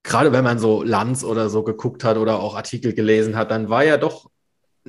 gerade 0.01 0.31
wenn 0.31 0.43
man 0.43 0.57
so 0.57 0.81
Lanz 0.81 1.23
oder 1.23 1.49
so 1.49 1.63
geguckt 1.63 2.03
hat 2.03 2.17
oder 2.17 2.39
auch 2.39 2.55
Artikel 2.55 2.93
gelesen 2.93 3.35
hat, 3.35 3.51
dann 3.51 3.69
war 3.69 3.83
ja 3.83 3.97
doch 3.97 4.29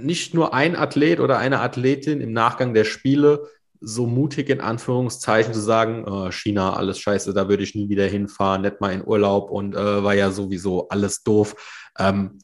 nicht 0.04 0.34
nur 0.34 0.54
ein 0.54 0.76
Athlet 0.76 1.20
oder 1.20 1.38
eine 1.38 1.60
Athletin 1.60 2.20
im 2.20 2.32
Nachgang 2.32 2.74
der 2.74 2.84
Spiele 2.84 3.48
so 3.80 4.06
mutig 4.06 4.50
in 4.50 4.60
Anführungszeichen 4.60 5.54
zu 5.54 5.60
sagen, 5.60 6.04
äh, 6.06 6.32
China, 6.32 6.74
alles 6.74 6.98
scheiße, 6.98 7.32
da 7.32 7.48
würde 7.48 7.62
ich 7.62 7.74
nie 7.74 7.88
wieder 7.88 8.06
hinfahren, 8.06 8.62
nicht 8.62 8.80
mal 8.80 8.92
in 8.92 9.06
Urlaub 9.06 9.50
und 9.50 9.74
äh, 9.74 10.04
war 10.04 10.14
ja 10.14 10.30
sowieso 10.30 10.88
alles 10.88 11.22
doof. 11.22 11.88
Ähm, 11.98 12.38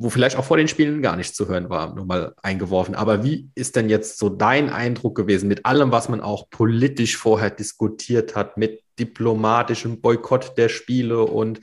wo 0.00 0.10
vielleicht 0.10 0.36
auch 0.36 0.44
vor 0.44 0.56
den 0.56 0.68
Spielen 0.68 1.02
gar 1.02 1.16
nicht 1.16 1.34
zu 1.34 1.48
hören 1.48 1.70
war, 1.70 1.92
nur 1.92 2.06
mal 2.06 2.32
eingeworfen. 2.40 2.94
Aber 2.94 3.24
wie 3.24 3.50
ist 3.56 3.74
denn 3.74 3.88
jetzt 3.88 4.18
so 4.18 4.28
dein 4.28 4.70
Eindruck 4.70 5.16
gewesen 5.16 5.48
mit 5.48 5.66
allem, 5.66 5.90
was 5.90 6.08
man 6.08 6.20
auch 6.20 6.50
politisch 6.50 7.16
vorher 7.16 7.50
diskutiert 7.50 8.36
hat, 8.36 8.56
mit 8.56 8.84
diplomatischem 8.98 10.00
Boykott 10.00 10.56
der 10.56 10.68
Spiele 10.68 11.22
und 11.22 11.60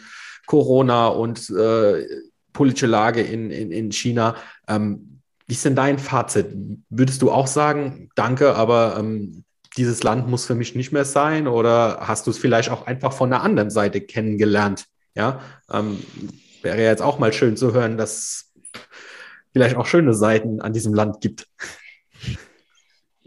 Corona 0.47 1.07
und 1.07 1.49
äh, 1.49 2.05
politische 2.56 2.88
Lage 2.88 3.22
in, 3.22 3.51
in, 3.51 3.72
in 3.72 3.91
China. 3.91 4.36
Ähm, 4.68 5.22
wie 5.45 5.53
ist 5.53 5.64
denn 5.64 5.76
dein 5.76 5.99
Fazit? 5.99 6.47
Würdest 6.89 7.22
du 7.22 7.32
auch 7.32 7.45
sagen, 7.45 8.10
danke, 8.16 8.56
aber 8.56 8.95
ähm, 8.97 9.43
dieses 9.78 10.01
Land 10.01 10.28
muss 10.28 10.45
für 10.45 10.56
mich 10.56 10.74
nicht 10.74 10.91
mehr 10.91 11.06
sein? 11.06 11.47
Oder 11.47 11.99
hast 12.01 12.26
du 12.26 12.32
es 12.32 12.39
vielleicht 12.39 12.72
auch 12.72 12.88
einfach 12.88 13.14
von 13.14 13.30
der 13.30 13.43
anderen 13.43 13.70
Seite 13.70 14.01
kennengelernt? 14.01 14.86
Ja, 15.14 15.41
ähm, 15.72 15.99
wäre 16.64 16.82
ja 16.82 16.89
jetzt 16.89 17.03
auch 17.03 17.20
mal 17.20 17.32
schön 17.32 17.56
zu 17.58 17.74
hören, 17.74 17.97
dass 17.97 18.51
vielleicht 19.53 19.76
auch 19.76 19.86
schöne 19.86 20.14
Seiten 20.14 20.62
an 20.62 20.74
diesem 20.74 20.93
Land 20.93 21.22
gibt. 21.22 21.47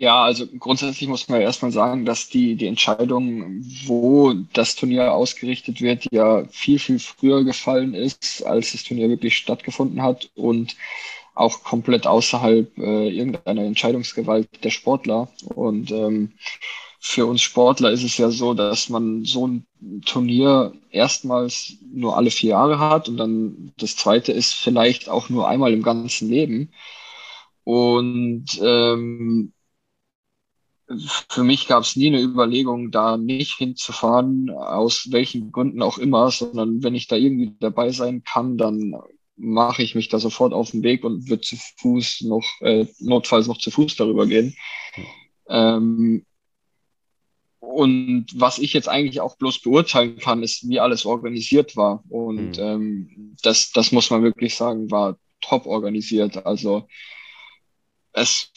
Ja, 0.00 0.22
also 0.22 0.46
grundsätzlich 0.46 1.08
muss 1.08 1.28
man 1.28 1.40
erstmal 1.40 1.72
sagen, 1.72 2.04
dass 2.04 2.28
die, 2.28 2.54
die 2.54 2.66
Entscheidung, 2.68 3.60
wo 3.86 4.32
das 4.52 4.76
Turnier 4.76 5.12
ausgerichtet 5.12 5.80
wird, 5.80 6.06
ja 6.12 6.44
viel, 6.50 6.78
viel 6.78 7.00
früher 7.00 7.42
gefallen 7.42 7.94
ist, 7.94 8.44
als 8.46 8.70
das 8.72 8.84
Turnier 8.84 9.08
wirklich 9.08 9.36
stattgefunden 9.36 10.00
hat 10.02 10.30
und 10.36 10.76
auch 11.34 11.64
komplett 11.64 12.06
außerhalb 12.06 12.78
äh, 12.78 13.08
irgendeiner 13.10 13.62
Entscheidungsgewalt 13.64 14.48
der 14.64 14.70
Sportler. 14.70 15.30
Und 15.54 15.90
ähm, 15.90 16.32
für 17.00 17.26
uns 17.26 17.42
Sportler 17.42 17.90
ist 17.90 18.04
es 18.04 18.18
ja 18.18 18.30
so, 18.30 18.54
dass 18.54 18.88
man 18.90 19.24
so 19.24 19.48
ein 19.48 19.66
Turnier 20.06 20.74
erstmals 20.90 21.74
nur 21.92 22.16
alle 22.16 22.30
vier 22.30 22.50
Jahre 22.50 22.78
hat 22.78 23.08
und 23.08 23.16
dann 23.16 23.72
das 23.78 23.96
zweite 23.96 24.32
ist 24.32 24.54
vielleicht 24.54 25.08
auch 25.08 25.28
nur 25.28 25.48
einmal 25.48 25.72
im 25.72 25.82
ganzen 25.82 26.28
Leben. 26.30 26.70
Und 27.64 28.46
ähm, 28.62 29.52
für 31.28 31.44
mich 31.44 31.66
gab 31.66 31.82
es 31.82 31.96
nie 31.96 32.08
eine 32.08 32.20
Überlegung, 32.20 32.90
da 32.90 33.16
nicht 33.16 33.56
hinzufahren, 33.56 34.50
aus 34.50 35.08
welchen 35.10 35.52
Gründen 35.52 35.82
auch 35.82 35.98
immer, 35.98 36.30
sondern 36.30 36.82
wenn 36.82 36.94
ich 36.94 37.08
da 37.08 37.16
irgendwie 37.16 37.54
dabei 37.60 37.90
sein 37.90 38.24
kann, 38.24 38.56
dann 38.56 38.96
mache 39.36 39.82
ich 39.82 39.94
mich 39.94 40.08
da 40.08 40.18
sofort 40.18 40.52
auf 40.52 40.70
den 40.72 40.82
Weg 40.82 41.04
und 41.04 41.28
wird 41.28 41.44
zu 41.44 41.56
Fuß 41.76 42.22
noch, 42.22 42.44
äh, 42.60 42.86
notfalls 42.98 43.46
noch 43.46 43.58
zu 43.58 43.70
Fuß 43.70 43.96
darüber 43.96 44.26
gehen. 44.26 44.56
Ähm, 45.48 46.24
und 47.60 48.26
was 48.34 48.58
ich 48.58 48.72
jetzt 48.72 48.88
eigentlich 48.88 49.20
auch 49.20 49.36
bloß 49.36 49.60
beurteilen 49.60 50.16
kann, 50.18 50.42
ist, 50.42 50.68
wie 50.68 50.80
alles 50.80 51.04
organisiert 51.04 51.76
war. 51.76 52.02
Und 52.08 52.58
mhm. 52.58 52.62
ähm, 52.62 53.36
das, 53.42 53.72
das 53.72 53.92
muss 53.92 54.10
man 54.10 54.22
wirklich 54.22 54.54
sagen, 54.54 54.90
war 54.90 55.18
top 55.40 55.66
organisiert. 55.66 56.46
Also 56.46 56.88
es 58.20 58.52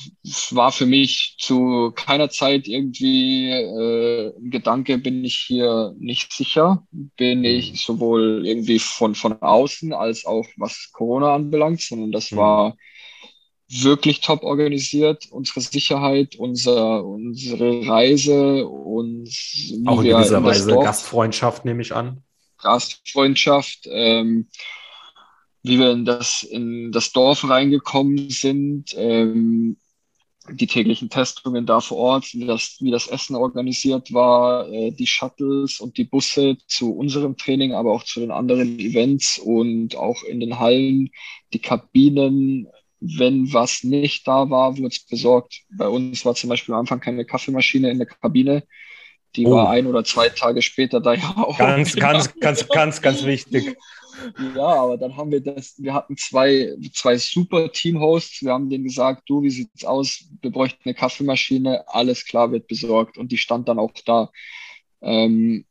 war 0.52 0.72
für 0.72 0.86
mich 0.86 1.36
zu 1.40 1.92
keiner 1.96 2.30
Zeit 2.30 2.68
irgendwie 2.68 3.50
äh, 3.50 4.34
ein 4.38 4.50
Gedanke, 4.50 4.98
bin 4.98 5.24
ich 5.24 5.38
hier 5.38 5.94
nicht 6.00 6.34
sicher, 6.34 6.86
bin 6.92 7.40
mhm. 7.40 7.46
ich 7.46 7.84
sowohl 7.84 8.46
irgendwie 8.46 8.80
von, 8.80 9.16
von 9.16 9.42
außen 9.42 9.94
als 9.94 10.26
auch 10.26 10.46
was 10.58 10.90
Corona 10.92 11.34
anbelangt, 11.34 11.82
sondern 11.82 12.12
das 12.12 12.32
mhm. 12.32 12.38
war 12.38 12.78
wirklich 13.72 14.20
top 14.20 14.44
organisiert, 14.44 15.28
unsere 15.32 15.62
Sicherheit, 15.62 16.36
unser, 16.36 17.06
unsere 17.06 17.88
Reise 17.88 18.68
und 18.68 19.30
auch 19.86 20.02
in 20.02 20.10
gewisser 20.10 20.44
Weise 20.44 20.74
Gastfreundschaft 20.76 21.64
nehme 21.64 21.82
ich 21.82 21.94
an. 21.96 22.22
Gastfreundschaft, 22.62 23.88
ähm, 23.90 24.48
wie 25.64 25.80
wir 25.80 25.92
in 25.92 26.06
das, 26.06 26.44
in 26.44 26.92
das 26.92 27.12
Dorf 27.12 27.48
reingekommen 27.48 28.30
sind, 28.30 28.96
ähm, 28.98 29.78
die 30.50 30.68
täglichen 30.68 31.10
Testungen 31.10 31.66
da 31.66 31.82
vor 31.82 31.98
Ort, 31.98 32.34
wie 32.34 32.46
das, 32.46 32.78
wie 32.80 32.90
das 32.90 33.08
Essen 33.08 33.36
organisiert 33.36 34.12
war, 34.12 34.68
äh, 34.70 34.92
die 34.92 35.06
Shuttles 35.06 35.80
und 35.80 35.98
die 35.98 36.04
Busse 36.04 36.58
zu 36.68 36.94
unserem 36.94 37.38
Training, 37.38 37.74
aber 37.74 37.92
auch 37.92 38.04
zu 38.04 38.20
den 38.20 38.32
anderen 38.32 38.80
Events 38.80 39.38
und 39.38 39.96
auch 39.96 40.24
in 40.24 40.40
den 40.40 40.60
Hallen, 40.60 41.12
die 41.54 41.60
Kabinen, 41.60 42.68
wenn 43.00 43.54
was 43.54 43.84
nicht 43.84 44.28
da 44.28 44.50
war, 44.50 44.78
wurde 44.78 44.88
es 44.88 45.06
besorgt. 45.06 45.62
Bei 45.70 45.88
uns 45.88 46.26
war 46.26 46.36
zum 46.36 46.50
Beispiel 46.50 46.74
am 46.74 46.82
Anfang 46.82 47.00
keine 47.00 47.26
Kaffeemaschine 47.26 47.90
in 47.92 47.98
der 47.98 48.08
Kabine. 48.08 48.64
Die 49.36 49.46
oh. 49.46 49.52
war 49.52 49.70
ein 49.70 49.88
oder 49.88 50.04
zwei 50.04 50.30
Tage 50.30 50.62
später 50.62 51.00
da 51.00 51.14
ja 51.14 51.34
auch. 51.38 51.58
Ganz, 51.58 51.96
ganz, 51.96 52.34
ganz, 52.40 52.68
ganz, 52.68 53.02
ganz 53.02 53.24
wichtig. 53.24 53.78
Ja, 54.56 54.68
aber 54.68 54.98
dann 54.98 55.16
haben 55.16 55.32
wir 55.32 55.42
das, 55.42 55.76
wir 55.78 55.94
hatten 55.94 56.18
zwei, 56.18 56.76
zwei 56.94 57.18
super 57.18 57.72
Team-Hosts. 57.72 58.44
Wir 58.44 58.52
haben 58.52 58.70
denen 58.70 58.84
gesagt, 58.84 59.24
du, 59.28 59.42
wie 59.42 59.50
sieht's 59.50 59.86
aus? 59.86 60.26
Wir 60.42 60.52
bräuchten 60.52 60.82
eine 60.86 60.94
Kaffeemaschine. 60.94 61.86
Alles 61.88 62.26
klar, 62.26 62.52
wird 62.52 62.68
besorgt. 62.68 63.18
Und 63.18 63.32
die 63.32 63.38
stand 63.38 63.68
dann 63.68 63.80
auch 63.80 63.92
da. 64.06 64.30
Ähm, 65.02 65.66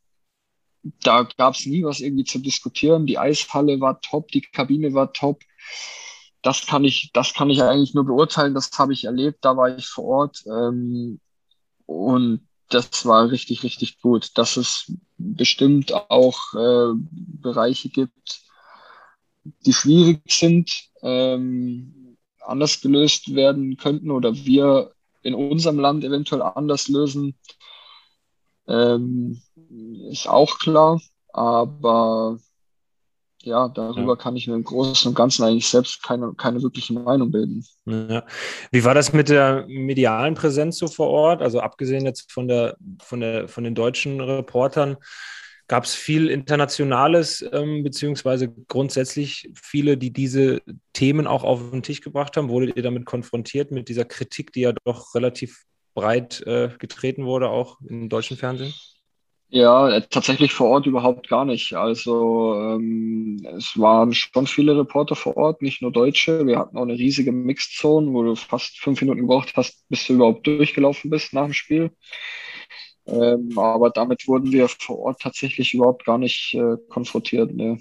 da 1.02 1.28
gab 1.36 1.54
es 1.54 1.66
nie 1.66 1.84
was 1.84 2.00
irgendwie 2.00 2.24
zu 2.24 2.38
diskutieren. 2.38 3.06
Die 3.06 3.18
Eishalle 3.18 3.80
war 3.80 4.00
top, 4.00 4.28
die 4.28 4.40
Kabine 4.40 4.94
war 4.94 5.12
top 5.12 5.42
das 6.42 6.66
kann 6.66 6.84
ich, 6.84 7.10
das 7.12 7.34
kann 7.34 7.50
ich 7.50 7.62
eigentlich 7.62 7.94
nur 7.94 8.04
beurteilen. 8.04 8.54
Das 8.54 8.70
habe 8.78 8.92
ich 8.92 9.04
erlebt. 9.04 9.44
Da 9.44 9.56
war 9.56 9.76
ich 9.76 9.86
vor 9.86 10.04
Ort. 10.04 10.42
Ähm, 10.46 11.20
und 11.86 12.48
das 12.70 13.04
war 13.04 13.30
richtig, 13.30 13.62
richtig 13.62 14.00
gut. 14.00 14.38
Dass 14.38 14.56
es 14.56 14.92
bestimmt 15.18 15.92
auch 15.92 16.38
äh, 16.54 16.94
Bereiche 16.96 17.90
gibt, 17.90 18.42
die 19.66 19.72
schwierig 19.72 20.20
sind, 20.28 20.88
ähm, 21.02 22.16
anders 22.40 22.80
gelöst 22.80 23.34
werden 23.34 23.76
könnten 23.76 24.10
oder 24.10 24.34
wir 24.34 24.92
in 25.22 25.34
unserem 25.34 25.78
Land 25.78 26.04
eventuell 26.04 26.42
anders 26.42 26.88
lösen, 26.88 27.38
ähm, 28.66 29.42
ist 30.10 30.28
auch 30.28 30.58
klar. 30.58 31.00
Aber 31.32 32.38
ja, 33.42 33.68
darüber 33.68 34.12
ja. 34.12 34.16
kann 34.16 34.36
ich 34.36 34.46
mir 34.46 34.54
im 34.54 34.64
Großen 34.64 35.08
und 35.08 35.14
Ganzen 35.14 35.44
eigentlich 35.44 35.68
selbst 35.68 36.02
keine, 36.02 36.34
keine 36.34 36.62
wirkliche 36.62 36.92
Meinung 36.92 37.30
bilden. 37.30 37.64
Ja. 37.86 38.24
Wie 38.70 38.84
war 38.84 38.94
das 38.94 39.12
mit 39.12 39.28
der 39.28 39.64
medialen 39.66 40.34
Präsenz 40.34 40.78
so 40.78 40.88
vor 40.88 41.08
Ort? 41.08 41.42
Also 41.42 41.60
abgesehen 41.60 42.04
jetzt 42.04 42.30
von 42.30 42.48
der, 42.48 42.76
von 43.02 43.20
der, 43.20 43.48
von 43.48 43.64
den 43.64 43.74
deutschen 43.74 44.20
Reportern, 44.20 44.96
gab 45.70 45.84
es 45.84 45.94
viel 45.94 46.28
Internationales, 46.28 47.44
ähm, 47.52 47.84
beziehungsweise 47.84 48.48
grundsätzlich 48.66 49.48
viele, 49.54 49.96
die 49.96 50.12
diese 50.12 50.62
Themen 50.92 51.28
auch 51.28 51.44
auf 51.44 51.70
den 51.70 51.84
Tisch 51.84 52.00
gebracht 52.00 52.36
haben? 52.36 52.48
Wurdet 52.48 52.76
ihr 52.76 52.82
damit 52.82 53.06
konfrontiert 53.06 53.70
mit 53.70 53.88
dieser 53.88 54.04
Kritik, 54.04 54.52
die 54.52 54.62
ja 54.62 54.72
doch 54.84 55.14
relativ 55.14 55.62
breit 55.94 56.40
äh, 56.44 56.70
getreten 56.78 57.24
wurde, 57.24 57.50
auch 57.50 57.78
im 57.88 58.08
deutschen 58.08 58.36
Fernsehen? 58.36 58.74
Ja, 59.52 59.88
äh, 59.88 60.02
tatsächlich 60.08 60.52
vor 60.52 60.68
Ort 60.68 60.86
überhaupt 60.86 61.28
gar 61.28 61.44
nicht. 61.44 61.72
Also 61.74 62.54
ähm, 62.54 63.44
es 63.56 63.76
waren 63.76 64.14
schon 64.14 64.46
viele 64.46 64.78
Reporter 64.78 65.16
vor 65.16 65.36
Ort, 65.36 65.60
nicht 65.60 65.82
nur 65.82 65.90
Deutsche. 65.90 66.46
Wir 66.46 66.58
hatten 66.60 66.76
auch 66.76 66.82
eine 66.82 66.94
riesige 66.94 67.32
Mixzone, 67.32 68.12
wo 68.12 68.22
du 68.22 68.36
fast 68.36 68.78
fünf 68.78 69.00
Minuten 69.00 69.22
gebraucht 69.22 69.54
hast, 69.56 69.84
bis 69.88 70.06
du 70.06 70.14
überhaupt 70.14 70.46
durchgelaufen 70.46 71.10
bist 71.10 71.32
nach 71.32 71.46
dem 71.46 71.52
Spiel. 71.52 71.90
Ähm, 73.06 73.58
aber 73.58 73.90
damit 73.90 74.28
wurden 74.28 74.52
wir 74.52 74.68
vor 74.68 75.00
Ort 75.00 75.20
tatsächlich 75.20 75.74
überhaupt 75.74 76.04
gar 76.04 76.18
nicht 76.18 76.54
äh, 76.54 76.76
konfrontiert. 76.88 77.52
Ne. 77.52 77.80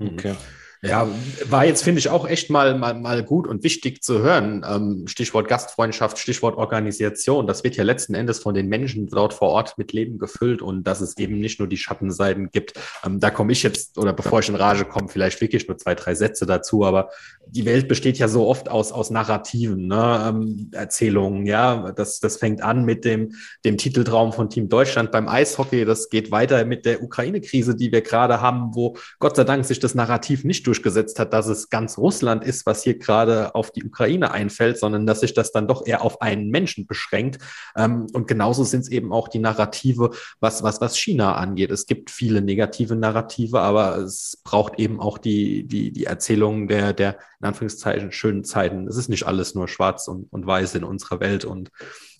Okay. 0.00 0.34
Ja, 0.82 1.06
war 1.50 1.66
jetzt, 1.66 1.84
finde 1.84 1.98
ich, 1.98 2.08
auch 2.08 2.26
echt 2.26 2.48
mal, 2.48 2.78
mal, 2.78 2.94
mal 2.94 3.22
gut 3.22 3.46
und 3.46 3.62
wichtig 3.64 4.02
zu 4.02 4.20
hören. 4.20 4.64
Ähm, 4.66 5.06
Stichwort 5.08 5.46
Gastfreundschaft, 5.46 6.18
Stichwort 6.18 6.56
Organisation. 6.56 7.46
Das 7.46 7.64
wird 7.64 7.76
ja 7.76 7.84
letzten 7.84 8.14
Endes 8.14 8.38
von 8.38 8.54
den 8.54 8.66
Menschen 8.66 9.06
dort 9.06 9.34
vor 9.34 9.50
Ort 9.50 9.76
mit 9.76 9.92
Leben 9.92 10.18
gefüllt 10.18 10.62
und 10.62 10.84
dass 10.84 11.02
es 11.02 11.18
eben 11.18 11.38
nicht 11.38 11.58
nur 11.58 11.68
die 11.68 11.76
Schattenseiten 11.76 12.50
gibt. 12.50 12.80
Ähm, 13.04 13.20
da 13.20 13.30
komme 13.30 13.52
ich 13.52 13.62
jetzt, 13.62 13.98
oder 13.98 14.14
bevor 14.14 14.40
ich 14.40 14.48
in 14.48 14.54
Rage 14.54 14.86
komme, 14.86 15.08
vielleicht 15.08 15.42
wirklich 15.42 15.68
nur 15.68 15.76
zwei, 15.76 15.94
drei 15.94 16.14
Sätze 16.14 16.46
dazu. 16.46 16.86
Aber 16.86 17.10
die 17.46 17.66
Welt 17.66 17.86
besteht 17.86 18.16
ja 18.16 18.28
so 18.28 18.46
oft 18.46 18.70
aus, 18.70 18.90
aus 18.90 19.10
Narrativen, 19.10 19.86
ne? 19.86 20.24
ähm, 20.28 20.70
Erzählungen. 20.72 21.44
Ja, 21.44 21.92
das, 21.92 22.20
das 22.20 22.38
fängt 22.38 22.62
an 22.62 22.86
mit 22.86 23.04
dem, 23.04 23.34
dem 23.66 23.76
Titeltraum 23.76 24.32
von 24.32 24.48
Team 24.48 24.70
Deutschland 24.70 25.10
beim 25.12 25.28
Eishockey. 25.28 25.84
Das 25.84 26.08
geht 26.08 26.30
weiter 26.30 26.64
mit 26.64 26.86
der 26.86 27.02
Ukraine-Krise, 27.02 27.76
die 27.76 27.92
wir 27.92 28.00
gerade 28.00 28.40
haben, 28.40 28.74
wo 28.74 28.96
Gott 29.18 29.36
sei 29.36 29.44
Dank 29.44 29.66
sich 29.66 29.78
das 29.78 29.94
Narrativ 29.94 30.42
nicht 30.42 30.69
durchgesetzt 30.70 31.18
hat, 31.18 31.32
dass 31.32 31.48
es 31.48 31.68
ganz 31.68 31.98
Russland 31.98 32.44
ist, 32.44 32.64
was 32.64 32.84
hier 32.84 32.96
gerade 32.96 33.56
auf 33.56 33.72
die 33.72 33.82
Ukraine 33.82 34.30
einfällt, 34.30 34.78
sondern 34.78 35.04
dass 35.04 35.18
sich 35.18 35.34
das 35.34 35.50
dann 35.50 35.66
doch 35.66 35.84
eher 35.84 36.02
auf 36.02 36.22
einen 36.22 36.48
Menschen 36.50 36.86
beschränkt. 36.86 37.38
Ähm, 37.76 38.06
und 38.12 38.28
genauso 38.28 38.62
sind 38.62 38.82
es 38.82 38.88
eben 38.88 39.12
auch 39.12 39.26
die 39.26 39.40
Narrative, 39.40 40.12
was, 40.38 40.62
was, 40.62 40.80
was 40.80 40.96
China 40.96 41.34
angeht. 41.34 41.72
Es 41.72 41.86
gibt 41.86 42.08
viele 42.08 42.40
negative 42.40 42.94
Narrative, 42.94 43.58
aber 43.58 43.98
es 43.98 44.40
braucht 44.44 44.78
eben 44.78 45.00
auch 45.00 45.18
die, 45.18 45.66
die, 45.66 45.90
die 45.90 46.04
Erzählungen 46.04 46.68
der, 46.68 46.92
der, 46.92 47.18
in 47.40 47.48
Anführungszeichen, 47.48 48.12
schönen 48.12 48.44
Zeiten. 48.44 48.86
Es 48.86 48.96
ist 48.96 49.08
nicht 49.08 49.26
alles 49.26 49.56
nur 49.56 49.66
schwarz 49.66 50.06
und, 50.06 50.32
und 50.32 50.46
weiß 50.46 50.76
in 50.76 50.84
unserer 50.84 51.18
Welt 51.18 51.44
und 51.44 51.72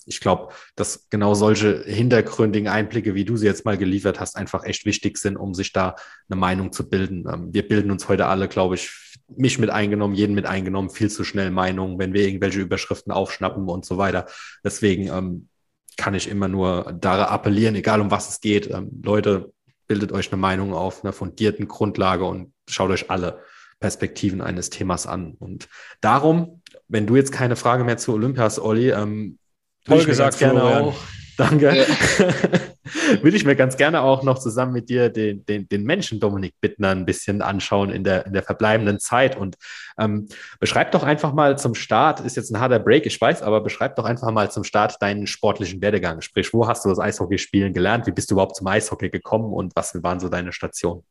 ich 0.06 0.20
glaube, 0.20 0.52
dass 0.76 1.08
genau 1.08 1.34
solche 1.34 1.82
hintergründigen 1.84 2.68
Einblicke, 2.68 3.14
wie 3.14 3.24
du 3.24 3.36
sie 3.36 3.46
jetzt 3.46 3.64
mal 3.64 3.78
geliefert 3.78 4.20
hast, 4.20 4.36
einfach 4.36 4.64
echt 4.64 4.84
wichtig 4.86 5.18
sind, 5.18 5.36
um 5.36 5.54
sich 5.54 5.72
da 5.72 5.96
eine 6.28 6.38
Meinung 6.38 6.72
zu 6.72 6.88
bilden. 6.88 7.26
Ähm, 7.32 7.52
wir 7.52 7.66
bilden 7.66 7.90
uns 7.90 8.08
heute 8.08 8.26
alle, 8.26 8.48
glaube 8.48 8.74
ich, 8.76 8.90
mich 9.28 9.58
mit 9.58 9.70
eingenommen, 9.70 10.14
jeden 10.14 10.34
mit 10.34 10.46
eingenommen, 10.46 10.90
viel 10.90 11.10
zu 11.10 11.24
schnell 11.24 11.50
Meinungen, 11.50 11.98
wenn 11.98 12.12
wir 12.12 12.26
irgendwelche 12.26 12.60
Überschriften 12.60 13.12
aufschnappen 13.12 13.68
und 13.68 13.84
so 13.84 13.98
weiter. 13.98 14.26
Deswegen 14.64 15.08
ähm, 15.08 15.48
kann 15.96 16.14
ich 16.14 16.28
immer 16.28 16.48
nur 16.48 16.96
da 17.00 17.24
appellieren, 17.24 17.74
egal 17.74 18.00
um 18.00 18.10
was 18.10 18.28
es 18.28 18.40
geht. 18.40 18.70
Ähm, 18.70 19.00
Leute, 19.02 19.52
bildet 19.90 20.12
euch 20.12 20.30
eine 20.30 20.40
Meinung 20.40 20.72
auf 20.72 21.02
einer 21.02 21.12
fundierten 21.12 21.66
Grundlage 21.66 22.24
und 22.24 22.52
schaut 22.68 22.92
euch 22.92 23.10
alle 23.10 23.40
Perspektiven 23.80 24.40
eines 24.40 24.70
Themas 24.70 25.08
an. 25.08 25.34
Und 25.36 25.68
darum, 26.00 26.62
wenn 26.86 27.08
du 27.08 27.16
jetzt 27.16 27.32
keine 27.32 27.56
Frage 27.56 27.82
mehr 27.82 27.96
zu 27.96 28.12
Olympia 28.12 28.44
hast, 28.44 28.60
Olli, 28.60 28.90
ähm, 28.90 29.39
Toll 29.84 30.04
gesagt, 30.04 30.38
gerne 30.38 30.62
auch. 30.62 30.96
Danke. 31.36 31.74
Ja. 31.74 31.86
Würde 33.22 33.36
ich 33.36 33.44
mir 33.46 33.56
ganz 33.56 33.78
gerne 33.78 34.02
auch 34.02 34.22
noch 34.22 34.38
zusammen 34.38 34.72
mit 34.72 34.90
dir 34.90 35.08
den, 35.08 35.44
den, 35.46 35.66
den 35.68 35.84
Menschen 35.84 36.20
Dominik 36.20 36.54
Bittner 36.60 36.90
ein 36.90 37.06
bisschen 37.06 37.40
anschauen 37.40 37.90
in 37.90 38.04
der, 38.04 38.26
in 38.26 38.34
der 38.34 38.42
verbleibenden 38.42 38.98
Zeit. 38.98 39.36
Und 39.36 39.56
ähm, 39.98 40.28
beschreib 40.58 40.92
doch 40.92 41.02
einfach 41.02 41.32
mal 41.32 41.58
zum 41.58 41.74
Start, 41.74 42.20
ist 42.20 42.36
jetzt 42.36 42.50
ein 42.50 42.60
harter 42.60 42.78
Break, 42.78 43.06
ich 43.06 43.18
weiß, 43.18 43.42
aber 43.42 43.62
beschreib 43.62 43.96
doch 43.96 44.04
einfach 44.04 44.30
mal 44.32 44.50
zum 44.50 44.64
Start 44.64 45.00
deinen 45.00 45.26
sportlichen 45.26 45.80
Werdegang. 45.80 46.20
Sprich, 46.20 46.52
wo 46.52 46.68
hast 46.68 46.84
du 46.84 46.90
das 46.90 46.98
Eishockey 46.98 47.38
spielen 47.38 47.72
gelernt? 47.72 48.06
Wie 48.06 48.12
bist 48.12 48.30
du 48.30 48.34
überhaupt 48.34 48.56
zum 48.56 48.66
Eishockey 48.66 49.08
gekommen 49.08 49.52
und 49.52 49.74
was 49.74 49.94
waren 50.02 50.20
so 50.20 50.28
deine 50.28 50.52
Stationen? 50.52 51.04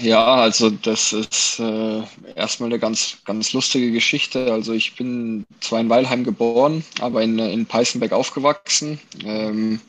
Ja, 0.00 0.36
also 0.36 0.70
das 0.70 1.12
ist 1.12 1.58
äh, 1.60 2.02
erstmal 2.34 2.70
eine 2.70 2.78
ganz, 2.78 3.18
ganz 3.24 3.52
lustige 3.52 3.92
Geschichte. 3.92 4.52
Also 4.52 4.72
ich 4.72 4.96
bin 4.96 5.44
zwar 5.60 5.80
in 5.80 5.88
Weilheim 5.90 6.24
geboren, 6.24 6.84
aber 7.00 7.22
in, 7.22 7.38
in 7.38 7.66
Peißenberg 7.66 8.12
aufgewachsen. 8.12 9.00
Ähm, 9.24 9.80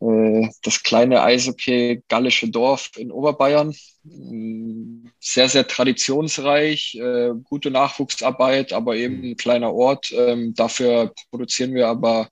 äh, 0.00 0.48
das 0.62 0.82
kleine 0.82 1.22
Eishockey 1.22 2.02
gallische 2.08 2.48
Dorf 2.48 2.90
in 2.96 3.10
Oberbayern. 3.12 3.74
Sehr, 5.20 5.48
sehr 5.48 5.66
traditionsreich, 5.66 6.94
äh, 6.94 7.30
gute 7.44 7.70
Nachwuchsarbeit, 7.70 8.72
aber 8.72 8.96
eben 8.96 9.22
ein 9.24 9.36
kleiner 9.36 9.72
Ort. 9.74 10.12
Ähm, 10.12 10.54
dafür 10.54 11.12
produzieren 11.30 11.74
wir 11.74 11.88
aber 11.88 12.28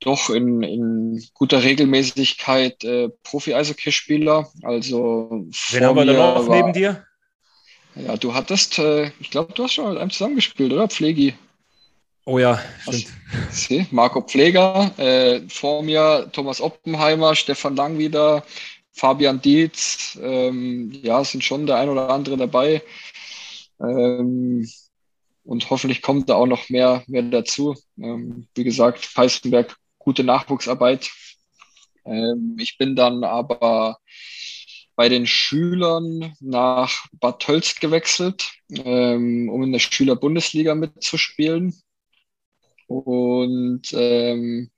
doch 0.00 0.30
in, 0.30 0.62
in 0.62 1.24
guter 1.34 1.62
Regelmäßigkeit 1.62 2.82
äh, 2.84 3.08
Profi-Eishockeyspieler. 3.22 4.50
Also 4.62 5.46
Wen 5.70 5.84
haben 5.84 5.96
wir 5.96 6.06
da 6.06 6.12
noch 6.12 6.48
war, 6.48 6.56
neben 6.56 6.72
dir? 6.72 7.04
Ja, 7.94 8.16
du 8.16 8.34
hattest, 8.34 8.78
äh, 8.78 9.10
ich 9.20 9.30
glaube, 9.30 9.52
du 9.52 9.64
hast 9.64 9.74
schon 9.74 9.90
mit 9.90 9.98
einem 9.98 10.10
zusammengespielt, 10.10 10.72
oder? 10.72 10.88
Pflegi. 10.88 11.34
Oh 12.24 12.38
ja, 12.38 12.60
stimmt. 13.52 13.92
Marco 13.92 14.20
Pfleger, 14.20 14.92
äh, 14.98 15.40
vor 15.48 15.82
mir 15.82 16.28
Thomas 16.32 16.60
Oppenheimer, 16.60 17.34
Stefan 17.34 17.76
Lang 17.76 17.98
wieder, 17.98 18.44
Fabian 18.92 19.40
Dietz, 19.40 20.18
ähm, 20.22 20.92
ja, 21.02 21.24
sind 21.24 21.42
schon 21.42 21.66
der 21.66 21.76
ein 21.76 21.88
oder 21.88 22.10
andere 22.10 22.36
dabei. 22.36 22.82
Ähm, 23.80 24.68
und 25.44 25.70
hoffentlich 25.70 26.02
kommt 26.02 26.28
da 26.28 26.34
auch 26.34 26.46
noch 26.46 26.68
mehr, 26.68 27.02
mehr 27.06 27.22
dazu. 27.22 27.74
Ähm, 27.98 28.46
wie 28.54 28.64
gesagt, 28.64 29.14
Peißenberg, 29.14 29.74
gute 30.00 30.24
Nachwuchsarbeit. 30.24 31.12
Ähm, 32.04 32.56
ich 32.58 32.76
bin 32.78 32.96
dann 32.96 33.22
aber 33.22 33.98
bei 34.96 35.08
den 35.08 35.26
Schülern 35.26 36.34
nach 36.40 37.06
Bad 37.12 37.40
Tölz 37.40 37.76
gewechselt, 37.76 38.50
ähm, 38.70 39.48
um 39.48 39.62
in 39.62 39.72
der 39.72 39.78
Schülerbundesliga 39.78 40.74
mitzuspielen. 40.74 41.80
Und 42.86 43.82
ähm, 43.92 44.70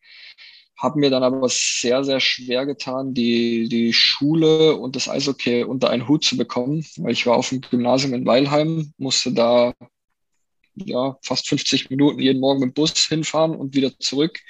habe 0.77 0.99
mir 0.99 1.11
dann 1.11 1.23
aber 1.23 1.49
sehr, 1.49 2.05
sehr 2.05 2.21
schwer 2.21 2.67
getan, 2.67 3.15
die, 3.15 3.69
die 3.69 3.93
Schule 3.93 4.77
und 4.77 4.97
das 4.97 5.09
Eishockey 5.09 5.65
unter 5.65 5.91
einen 5.91 6.09
Hut 6.09 6.25
zu 6.25 6.37
bekommen, 6.37 6.85
weil 6.97 7.13
ich 7.13 7.27
war 7.27 7.37
auf 7.37 7.49
dem 7.49 7.61
Gymnasium 7.61 8.15
in 8.15 8.27
Weilheim, 8.27 8.93
musste 8.99 9.33
da 9.33 9.73
ja, 10.75 11.17
fast 11.23 11.49
50 11.49 11.91
Minuten 11.91 12.19
jeden 12.19 12.41
Morgen 12.41 12.61
mit 12.61 12.71
dem 12.71 12.75
Bus 12.75 13.07
hinfahren 13.07 13.55
und 13.55 13.75
wieder 13.75 13.97
zurück 13.99 14.41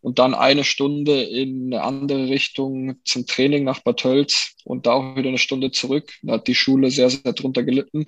und 0.00 0.18
dann 0.18 0.34
eine 0.34 0.64
Stunde 0.64 1.22
in 1.22 1.72
eine 1.72 1.82
andere 1.82 2.28
Richtung 2.28 2.96
zum 3.04 3.26
Training 3.26 3.64
nach 3.64 3.80
Bad 3.80 4.00
Tölz 4.00 4.54
und 4.64 4.86
da 4.86 4.92
auch 4.92 5.16
wieder 5.16 5.28
eine 5.28 5.38
Stunde 5.38 5.70
zurück. 5.70 6.12
Da 6.22 6.34
hat 6.34 6.46
die 6.46 6.54
Schule 6.54 6.90
sehr, 6.90 7.10
sehr 7.10 7.32
drunter 7.32 7.62
gelitten. 7.62 8.06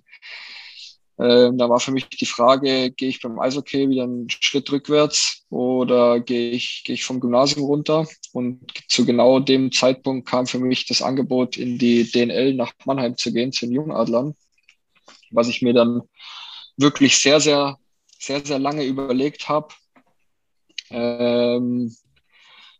Ähm, 1.21 1.59
da 1.59 1.69
war 1.69 1.81
für 1.81 1.91
mich 1.91 2.09
die 2.09 2.25
Frage, 2.25 2.93
gehe 2.93 3.11
ich 3.11 3.21
beim 3.21 3.39
Eishockey 3.39 3.91
wieder 3.91 4.05
einen 4.05 4.31
Schritt 4.31 4.73
rückwärts 4.73 5.45
oder 5.51 6.19
gehe 6.21 6.53
ich, 6.53 6.83
gehe 6.87 6.95
ich 6.95 7.05
vom 7.05 7.21
Gymnasium 7.21 7.67
runter? 7.67 8.07
Und 8.33 8.73
zu 8.89 9.05
genau 9.05 9.39
dem 9.39 9.71
Zeitpunkt 9.71 10.27
kam 10.27 10.47
für 10.47 10.59
mich 10.59 10.87
das 10.87 11.03
Angebot, 11.03 11.59
in 11.59 11.77
die 11.77 12.11
DNL 12.11 12.55
nach 12.55 12.73
Mannheim 12.87 13.19
zu 13.19 13.35
gehen, 13.35 13.53
zu 13.53 13.67
den 13.67 13.75
Jungadlern, 13.75 14.35
was 15.31 15.49
ich 15.49 15.61
mir 15.61 15.75
dann 15.75 16.03
wirklich 16.79 17.19
sehr, 17.19 17.41
sehr, 17.41 17.79
sehr, 18.19 18.45
sehr 18.45 18.59
lange 18.59 18.85
überlegt 18.85 19.49
habe, 19.51 19.75
ähm, 20.91 21.95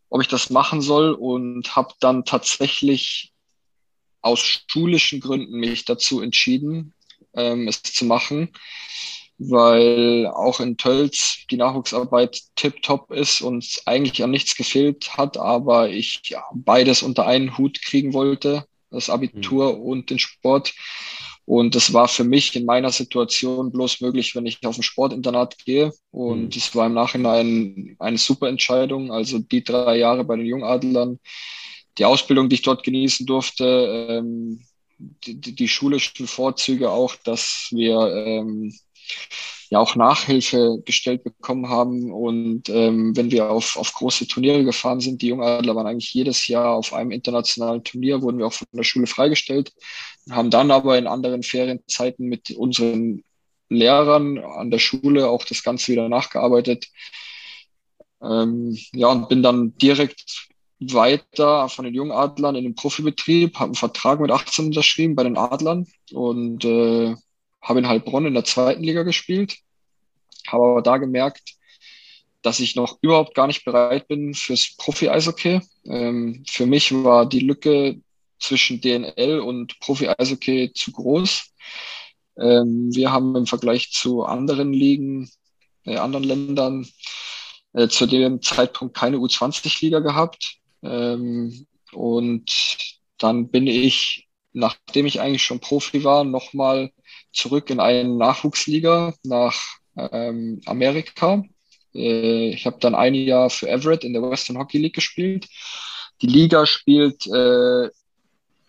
ob 0.09 0.21
ich 0.21 0.27
das 0.27 0.49
machen 0.49 0.81
soll 0.81 1.11
und 1.11 1.75
habe 1.75 1.93
dann 1.99 2.25
tatsächlich 2.25 3.31
aus 4.21 4.61
schulischen 4.67 5.19
Gründen 5.19 5.57
mich 5.57 5.85
dazu 5.85 6.21
entschieden, 6.21 6.93
ähm, 7.33 7.67
es 7.67 7.81
zu 7.81 8.05
machen, 8.05 8.49
weil 9.37 10.27
auch 10.27 10.59
in 10.59 10.77
Tölz 10.77 11.45
die 11.49 11.57
Nachwuchsarbeit 11.57 12.41
tiptop 12.55 13.11
ist 13.11 13.41
und 13.41 13.81
eigentlich 13.85 14.23
an 14.23 14.31
nichts 14.31 14.55
gefehlt 14.55 15.17
hat, 15.17 15.37
aber 15.37 15.89
ich 15.89 16.21
ja, 16.25 16.43
beides 16.53 17.01
unter 17.01 17.25
einen 17.25 17.57
Hut 17.57 17.81
kriegen 17.81 18.13
wollte, 18.13 18.65
das 18.91 19.09
Abitur 19.09 19.77
mhm. 19.77 19.81
und 19.81 20.09
den 20.09 20.19
Sport. 20.19 20.73
Und 21.45 21.75
das 21.75 21.93
war 21.93 22.07
für 22.07 22.23
mich 22.23 22.55
in 22.55 22.65
meiner 22.65 22.91
Situation 22.91 23.71
bloß 23.71 24.01
möglich, 24.01 24.35
wenn 24.35 24.45
ich 24.45 24.65
auf 24.65 24.77
ein 24.77 24.83
Sportinternat 24.83 25.57
gehe. 25.65 25.91
Und 26.11 26.55
es 26.55 26.73
mhm. 26.73 26.79
war 26.79 26.85
im 26.87 26.93
Nachhinein 26.93 27.95
eine 27.99 28.17
super 28.17 28.47
Entscheidung. 28.47 29.11
Also 29.11 29.39
die 29.39 29.63
drei 29.63 29.97
Jahre 29.97 30.23
bei 30.23 30.35
den 30.35 30.45
Jungadlern, 30.45 31.19
die 31.97 32.05
Ausbildung, 32.05 32.47
die 32.47 32.55
ich 32.55 32.61
dort 32.61 32.83
genießen 32.83 33.25
durfte, 33.25 34.07
ähm, 34.09 34.61
die, 34.97 35.55
die 35.55 35.67
schulischen 35.67 36.27
Vorzüge 36.27 36.91
auch, 36.91 37.15
dass 37.15 37.69
wir 37.71 37.97
ähm, 38.25 38.73
ja 39.71 39.79
auch 39.79 39.95
Nachhilfe 39.95 40.81
gestellt 40.85 41.23
bekommen 41.23 41.69
haben. 41.69 42.11
Und 42.11 42.67
ähm, 42.69 43.15
wenn 43.15 43.31
wir 43.31 43.49
auf, 43.49 43.77
auf 43.77 43.93
große 43.93 44.27
Turniere 44.27 44.63
gefahren 44.65 44.99
sind, 44.99 45.21
die 45.21 45.27
Jungadler 45.27 45.75
waren 45.75 45.87
eigentlich 45.87 46.13
jedes 46.13 46.47
Jahr 46.47 46.75
auf 46.75 46.93
einem 46.93 47.11
internationalen 47.11 47.83
Turnier, 47.83 48.21
wurden 48.21 48.37
wir 48.37 48.47
auch 48.47 48.53
von 48.53 48.67
der 48.73 48.83
Schule 48.83 49.07
freigestellt, 49.07 49.73
haben 50.29 50.49
dann 50.49 50.71
aber 50.71 50.97
in 50.97 51.07
anderen 51.07 51.41
Ferienzeiten 51.41 52.27
mit 52.27 52.51
unseren 52.51 53.23
Lehrern 53.69 54.37
an 54.39 54.69
der 54.71 54.79
Schule 54.79 55.29
auch 55.29 55.45
das 55.45 55.63
Ganze 55.63 55.93
wieder 55.93 56.09
nachgearbeitet. 56.09 56.87
Ähm, 58.21 58.77
ja, 58.93 59.07
und 59.07 59.29
bin 59.29 59.41
dann 59.41 59.75
direkt 59.77 60.49
weiter 60.81 61.69
von 61.69 61.85
den 61.85 61.93
jungen 61.93 62.11
Adlern 62.11 62.55
in 62.55 62.65
den 62.65 62.75
Profibetrieb, 62.75 63.55
habe 63.55 63.65
einen 63.65 63.75
Vertrag 63.75 64.19
mit 64.19 64.31
18 64.31 64.65
unterschrieben 64.65 65.15
bei 65.15 65.23
den 65.23 65.37
Adlern 65.37 65.87
und 66.11 66.65
äh, 66.65 67.15
habe 67.61 67.79
in 67.79 67.87
Heilbronn 67.87 68.25
in 68.25 68.33
der 68.33 68.45
zweiten 68.45 68.83
Liga 68.83 69.03
gespielt, 69.03 69.57
habe 70.47 70.63
aber 70.63 70.81
da 70.81 70.97
gemerkt, 70.97 71.55
dass 72.41 72.59
ich 72.59 72.75
noch 72.75 72.97
überhaupt 73.01 73.35
gar 73.35 73.47
nicht 73.47 73.65
bereit 73.65 74.07
bin 74.07 74.33
fürs 74.33 74.75
Profi-Eishockey. 74.77 75.61
Ähm, 75.85 76.43
für 76.49 76.65
mich 76.65 76.91
war 76.91 77.27
die 77.27 77.39
Lücke 77.39 78.01
zwischen 78.39 78.81
DNL 78.81 79.39
und 79.39 79.79
Profi-Eishockey 79.79 80.73
zu 80.73 80.91
groß. 80.91 81.51
Ähm, 82.39 82.89
wir 82.93 83.11
haben 83.11 83.35
im 83.35 83.45
Vergleich 83.45 83.91
zu 83.91 84.23
anderen 84.23 84.73
Ligen, 84.73 85.29
äh, 85.85 85.97
anderen 85.97 86.23
Ländern, 86.23 86.87
äh, 87.73 87.87
zu 87.87 88.07
dem 88.07 88.41
Zeitpunkt 88.41 88.95
keine 88.95 89.17
U20-Liga 89.17 89.99
gehabt. 89.99 90.57
Ähm, 90.81 91.67
und 91.91 92.77
dann 93.17 93.49
bin 93.49 93.67
ich, 93.67 94.27
nachdem 94.53 95.05
ich 95.05 95.21
eigentlich 95.21 95.43
schon 95.43 95.59
Profi 95.59 96.03
war, 96.03 96.23
nochmal 96.23 96.91
zurück 97.33 97.69
in 97.69 97.79
eine 97.79 98.09
Nachwuchsliga 98.09 99.13
nach 99.23 99.59
ähm, 99.95 100.61
Amerika. 100.65 101.43
Äh, 101.93 102.49
ich 102.49 102.65
habe 102.65 102.77
dann 102.79 102.95
ein 102.95 103.15
Jahr 103.15 103.49
für 103.49 103.69
Everett 103.69 104.03
in 104.03 104.13
der 104.13 104.21
Western 104.21 104.57
Hockey 104.57 104.77
League 104.77 104.95
gespielt. 104.95 105.47
Die 106.21 106.27
Liga 106.27 106.65
spielt 106.65 107.27
äh, 107.27 107.89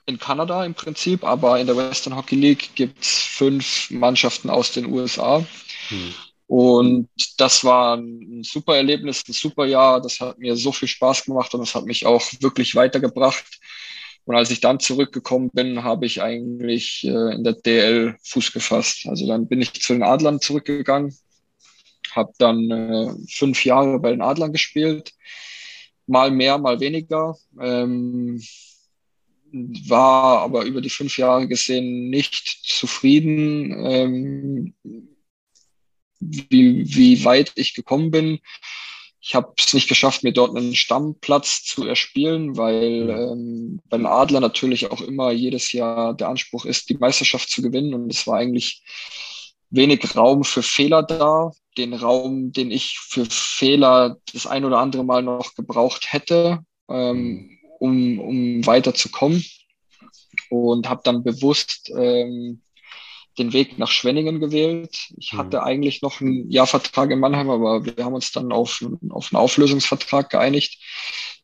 in 0.07 0.19
Kanada 0.19 0.65
im 0.65 0.75
Prinzip, 0.75 1.25
aber 1.25 1.61
in 1.61 1.67
der 1.67 1.77
Western 1.77 2.17
Hockey 2.17 2.37
League 2.37 2.71
gibt 2.75 3.03
es 3.03 3.09
fünf 3.09 3.91
Mannschaften 3.91 4.51
aus 4.51 4.73
den 4.73 4.87
USA. 4.87 5.45
Hm. 5.89 6.15
Und 6.47 7.09
das 7.39 7.65
war 7.65 7.97
ein 7.97 8.43
super 8.45 8.77
Erlebnis, 8.77 9.25
ein 9.27 9.33
super 9.33 9.65
Jahr. 9.65 10.03
Das 10.03 10.21
hat 10.21 10.39
mir 10.39 10.55
so 10.57 10.71
viel 10.71 10.89
Spaß 10.89 11.25
gemacht 11.25 11.55
und 11.55 11.61
das 11.61 11.75
hat 11.75 11.87
mich 11.87 12.05
auch 12.05 12.23
wirklich 12.41 12.75
weitergebracht. 12.75 13.47
Und 14.25 14.37
als 14.37 14.51
ich 14.51 14.61
dann 14.61 14.79
zurückgekommen 14.79 15.51
bin, 15.53 15.83
habe 15.83 16.07
ich 16.07 16.23
eigentlich 16.23 17.05
äh, 17.05 17.35
in 17.35 17.45
der 17.45 17.55
DL 17.55 18.17
Fuß 18.23 18.53
gefasst. 18.53 19.07
Also 19.07 19.27
dann 19.27 19.49
bin 19.49 19.61
ich 19.61 19.73
zu 19.83 19.93
den 19.93 20.03
Adlern 20.03 20.41
zurückgegangen, 20.41 21.17
habe 22.13 22.33
dann 22.39 22.71
äh, 22.71 23.15
fünf 23.29 23.65
Jahre 23.65 23.99
bei 23.99 24.11
den 24.11 24.23
Adlern 24.23 24.53
gespielt, 24.53 25.13
mal 26.07 26.31
mehr, 26.31 26.59
mal 26.59 26.79
weniger. 26.81 27.37
Ähm, 27.61 28.41
war 29.53 30.41
aber 30.41 30.65
über 30.65 30.81
die 30.81 30.91
fünf 30.91 31.19
Jahre 31.19 31.47
gesehen 31.47 32.09
nicht 32.09 32.63
zufrieden. 32.65 33.75
Ähm, 33.85 34.75
wie, 36.23 36.85
wie 36.95 37.25
weit 37.25 37.53
ich 37.57 37.75
gekommen 37.75 38.11
bin. 38.11 38.39
Ich 39.25 39.37
habe 39.37 39.53
es 39.57 39.73
nicht 39.73 39.89
geschafft, 39.89 40.25
mir 40.25 40.33
dort 40.33 40.57
einen 40.57 40.75
Stammplatz 40.75 41.63
zu 41.63 41.87
erspielen, 41.87 42.57
weil 42.57 43.09
ähm, 43.09 43.81
beim 43.89 44.05
Adler 44.05 44.41
natürlich 44.41 44.91
auch 44.91 45.01
immer 45.01 45.31
jedes 45.31 45.71
Jahr 45.71 46.13
der 46.13 46.29
Anspruch 46.29 46.65
ist, 46.65 46.89
die 46.89 46.97
Meisterschaft 46.97 47.49
zu 47.49 47.63
gewinnen. 47.63 47.95
Und 47.95 48.13
es 48.13 48.27
war 48.27 48.39
eigentlich 48.39 48.83
wenig 49.71 50.17
Raum 50.17 50.43
für 50.43 50.65
Fehler 50.65 51.05
da. 51.05 51.53
Den 51.79 51.95
Raum, 51.95 52.51
den 52.53 52.73
ich 52.73 52.99
für 52.99 53.25
Fehler 53.25 54.19
das 54.33 54.49
ein 54.49 54.65
oder 54.65 54.79
andere 54.79 55.05
Mal 55.05 55.23
noch 55.23 55.55
gebraucht 55.55 56.13
hätte, 56.13 56.59
ähm, 56.89 57.61
um, 57.79 58.19
um 58.19 58.67
weiterzukommen. 58.67 59.45
Und 60.51 60.89
habe 60.89 61.03
dann 61.05 61.23
bewusst 61.23 61.93
ähm, 61.97 62.61
den 63.39 63.53
Weg 63.53 63.79
nach 63.79 63.91
Schwenningen 63.91 64.41
gewählt. 64.41 65.13
Ich 65.17 65.33
mhm. 65.33 65.39
hatte 65.39 65.63
eigentlich 65.63 66.03
noch 66.03 66.21
einen 66.21 66.51
Jahrvertrag 66.51 67.11
in 67.11 67.21
Mannheim, 67.21 67.51
aber 67.51 67.85
wir 67.85 68.05
haben 68.05 68.15
uns 68.15 68.33
dann 68.33 68.53
auf, 68.53 68.85
auf 69.11 69.33
einen 69.33 69.41
Auflösungsvertrag 69.41 70.31
geeinigt, 70.31 70.79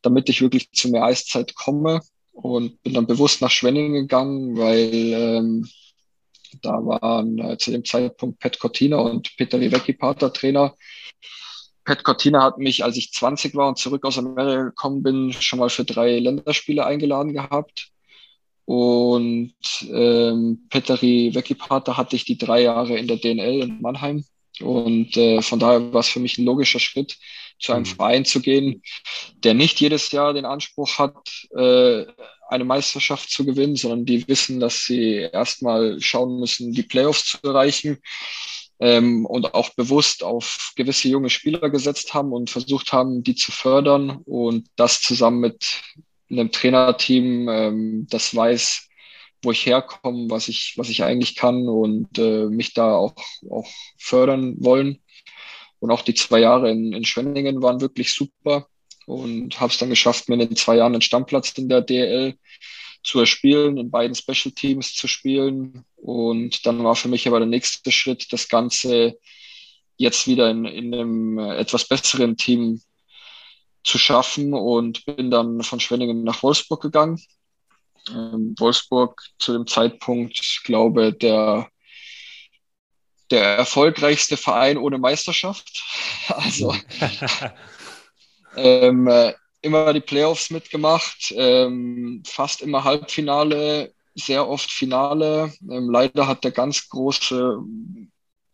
damit 0.02 0.28
ich 0.28 0.40
wirklich 0.40 0.70
zu 0.72 0.90
mehr 0.90 1.04
Eiszeit 1.04 1.54
komme 1.54 2.00
und 2.32 2.82
bin 2.82 2.94
dann 2.94 3.06
bewusst 3.06 3.40
nach 3.40 3.50
Schwenningen 3.50 3.94
gegangen, 3.94 4.56
weil 4.56 4.90
ähm, 4.92 5.68
da 6.62 6.72
waren 6.84 7.38
äh, 7.38 7.58
zu 7.58 7.70
dem 7.70 7.84
Zeitpunkt 7.84 8.38
Pat 8.38 8.58
Cortina 8.58 8.98
und 8.98 9.36
Peter 9.36 9.60
Rivecki-Pater 9.60 10.32
Trainer. 10.32 10.74
Pat 11.84 12.04
Cortina 12.04 12.42
hat 12.42 12.58
mich, 12.58 12.84
als 12.84 12.96
ich 12.96 13.12
20 13.12 13.54
war 13.54 13.68
und 13.68 13.78
zurück 13.78 14.04
aus 14.04 14.18
Amerika 14.18 14.64
gekommen 14.64 15.02
bin, 15.02 15.32
schon 15.32 15.58
mal 15.58 15.70
für 15.70 15.84
drei 15.84 16.18
Länderspiele 16.18 16.84
eingeladen 16.84 17.32
gehabt. 17.32 17.90
Und 18.68 19.54
ähm, 19.90 20.66
Petteri 20.68 21.34
Weckipater 21.34 21.96
hatte 21.96 22.16
ich 22.16 22.26
die 22.26 22.36
drei 22.36 22.60
Jahre 22.60 22.98
in 22.98 23.06
der 23.06 23.16
DNL 23.16 23.62
in 23.62 23.80
Mannheim. 23.80 24.26
Und 24.60 25.16
äh, 25.16 25.40
von 25.40 25.58
daher 25.58 25.90
war 25.94 26.00
es 26.00 26.08
für 26.08 26.20
mich 26.20 26.36
ein 26.36 26.44
logischer 26.44 26.78
Schritt, 26.78 27.16
zu 27.58 27.72
einem 27.72 27.84
mhm. 27.84 27.96
Verein 27.96 28.24
zu 28.26 28.42
gehen, 28.42 28.82
der 29.36 29.54
nicht 29.54 29.80
jedes 29.80 30.12
Jahr 30.12 30.34
den 30.34 30.44
Anspruch 30.44 30.98
hat, 30.98 31.16
äh, 31.56 32.04
eine 32.50 32.64
Meisterschaft 32.64 33.30
zu 33.30 33.46
gewinnen, 33.46 33.76
sondern 33.76 34.04
die 34.04 34.28
wissen, 34.28 34.60
dass 34.60 34.84
sie 34.84 35.14
erstmal 35.32 35.98
schauen 36.02 36.38
müssen, 36.38 36.74
die 36.74 36.82
Playoffs 36.82 37.24
zu 37.24 37.38
erreichen. 37.48 38.02
ähm, 38.80 39.24
und 39.24 39.54
auch 39.54 39.70
bewusst 39.70 40.22
auf 40.22 40.72
gewisse 40.76 41.08
junge 41.08 41.30
Spieler 41.30 41.70
gesetzt 41.70 42.12
haben 42.12 42.34
und 42.34 42.50
versucht 42.50 42.92
haben, 42.92 43.22
die 43.22 43.34
zu 43.34 43.50
fördern 43.50 44.20
und 44.26 44.68
das 44.76 45.00
zusammen 45.00 45.40
mit 45.40 45.80
einem 46.30 46.50
Trainerteam, 46.52 47.48
ähm, 47.48 48.06
das 48.10 48.34
weiß, 48.34 48.88
wo 49.42 49.52
ich 49.52 49.66
herkomme, 49.66 50.30
was 50.30 50.48
ich, 50.48 50.74
was 50.76 50.88
ich 50.88 51.04
eigentlich 51.04 51.36
kann 51.36 51.68
und 51.68 52.18
äh, 52.18 52.46
mich 52.46 52.74
da 52.74 52.94
auch, 52.94 53.14
auch 53.50 53.68
fördern 53.98 54.56
wollen. 54.58 55.00
Und 55.80 55.90
auch 55.90 56.02
die 56.02 56.14
zwei 56.14 56.40
Jahre 56.40 56.70
in, 56.70 56.92
in 56.92 57.04
Schwenningen 57.04 57.62
waren 57.62 57.80
wirklich 57.80 58.12
super 58.12 58.66
und 59.06 59.60
habe 59.60 59.72
es 59.72 59.78
dann 59.78 59.90
geschafft, 59.90 60.28
mir 60.28 60.34
in 60.34 60.48
den 60.48 60.56
zwei 60.56 60.76
Jahren 60.76 60.92
einen 60.94 61.02
Stammplatz 61.02 61.52
in 61.52 61.68
der 61.68 61.82
DL 61.82 62.34
zu 63.04 63.20
erspielen, 63.20 63.78
in 63.78 63.90
beiden 63.90 64.14
Special 64.14 64.52
Teams 64.52 64.94
zu 64.94 65.06
spielen. 65.06 65.84
Und 65.96 66.66
dann 66.66 66.82
war 66.82 66.96
für 66.96 67.08
mich 67.08 67.26
aber 67.28 67.38
der 67.38 67.48
nächste 67.48 67.92
Schritt, 67.92 68.32
das 68.32 68.48
Ganze 68.48 69.18
jetzt 69.96 70.26
wieder 70.26 70.50
in, 70.50 70.64
in 70.64 70.94
einem 70.94 71.38
etwas 71.38 71.86
besseren 71.86 72.36
Team 72.36 72.80
zu 73.88 73.98
schaffen 73.98 74.54
und 74.54 75.04
bin 75.06 75.30
dann 75.30 75.62
von 75.62 75.80
Schwenningen 75.80 76.22
nach 76.24 76.42
Wolfsburg 76.42 76.82
gegangen. 76.82 77.20
Ähm, 78.10 78.54
Wolfsburg 78.58 79.22
zu 79.38 79.52
dem 79.52 79.66
Zeitpunkt, 79.66 80.60
glaube 80.64 81.12
der 81.12 81.68
der 83.30 83.56
erfolgreichste 83.56 84.36
Verein 84.36 84.78
ohne 84.78 84.98
Meisterschaft. 84.98 85.84
Also 86.28 86.74
ähm, 88.56 89.08
äh, 89.08 89.32
immer 89.62 89.94
die 89.94 90.00
Playoffs 90.00 90.50
mitgemacht, 90.50 91.32
ähm, 91.34 92.22
fast 92.26 92.60
immer 92.60 92.84
Halbfinale, 92.84 93.94
sehr 94.14 94.46
oft 94.46 94.70
Finale. 94.70 95.52
Ähm, 95.70 95.90
leider 95.90 96.26
hat 96.26 96.44
der 96.44 96.50
ganz 96.50 96.88
große 96.90 97.60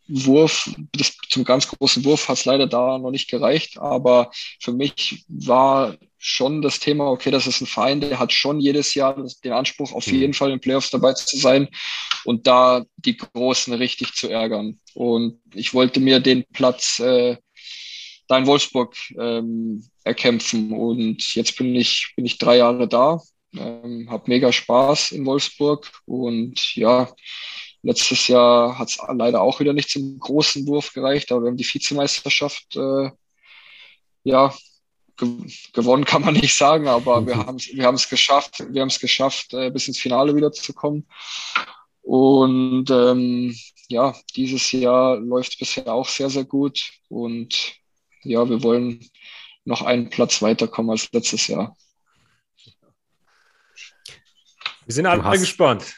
Wurf, 0.07 0.69
das, 0.93 1.17
zum 1.29 1.43
ganz 1.43 1.67
großen 1.67 2.03
Wurf 2.05 2.27
hat 2.27 2.37
es 2.37 2.45
leider 2.45 2.67
da 2.67 2.97
noch 2.97 3.11
nicht 3.11 3.29
gereicht, 3.29 3.79
aber 3.79 4.31
für 4.59 4.71
mich 4.71 5.25
war 5.27 5.95
schon 6.17 6.61
das 6.61 6.79
Thema, 6.79 7.09
okay, 7.09 7.31
das 7.31 7.47
ist 7.47 7.61
ein 7.61 7.67
Verein, 7.67 8.01
der 8.01 8.19
hat 8.19 8.33
schon 8.33 8.59
jedes 8.59 8.93
Jahr 8.93 9.15
den 9.43 9.51
Anspruch, 9.51 9.93
auf 9.93 10.07
jeden 10.07 10.31
mhm. 10.31 10.33
Fall 10.33 10.51
in 10.51 10.59
Playoffs 10.59 10.89
dabei 10.89 11.13
zu 11.13 11.37
sein 11.37 11.69
und 12.23 12.47
da 12.47 12.83
die 12.97 13.17
Großen 13.17 13.73
richtig 13.73 14.13
zu 14.13 14.29
ärgern. 14.29 14.79
Und 14.93 15.39
ich 15.53 15.73
wollte 15.73 15.99
mir 15.99 16.19
den 16.19 16.43
Platz 16.51 16.99
äh, 16.99 17.37
da 18.27 18.37
in 18.37 18.47
Wolfsburg 18.47 18.95
ähm, 19.19 19.87
erkämpfen. 20.03 20.71
Und 20.71 21.35
jetzt 21.35 21.57
bin 21.57 21.75
ich, 21.75 22.13
bin 22.15 22.25
ich 22.25 22.37
drei 22.37 22.57
Jahre 22.57 22.87
da, 22.87 23.21
ähm, 23.55 24.07
habe 24.09 24.23
mega 24.27 24.51
Spaß 24.51 25.11
in 25.11 25.25
Wolfsburg 25.25 25.91
und 26.05 26.75
ja, 26.75 27.13
Letztes 27.85 28.27
Jahr 28.27 28.79
hat 28.79 28.89
es 28.89 28.97
leider 29.13 29.41
auch 29.41 29.59
wieder 29.59 29.71
nicht 29.71 29.91
zum 29.91 30.17
großen 30.17 30.65
Wurf 30.65 30.91
gereicht, 30.91 31.31
aber 31.31 31.43
wir 31.43 31.49
haben 31.49 31.57
die 31.57 31.71
Vizemeisterschaft 31.71 32.75
äh, 32.75 33.11
ja, 34.23 34.51
ge 35.17 35.29
gewonnen, 35.71 36.03
kann 36.03 36.23
man 36.23 36.33
nicht 36.33 36.57
sagen, 36.57 36.87
aber 36.87 37.21
mhm. 37.21 37.27
wir 37.27 37.37
haben 37.37 37.57
es 37.57 37.67
wir 37.71 38.09
geschafft, 38.09 38.65
wir 38.71 38.81
haben 38.81 38.89
es 38.89 38.99
geschafft, 38.99 39.53
äh, 39.53 39.69
bis 39.69 39.87
ins 39.87 39.99
Finale 39.99 40.35
wieder 40.35 40.51
zu 40.51 40.73
kommen. 40.73 41.07
Und 42.01 42.89
ähm, 42.89 43.55
ja, 43.87 44.15
dieses 44.35 44.71
Jahr 44.71 45.17
läuft 45.17 45.59
bisher 45.59 45.93
auch 45.93 46.09
sehr, 46.09 46.31
sehr 46.31 46.45
gut. 46.45 46.89
Und 47.07 47.75
ja, 48.23 48.49
wir 48.49 48.63
wollen 48.63 49.07
noch 49.63 49.83
einen 49.83 50.09
Platz 50.09 50.41
weiterkommen 50.41 50.89
als 50.89 51.11
letztes 51.11 51.45
Jahr. 51.45 51.77
Wir 54.87 54.95
sind 54.95 55.05
alle 55.05 55.37
gespannt. 55.37 55.95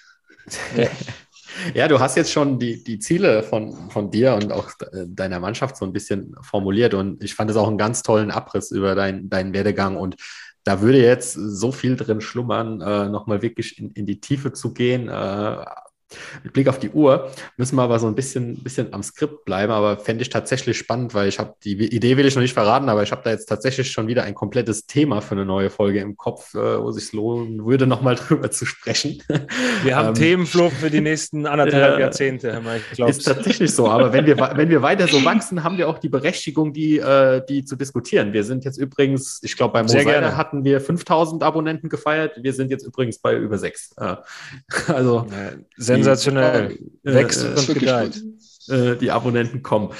Ja, 1.74 1.88
du 1.88 2.00
hast 2.00 2.16
jetzt 2.16 2.32
schon 2.32 2.60
die, 2.60 2.84
die 2.84 3.00
Ziele 3.00 3.44
von, 3.44 3.90
von 3.90 4.12
dir 4.12 4.36
und 4.36 4.52
auch 4.52 4.72
deiner 5.08 5.40
Mannschaft 5.40 5.78
so 5.78 5.86
ein 5.86 5.94
bisschen 5.94 6.36
formuliert 6.42 6.94
und 6.94 7.24
ich 7.24 7.36
fand 7.36 7.50
es 7.50 7.58
auch 7.58 7.68
einen 7.68 7.78
ganz 7.78 8.04
tollen 8.04 8.32
Abriss 8.32 8.72
über 8.72 8.96
dein, 8.96 9.30
deinen 9.30 9.54
Werdegang 9.54 9.98
und 9.98 10.16
da 10.64 10.82
würde 10.82 11.02
jetzt 11.02 11.34
so 11.34 11.72
viel 11.72 11.96
drin 11.96 12.20
schlummern, 12.20 12.82
äh, 12.82 13.08
nochmal 13.08 13.42
wirklich 13.42 13.80
in, 13.80 13.92
in 13.92 14.06
die 14.06 14.20
Tiefe 14.20 14.52
zu 14.52 14.74
gehen, 14.74 15.08
äh, 15.08 15.66
mit 16.44 16.54
Blick 16.54 16.68
auf 16.68 16.80
die 16.80 16.90
Uhr 16.90 17.32
müssen 17.58 17.76
wir 17.76 17.84
aber 17.84 18.00
so 18.00 18.08
ein 18.08 18.16
bisschen, 18.16 18.64
bisschen 18.64 18.94
am 18.94 19.04
Skript 19.04 19.46
bleiben, 19.46 19.72
aber 19.72 19.98
fände 19.98 20.22
ich 20.22 20.30
tatsächlich 20.30 20.78
spannend, 20.78 21.14
weil 21.14 21.28
ich 21.28 21.40
habe 21.40 21.56
die 21.64 21.74
Idee 21.74 22.18
will 22.18 22.26
ich 22.26 22.36
noch 22.36 22.42
nicht 22.42 22.54
verraten, 22.54 22.90
aber 22.90 23.04
ich 23.04 23.12
habe 23.12 23.22
da 23.24 23.32
jetzt 23.32 23.48
tatsächlich 23.48 23.92
schon 23.92 24.08
wieder 24.08 24.24
ein 24.24 24.34
komplettes 24.34 24.86
Thema 24.86 25.22
für 25.22 25.36
eine 25.36 25.46
neue 25.46 25.70
Folge 25.70 26.00
im 26.00 26.16
Kopf, 26.16 26.54
äh, 26.56 26.82
wo 26.82 26.92
sich 26.92 27.12
lohnen 27.14 27.66
würde, 27.66 27.88
nochmal 27.88 28.16
drüber 28.28 28.52
zu 28.52 28.66
sprechen. 28.66 29.22
Wir 29.84 29.96
haben 29.96 30.10
ähm, 30.10 30.14
Themenflucht 30.14 30.76
für 30.78 30.90
die 30.90 31.02
nächsten 31.02 31.46
anderthalb 31.46 31.98
äh, 31.98 32.02
Jahrzehnte. 32.02 32.62
Ich 32.94 33.00
ist 33.00 33.26
tatsächlich 33.26 33.74
so, 33.74 33.90
aber 33.90 34.14
wenn 34.14 34.26
wir, 34.26 34.38
wenn 34.38 34.70
wir 34.70 34.82
weiter 34.82 35.08
so 35.08 35.24
wachsen, 35.26 35.64
haben 35.64 35.78
wir 35.78 35.90
auch 35.90 36.00
die 36.00 36.10
Berechtigung, 36.10 36.74
die, 36.74 37.00
äh, 37.00 37.42
die 37.48 37.66
zu 37.66 37.76
diskutieren. 37.76 38.34
Wir 38.34 38.44
sind 38.44 38.64
jetzt 38.66 38.78
übrigens, 38.78 39.40
ich 39.44 39.58
glaube, 39.58 39.74
bei 39.74 39.84
Mosaida 39.84 40.38
hatten 40.38 40.64
wir 40.64 40.80
5000 40.80 41.44
Abonnenten 41.44 41.90
gefeiert. 41.90 42.38
Wir 42.42 42.54
sind 42.54 42.72
jetzt 42.72 42.86
übrigens 42.86 43.20
bei 43.20 43.36
über 43.36 43.58
sechs. 43.58 43.94
also, 44.88 45.26
ja, 45.88 45.97
Sensationell. 46.04 46.72
Äh, 47.04 47.14
Wächst 47.14 47.44
äh, 47.44 47.60
und 47.60 47.80
gedeiht. 47.80 48.22
Äh, 48.70 48.96
die 48.96 49.12
Abonnenten 49.12 49.64
kommen. 49.64 49.94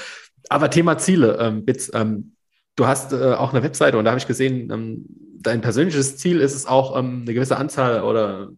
Aber 0.48 0.70
Thema 0.70 0.98
Ziele, 0.98 1.38
ähm, 1.40 1.64
Bits. 1.64 1.90
Ähm, 1.94 2.32
du 2.76 2.86
hast 2.86 3.12
äh, 3.12 3.34
auch 3.34 3.52
eine 3.52 3.62
Webseite 3.62 3.98
und 3.98 4.04
da 4.04 4.10
habe 4.10 4.18
ich 4.18 4.26
gesehen, 4.26 4.70
ähm, 4.70 5.04
dein 5.40 5.60
persönliches 5.60 6.16
Ziel 6.16 6.40
ist 6.40 6.54
es 6.54 6.66
auch, 6.66 6.96
ähm, 6.98 7.22
eine 7.22 7.34
gewisse 7.34 7.56
Anzahl 7.56 8.02
oder 8.02 8.50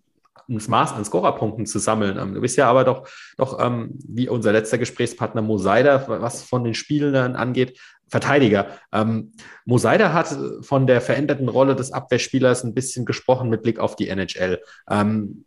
ein 0.48 0.60
Maß 0.66 0.92
an 0.92 1.04
Scorerpunkten 1.04 1.66
zu 1.66 1.78
sammeln. 1.78 2.18
Ähm, 2.18 2.34
du 2.34 2.40
bist 2.40 2.56
ja 2.56 2.68
aber 2.68 2.84
doch, 2.84 3.08
doch 3.36 3.58
ähm, 3.64 3.90
wie 4.06 4.28
unser 4.28 4.52
letzter 4.52 4.78
Gesprächspartner 4.78 5.42
Mosaida, 5.42 6.06
was 6.08 6.42
von 6.42 6.64
den 6.64 6.74
Spielern 6.74 7.36
angeht, 7.36 7.78
Verteidiger. 8.08 8.66
Ähm, 8.92 9.32
Mosaida 9.64 10.12
hat 10.12 10.36
von 10.62 10.88
der 10.88 11.00
veränderten 11.00 11.48
Rolle 11.48 11.76
des 11.76 11.92
Abwehrspielers 11.92 12.64
ein 12.64 12.74
bisschen 12.74 13.04
gesprochen 13.04 13.48
mit 13.48 13.62
Blick 13.62 13.78
auf 13.78 13.94
die 13.94 14.08
NHL. 14.08 14.60
Ähm, 14.90 15.44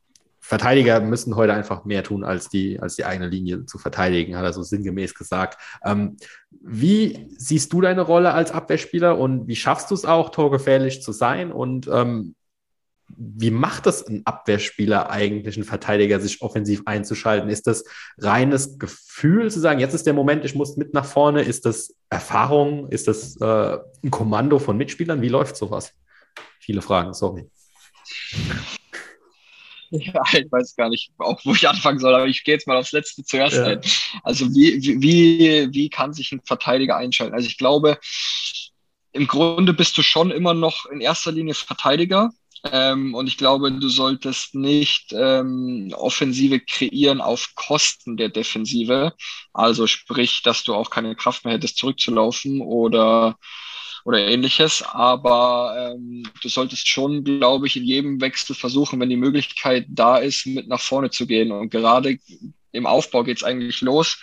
Verteidiger 0.54 1.00
müssen 1.00 1.36
heute 1.36 1.52
einfach 1.52 1.84
mehr 1.84 2.04
tun, 2.04 2.24
als 2.24 2.48
die, 2.48 2.80
als 2.80 2.96
die 2.96 3.06
eigene 3.06 3.28
Linie 3.28 3.66
zu 3.66 3.80
verteidigen, 3.80 4.38
hat 4.38 4.46
er 4.46 4.54
so 4.54 4.62
sinngemäß 4.62 5.16
gesagt. 5.16 5.60
Ähm, 5.84 6.18
wie 6.52 7.28
siehst 7.40 7.74
du 7.74 7.82
deine 7.82 8.04
Rolle 8.04 8.34
als 8.34 8.52
Abwehrspieler 8.52 9.18
und 9.18 9.48
wie 9.48 9.56
schaffst 9.56 9.90
du 9.90 9.96
es 9.96 10.06
auch, 10.06 10.30
torgefährlich 10.30 11.02
zu 11.02 11.12
sein? 11.12 11.52
Und 11.52 11.90
ähm, 11.92 12.36
wie 13.08 13.50
macht 13.50 13.88
das 13.88 14.06
ein 14.08 14.22
Abwehrspieler 14.28 15.10
eigentlich, 15.10 15.58
ein 15.58 15.64
Verteidiger, 15.64 16.20
sich 16.20 16.44
offensiv 16.44 16.84
einzuschalten? 16.86 17.50
Ist 17.50 17.66
das 17.66 17.84
reines 18.20 18.78
Gefühl 18.78 19.50
zu 19.50 19.60
sagen, 19.60 19.80
jetzt 19.80 19.96
ist 19.96 20.06
der 20.06 20.14
Moment, 20.14 20.46
ich 20.46 20.54
muss 20.54 20.78
mit 20.78 20.94
nach 20.94 21.06
vorne? 21.06 21.42
Ist 21.42 21.66
das 21.66 21.96
Erfahrung? 22.12 22.90
Ist 22.90 23.08
das 23.08 23.42
äh, 23.42 23.80
ein 24.04 24.12
Kommando 24.12 24.60
von 24.60 24.78
Mitspielern? 24.78 25.24
Wie 25.24 25.30
läuft 25.30 25.58
sowas? 25.58 25.94
Viele 26.60 26.84
Fragen, 26.84 27.16
sorry. 27.16 27.50
Ja, 30.14 30.24
ich 30.34 30.52
weiß 30.52 30.76
gar 30.76 30.90
nicht, 30.90 31.12
auch 31.20 31.40
wo 31.46 31.54
ich 31.54 31.70
anfangen 31.70 32.00
soll, 32.00 32.16
aber 32.16 32.26
ich 32.26 32.44
gehe 32.44 32.56
jetzt 32.56 32.68
mal 32.68 32.78
aufs 32.78 32.94
Letzte 32.94 33.24
zuerst 33.24 33.58
ja. 33.58 33.66
ein. 33.66 33.82
Also 34.24 34.48
wie, 34.56 34.82
wie, 35.02 35.68
wie 35.72 35.90
kann 35.90 36.14
sich 36.14 36.32
ein 36.32 36.42
Verteidiger 36.44 36.98
einschalten? 36.98 37.36
Also 37.36 37.48
ich 37.48 37.60
glaube, 37.60 38.00
im 39.12 39.28
Grunde 39.28 39.74
bist 39.74 39.96
du 39.98 40.02
schon 40.02 40.32
immer 40.32 40.56
noch 40.56 40.88
in 40.88 41.00
erster 41.00 41.32
Linie 41.32 41.54
Verteidiger. 41.54 42.32
Ähm, 42.72 43.14
und 43.14 43.28
ich 43.28 43.38
glaube, 43.38 43.72
du 43.72 43.90
solltest 43.90 44.56
nicht 44.56 45.14
ähm, 45.14 45.94
Offensive 45.96 46.60
kreieren 46.62 47.22
auf 47.22 47.52
Kosten 47.56 48.18
der 48.18 48.30
Defensive. 48.30 49.14
Also 49.52 49.86
sprich, 49.86 50.42
dass 50.44 50.64
du 50.64 50.74
auch 50.74 50.90
keine 50.90 51.16
Kraft 51.16 51.46
mehr 51.46 51.54
hättest, 51.54 51.78
zurückzulaufen 51.78 52.62
oder 52.62 53.38
oder 54.04 54.20
ähnliches. 54.20 54.84
Aber 54.84 55.94
ähm, 55.96 56.24
du 56.42 56.50
solltest 56.50 56.88
schon, 56.88 57.24
glaube 57.24 57.68
ich, 57.68 57.78
in 57.78 57.84
jedem 57.84 58.22
Wechsel 58.22 58.56
versuchen, 58.56 59.00
wenn 59.00 59.10
die 59.10 59.18
Möglichkeit 59.18 59.86
da 59.90 60.18
ist, 60.18 60.46
mit 60.46 60.68
nach 60.68 60.82
vorne 60.82 61.10
zu 61.10 61.28
gehen. 61.28 61.52
Und 61.52 61.70
gerade 61.70 62.18
im 62.72 62.86
Aufbau 62.86 63.24
geht 63.24 63.38
es 63.38 63.44
eigentlich 63.44 63.82
los. 63.82 64.22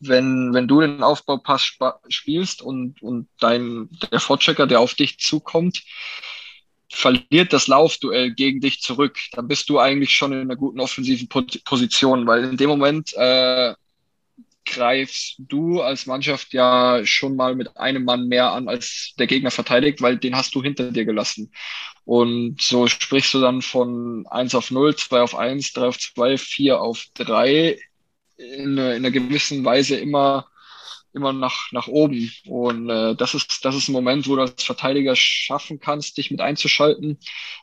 Wenn, 0.00 0.52
wenn 0.52 0.66
du 0.66 0.80
den 0.80 1.02
Aufbaupass 1.02 1.78
spielst 2.08 2.60
und, 2.60 3.00
und 3.02 3.28
dein, 3.38 3.88
der 4.10 4.18
Vorchecker, 4.18 4.66
der 4.66 4.80
auf 4.80 4.94
dich 4.94 5.18
zukommt, 5.18 5.82
verliert 6.90 7.52
das 7.52 7.68
Laufduell 7.68 8.32
gegen 8.34 8.60
dich 8.60 8.80
zurück, 8.80 9.18
dann 9.32 9.48
bist 9.48 9.68
du 9.68 9.78
eigentlich 9.78 10.10
schon 10.10 10.32
in 10.32 10.40
einer 10.40 10.56
guten 10.56 10.80
offensiven 10.80 11.28
Position, 11.28 12.26
weil 12.26 12.44
in 12.44 12.56
dem 12.56 12.68
Moment 12.68 13.14
äh, 13.14 13.74
greifst 14.64 15.36
du 15.38 15.80
als 15.80 16.06
Mannschaft 16.06 16.52
ja 16.52 17.00
schon 17.04 17.36
mal 17.36 17.54
mit 17.54 17.76
einem 17.76 18.04
Mann 18.04 18.28
mehr 18.28 18.52
an, 18.52 18.68
als 18.68 19.14
der 19.18 19.26
Gegner 19.26 19.50
verteidigt, 19.50 20.00
weil 20.02 20.18
den 20.18 20.36
hast 20.36 20.54
du 20.54 20.62
hinter 20.62 20.90
dir 20.92 21.04
gelassen. 21.04 21.52
Und 22.04 22.60
so 22.60 22.86
sprichst 22.86 23.34
du 23.34 23.40
dann 23.40 23.62
von 23.62 24.26
1 24.28 24.54
auf 24.54 24.70
0, 24.70 24.96
2 24.96 25.20
auf 25.20 25.34
1, 25.34 25.72
3 25.72 25.86
auf 25.86 25.98
2, 25.98 26.38
4 26.38 26.80
auf 26.80 27.06
3 27.14 27.78
in, 28.36 28.76
in 28.76 28.78
einer 28.78 29.10
gewissen 29.10 29.64
Weise 29.64 29.96
immer 29.96 30.46
immer 31.14 31.32
nach, 31.32 31.70
nach 31.72 31.88
oben. 31.88 32.32
Und 32.46 32.88
äh, 32.88 33.14
das, 33.14 33.34
ist, 33.34 33.64
das 33.64 33.74
ist 33.74 33.88
ein 33.88 33.92
Moment, 33.92 34.26
wo 34.28 34.36
du 34.36 34.42
als 34.42 34.62
Verteidiger 34.62 35.14
schaffen 35.14 35.78
kannst, 35.78 36.16
dich 36.16 36.30
mit 36.30 36.40
einzuschalten, 36.40 37.18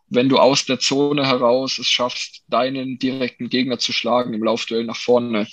wenn 0.08 0.30
du 0.30 0.38
aus 0.38 0.66
der 0.66 0.80
Zone 0.80 1.26
heraus 1.26 1.80
es 1.80 1.88
schaffst, 1.88 2.44
deinen 2.48 3.00
direkten 3.00 3.50
Gegner 3.50 3.80
zu 3.80 3.92
schlagen 3.92 4.34
im 4.34 4.44
Laufduell 4.44 4.84
nach 4.84 4.98
vorne. 4.98 5.48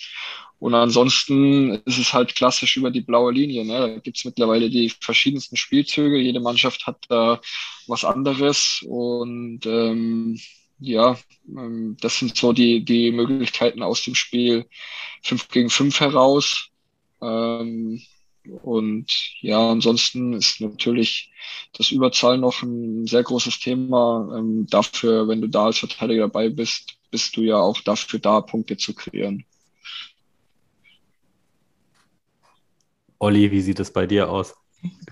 Und 0.58 0.74
ansonsten 0.74 1.82
ist 1.84 1.98
es 1.98 2.12
halt 2.12 2.34
klassisch 2.34 2.76
über 2.76 2.90
die 2.90 3.02
blaue 3.02 3.32
Linie. 3.32 3.64
Ne? 3.64 3.78
Da 3.78 3.98
gibt 3.98 4.16
es 4.16 4.24
mittlerweile 4.24 4.70
die 4.70 4.88
verschiedensten 4.88 5.56
Spielzüge. 5.56 6.18
Jede 6.18 6.40
Mannschaft 6.40 6.86
hat 6.86 7.04
da 7.08 7.40
was 7.86 8.04
anderes. 8.04 8.82
Und 8.88 9.66
ähm, 9.66 10.38
ja, 10.78 11.18
ähm, 11.48 11.96
das 12.00 12.18
sind 12.18 12.36
so 12.36 12.52
die, 12.52 12.84
die 12.84 13.12
Möglichkeiten 13.12 13.82
aus 13.82 14.02
dem 14.02 14.14
Spiel 14.14 14.66
5 15.22 15.48
gegen 15.48 15.70
5 15.70 16.00
heraus. 16.00 16.68
Ähm, 17.20 18.00
und 18.62 19.06
ja, 19.40 19.70
ansonsten 19.70 20.32
ist 20.34 20.60
natürlich 20.60 21.32
das 21.72 21.90
Überzahl 21.90 22.38
noch 22.38 22.62
ein 22.62 23.06
sehr 23.06 23.22
großes 23.22 23.58
Thema. 23.60 24.36
Ähm, 24.38 24.66
dafür, 24.70 25.28
wenn 25.28 25.40
du 25.40 25.48
da 25.48 25.66
als 25.66 25.78
Verteidiger 25.78 26.22
dabei 26.22 26.48
bist, 26.48 26.96
bist 27.10 27.36
du 27.36 27.42
ja 27.42 27.58
auch 27.58 27.80
dafür 27.80 28.20
da, 28.20 28.40
Punkte 28.40 28.76
zu 28.76 28.94
kreieren. 28.94 29.44
Olli, 33.18 33.50
wie 33.50 33.60
sieht 33.60 33.80
es 33.80 33.92
bei 33.92 34.06
dir 34.06 34.28
aus? 34.28 34.54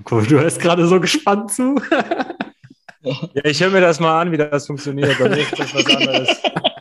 Du 0.05 0.39
hörst 0.39 0.61
gerade 0.61 0.87
so 0.87 1.01
gespannt 1.01 1.53
zu. 1.53 1.81
ja, 3.03 3.45
ich 3.45 3.63
höre 3.63 3.71
mir 3.71 3.81
das 3.81 4.01
mal 4.01 4.21
an, 4.21 4.33
wie 4.33 4.37
das 4.37 4.67
funktioniert. 4.67 5.19
Bei 5.19 5.29
mir 5.29 5.39
ist 5.39 5.59
das 5.59 5.75
was 5.75 5.87
anderes. 5.87 6.29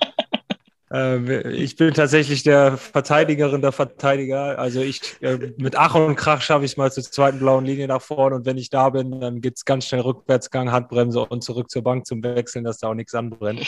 Ähm, 0.94 1.28
ich 1.50 1.76
bin 1.76 1.92
tatsächlich 1.96 2.44
der 2.44 2.78
Verteidigerin 2.78 3.62
der 3.62 3.72
Verteidiger. 3.72 4.60
Also 4.60 4.82
ich 4.82 5.02
äh, 5.22 5.52
mit 5.58 5.76
Ach 5.76 5.96
und 5.96 6.16
Krach 6.16 6.42
schaffe 6.42 6.66
ich 6.66 6.74
es 6.74 6.78
mal 6.78 6.92
zur 6.92 7.02
zweiten 7.04 7.40
blauen 7.40 7.66
Linie 7.66 7.88
nach 7.88 8.02
vorne 8.02 8.36
und 8.36 8.46
wenn 8.46 8.60
ich 8.60 8.70
da 8.70 8.92
bin, 8.92 9.20
dann 9.20 9.42
geht 9.42 9.56
es 9.56 9.66
ganz 9.66 9.88
schnell 9.88 10.02
Rückwärtsgang, 10.02 10.72
Handbremse 10.72 11.22
und 11.26 11.44
zurück 11.44 11.72
zur 11.72 11.82
Bank 11.82 12.06
zum 12.06 12.24
Wechseln, 12.24 12.64
dass 12.64 12.78
da 12.78 12.90
auch 12.90 12.94
nichts 12.94 13.16
anbrennt. 13.16 13.66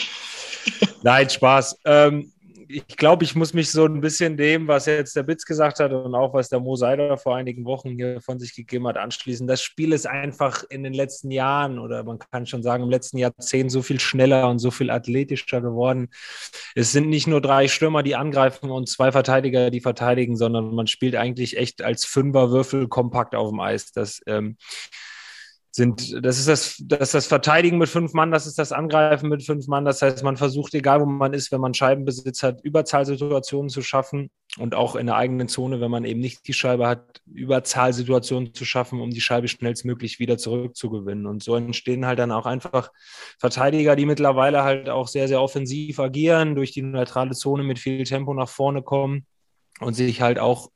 Nein, 1.02 1.28
Spaß. 1.28 1.80
Ähm, 1.84 2.32
ich 2.68 2.96
glaube, 2.96 3.24
ich 3.24 3.34
muss 3.34 3.54
mich 3.54 3.70
so 3.70 3.84
ein 3.84 4.00
bisschen 4.00 4.36
dem, 4.36 4.68
was 4.68 4.86
jetzt 4.86 5.16
der 5.16 5.22
Bitz 5.22 5.44
gesagt 5.44 5.80
hat 5.80 5.92
und 5.92 6.14
auch 6.14 6.34
was 6.34 6.48
der 6.48 6.60
Mo 6.60 6.76
Seider 6.76 7.16
vor 7.16 7.36
einigen 7.36 7.64
Wochen 7.64 7.90
hier 7.90 8.20
von 8.20 8.38
sich 8.38 8.54
gegeben 8.54 8.86
hat, 8.86 8.96
anschließen. 8.96 9.46
Das 9.46 9.62
Spiel 9.62 9.92
ist 9.92 10.06
einfach 10.06 10.64
in 10.68 10.82
den 10.82 10.92
letzten 10.92 11.30
Jahren 11.30 11.78
oder 11.78 12.02
man 12.04 12.18
kann 12.18 12.46
schon 12.46 12.62
sagen 12.62 12.82
im 12.82 12.90
letzten 12.90 13.18
Jahrzehnt 13.18 13.70
so 13.70 13.82
viel 13.82 14.00
schneller 14.00 14.48
und 14.48 14.58
so 14.58 14.70
viel 14.70 14.90
athletischer 14.90 15.60
geworden. 15.60 16.08
Es 16.74 16.92
sind 16.92 17.08
nicht 17.08 17.26
nur 17.26 17.40
drei 17.40 17.68
Stürmer, 17.68 18.02
die 18.02 18.16
angreifen 18.16 18.70
und 18.70 18.88
zwei 18.88 19.12
Verteidiger, 19.12 19.70
die 19.70 19.80
verteidigen, 19.80 20.36
sondern 20.36 20.74
man 20.74 20.86
spielt 20.86 21.16
eigentlich 21.16 21.56
echt 21.56 21.82
als 21.82 22.04
Fünferwürfel 22.04 22.88
kompakt 22.88 23.34
auf 23.34 23.50
dem 23.50 23.60
Eis. 23.60 23.92
Das 23.92 24.20
ähm, 24.26 24.56
sind, 25.76 26.24
das 26.24 26.38
ist 26.38 26.48
das, 26.48 26.82
das 26.86 27.00
ist 27.08 27.14
das 27.14 27.26
Verteidigen 27.26 27.76
mit 27.76 27.90
fünf 27.90 28.14
Mann, 28.14 28.30
das 28.30 28.46
ist 28.46 28.58
das 28.58 28.72
Angreifen 28.72 29.28
mit 29.28 29.44
fünf 29.44 29.66
Mann. 29.66 29.84
Das 29.84 30.00
heißt, 30.00 30.24
man 30.24 30.38
versucht, 30.38 30.72
egal 30.72 31.02
wo 31.02 31.04
man 31.04 31.34
ist, 31.34 31.52
wenn 31.52 31.60
man 31.60 31.74
Scheibenbesitz 31.74 32.42
hat, 32.42 32.62
Überzahlsituationen 32.62 33.68
zu 33.68 33.82
schaffen 33.82 34.30
und 34.58 34.74
auch 34.74 34.96
in 34.96 35.04
der 35.04 35.16
eigenen 35.16 35.48
Zone, 35.48 35.78
wenn 35.82 35.90
man 35.90 36.06
eben 36.06 36.18
nicht 36.18 36.48
die 36.48 36.54
Scheibe 36.54 36.88
hat, 36.88 37.20
Überzahlsituationen 37.26 38.54
zu 38.54 38.64
schaffen, 38.64 39.02
um 39.02 39.10
die 39.10 39.20
Scheibe 39.20 39.48
schnellstmöglich 39.48 40.18
wieder 40.18 40.38
zurückzugewinnen. 40.38 41.26
Und 41.26 41.42
so 41.42 41.54
entstehen 41.56 42.06
halt 42.06 42.20
dann 42.20 42.32
auch 42.32 42.46
einfach 42.46 42.90
Verteidiger, 43.38 43.96
die 43.96 44.06
mittlerweile 44.06 44.62
halt 44.62 44.88
auch 44.88 45.08
sehr, 45.08 45.28
sehr 45.28 45.42
offensiv 45.42 46.00
agieren, 46.00 46.54
durch 46.54 46.72
die 46.72 46.80
neutrale 46.80 47.32
Zone 47.32 47.64
mit 47.64 47.78
viel 47.78 48.04
Tempo 48.04 48.32
nach 48.32 48.48
vorne 48.48 48.80
kommen 48.80 49.26
und 49.80 49.92
sich 49.92 50.22
halt 50.22 50.38
auch, 50.38 50.70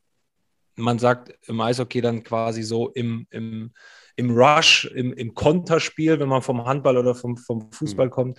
man 0.77 0.99
sagt 0.99 1.33
im 1.47 1.59
Eishockey 1.59 2.03
dann 2.03 2.23
quasi 2.23 2.63
so 2.63 2.91
im, 2.91 3.27
im 3.31 3.73
im 4.21 4.31
Rush, 4.31 4.85
im, 4.95 5.13
im 5.13 5.35
Konterspiel, 5.35 6.21
wenn 6.21 6.29
man 6.29 6.43
vom 6.43 6.65
Handball 6.65 6.97
oder 6.97 7.15
vom, 7.15 7.37
vom 7.37 7.73
Fußball 7.73 8.07
mhm. 8.07 8.11
kommt, 8.11 8.39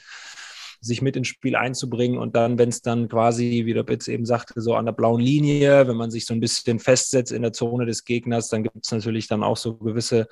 sich 0.80 1.02
mit 1.02 1.16
ins 1.16 1.28
Spiel 1.28 1.56
einzubringen 1.56 2.18
und 2.18 2.36
dann, 2.36 2.58
wenn 2.58 2.70
es 2.70 2.82
dann 2.82 3.10
quasi, 3.10 3.64
wie 3.66 3.74
der 3.74 3.84
Bitz 3.84 4.08
eben 4.08 4.26
sagte, 4.26 4.62
so 4.62 4.76
an 4.76 4.86
der 4.86 4.94
blauen 4.94 5.22
Linie, 5.22 5.88
wenn 5.88 5.98
man 5.98 6.10
sich 6.10 6.26
so 6.26 6.34
ein 6.34 6.40
bisschen 6.40 6.80
festsetzt 6.80 7.32
in 7.32 7.42
der 7.42 7.54
Zone 7.54 7.86
des 7.86 8.04
Gegners, 8.06 8.50
dann 8.50 8.64
gibt 8.64 8.78
es 8.84 8.92
natürlich 8.92 9.28
dann 9.28 9.44
auch 9.44 9.58
so 9.58 9.76
gewisse 9.76 10.28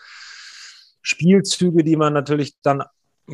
Spielzüge, 1.01 1.83
die 1.83 1.95
man 1.95 2.13
natürlich 2.13 2.53
dann 2.61 2.83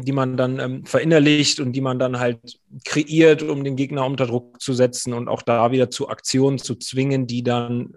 die 0.04 0.12
man 0.12 0.38
dann 0.38 0.60
ähm, 0.60 0.86
verinnerlicht 0.86 1.60
und 1.60 1.74
die 1.74 1.82
man 1.82 2.00
dann 2.00 2.20
halt 2.20 2.60
kreiert, 2.84 3.44
um 3.44 3.64
den 3.64 3.76
Gegner 3.76 4.06
unter 4.06 4.28
Druck 4.28 4.62
zu 4.62 4.74
setzen 4.74 5.14
und 5.14 5.28
auch 5.28 5.42
da 5.42 5.72
wieder 5.72 5.90
zu 5.90 6.10
Aktionen 6.10 6.58
zu 6.58 6.76
zwingen, 6.76 7.28
die 7.28 7.44
dann 7.44 7.94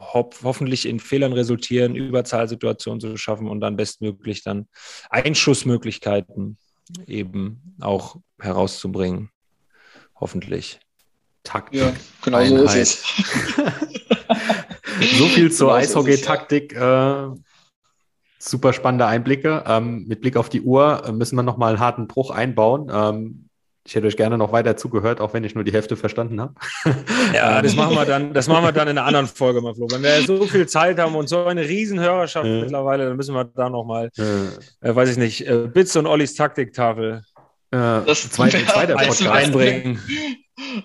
ho 0.00 0.30
hoffentlich 0.42 0.86
in 0.86 1.00
Fehlern 1.00 1.32
resultieren, 1.32 1.94
Überzahlsituationen 1.94 3.00
zu 3.00 3.16
schaffen 3.16 3.48
und 3.48 3.60
dann 3.60 3.76
bestmöglich 3.76 4.42
dann 4.42 4.66
Einschussmöglichkeiten 5.10 6.58
eben 7.06 7.76
auch 7.80 8.16
herauszubringen. 8.40 9.30
Hoffentlich. 10.16 10.80
Taktik. 11.44 11.80
Ja, 11.80 11.92
genau 12.22 12.38
Einheit. 12.38 12.58
so 12.58 12.64
ist 12.64 12.76
es. 12.76 13.04
so 15.18 15.26
viel 15.26 15.50
zur 15.50 15.68
genau 15.68 15.78
Eishockey-Taktik. 15.80 16.74
Äh, 16.74 17.30
super 18.48 18.72
spannende 18.72 19.06
Einblicke. 19.06 19.64
Ähm, 19.66 20.04
mit 20.06 20.20
Blick 20.20 20.36
auf 20.36 20.48
die 20.48 20.62
Uhr 20.62 21.02
äh, 21.06 21.12
müssen 21.12 21.36
wir 21.36 21.42
nochmal 21.42 21.70
einen 21.70 21.80
harten 21.80 22.06
Bruch 22.08 22.30
einbauen. 22.30 22.90
Ähm, 22.92 23.48
ich 23.84 23.96
hätte 23.96 24.06
euch 24.06 24.16
gerne 24.16 24.38
noch 24.38 24.52
weiter 24.52 24.76
zugehört, 24.76 25.20
auch 25.20 25.34
wenn 25.34 25.42
ich 25.42 25.56
nur 25.56 25.64
die 25.64 25.72
Hälfte 25.72 25.96
verstanden 25.96 26.40
habe. 26.40 26.54
Ja, 27.34 27.62
das 27.62 27.74
machen 27.74 27.96
wir 27.96 28.04
dann, 28.04 28.34
das 28.34 28.46
machen 28.46 28.64
wir 28.64 28.72
dann 28.72 28.88
in 28.88 28.98
einer 28.98 29.06
anderen 29.06 29.26
Folge 29.26 29.60
mal, 29.60 29.74
Flo. 29.74 29.88
Wenn 29.90 30.02
wir 30.02 30.22
so 30.22 30.44
viel 30.44 30.66
Zeit 30.66 30.98
haben 30.98 31.14
und 31.14 31.28
so 31.28 31.44
eine 31.44 31.62
riesen 31.62 31.98
Hörerschaft 31.98 32.46
ja. 32.46 32.60
mittlerweile, 32.60 33.06
dann 33.06 33.16
müssen 33.16 33.34
wir 33.34 33.44
da 33.44 33.70
nochmal, 33.70 34.10
ja. 34.14 34.24
äh, 34.80 34.94
weiß 34.94 35.10
ich 35.10 35.16
nicht, 35.16 35.48
äh, 35.48 35.68
Bits 35.72 35.96
und 35.96 36.06
Ollis 36.06 36.34
Taktiktafel 36.34 37.22
äh, 37.70 37.76
das 38.06 38.30
zweite, 38.30 38.64
zweiter 38.66 38.94
Podcast 38.94 39.26
einbringen. 39.26 39.98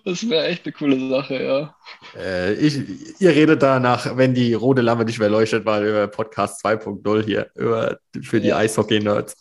Das 0.05 0.28
wäre 0.30 0.45
echt 0.45 0.65
eine 0.65 0.74
coole 0.74 1.09
Sache, 1.09 1.43
ja. 1.43 1.76
Äh, 2.18 2.53
ich, 2.53 2.80
ihr 3.20 3.30
redet 3.32 3.61
danach, 3.61 4.15
wenn 4.15 4.34
die 4.34 4.53
rote 4.53 4.82
Lampe 4.82 5.05
nicht 5.05 5.20
mehr 5.20 5.30
leuchtet, 5.30 5.65
mal 5.65 5.86
über 5.86 6.07
Podcast 6.07 6.65
2.0 6.65 7.24
hier, 7.24 7.49
über, 7.55 7.99
für 8.22 8.39
die 8.39 8.49
ja. 8.49 8.57
Eishockey-Nerds. 8.57 9.38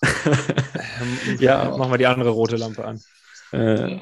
ja, 1.38 1.76
machen 1.76 1.92
wir 1.92 1.98
die 1.98 2.06
andere 2.06 2.30
rote 2.30 2.56
Lampe 2.56 2.84
an. 2.84 3.00
Äh, 3.52 4.00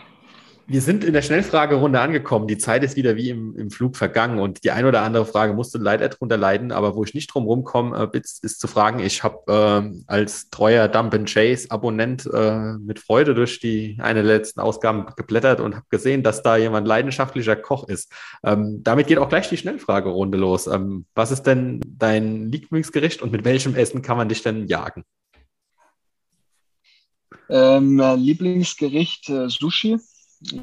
wir 0.66 0.80
sind 0.80 1.04
in 1.04 1.12
der 1.12 1.22
Schnellfragerunde 1.22 2.00
angekommen. 2.00 2.46
Die 2.46 2.56
Zeit 2.56 2.82
ist 2.84 2.96
wieder 2.96 3.16
wie 3.16 3.30
im, 3.30 3.56
im 3.56 3.70
Flug 3.70 3.96
vergangen 3.96 4.38
und 4.38 4.64
die 4.64 4.70
eine 4.70 4.88
oder 4.88 5.02
andere 5.02 5.26
Frage 5.26 5.52
musste 5.52 5.78
leider 5.78 6.08
drunter 6.08 6.38
leiden, 6.38 6.72
aber 6.72 6.96
wo 6.96 7.04
ich 7.04 7.12
nicht 7.12 7.32
drum 7.32 7.44
rumkomme, 7.44 8.10
äh, 8.12 8.18
ist, 8.18 8.42
ist 8.42 8.60
zu 8.60 8.66
fragen. 8.66 9.00
Ich 9.00 9.22
habe 9.22 9.92
äh, 9.92 10.02
als 10.06 10.48
treuer 10.50 10.88
Dump 10.88 11.12
and 11.14 11.30
Chase 11.30 11.70
Abonnent 11.70 12.28
äh, 12.32 12.74
mit 12.78 12.98
Freude 12.98 13.34
durch 13.34 13.60
die 13.60 13.98
eine 14.00 14.22
der 14.22 14.36
letzten 14.38 14.60
Ausgaben 14.60 15.06
geblättert 15.16 15.60
und 15.60 15.74
habe 15.74 15.86
gesehen, 15.90 16.22
dass 16.22 16.42
da 16.42 16.56
jemand 16.56 16.88
leidenschaftlicher 16.88 17.56
Koch 17.56 17.86
ist. 17.88 18.10
Ähm, 18.42 18.82
damit 18.82 19.06
geht 19.08 19.18
auch 19.18 19.28
gleich 19.28 19.48
die 19.48 19.58
Schnellfragerunde 19.58 20.38
los. 20.38 20.66
Ähm, 20.66 21.04
was 21.14 21.30
ist 21.30 21.42
denn 21.42 21.80
dein 21.86 22.50
Lieblingsgericht 22.50 23.20
und 23.20 23.32
mit 23.32 23.44
welchem 23.44 23.74
Essen 23.74 24.00
kann 24.00 24.16
man 24.16 24.28
dich 24.28 24.42
denn 24.42 24.66
jagen? 24.66 25.04
Ähm, 27.50 28.00
Lieblingsgericht 28.16 29.28
äh, 29.28 29.50
Sushi, 29.50 29.98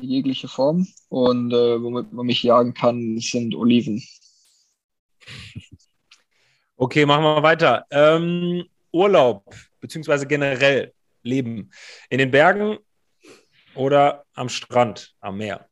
jegliche 0.02 0.48
Form. 0.48 0.88
Und 1.10 1.54
äh, 1.54 1.82
womit 1.82 2.12
man 2.14 2.26
mich 2.26 2.44
jagen 2.44 2.74
kann, 2.74 3.20
sind 3.20 3.56
Oliven. 3.56 4.04
Okay, 6.78 7.06
machen 7.06 7.24
wir 7.24 7.44
weiter. 7.44 7.86
Ähm, 7.92 8.66
Urlaub, 8.92 9.56
beziehungsweise 9.80 10.28
generell 10.28 10.94
Leben. 11.24 11.72
In 12.10 12.18
den 12.18 12.32
Bergen 12.32 12.78
oder 13.76 14.26
am 14.34 14.50
Strand, 14.50 15.14
am 15.20 15.38
Meer? 15.38 15.68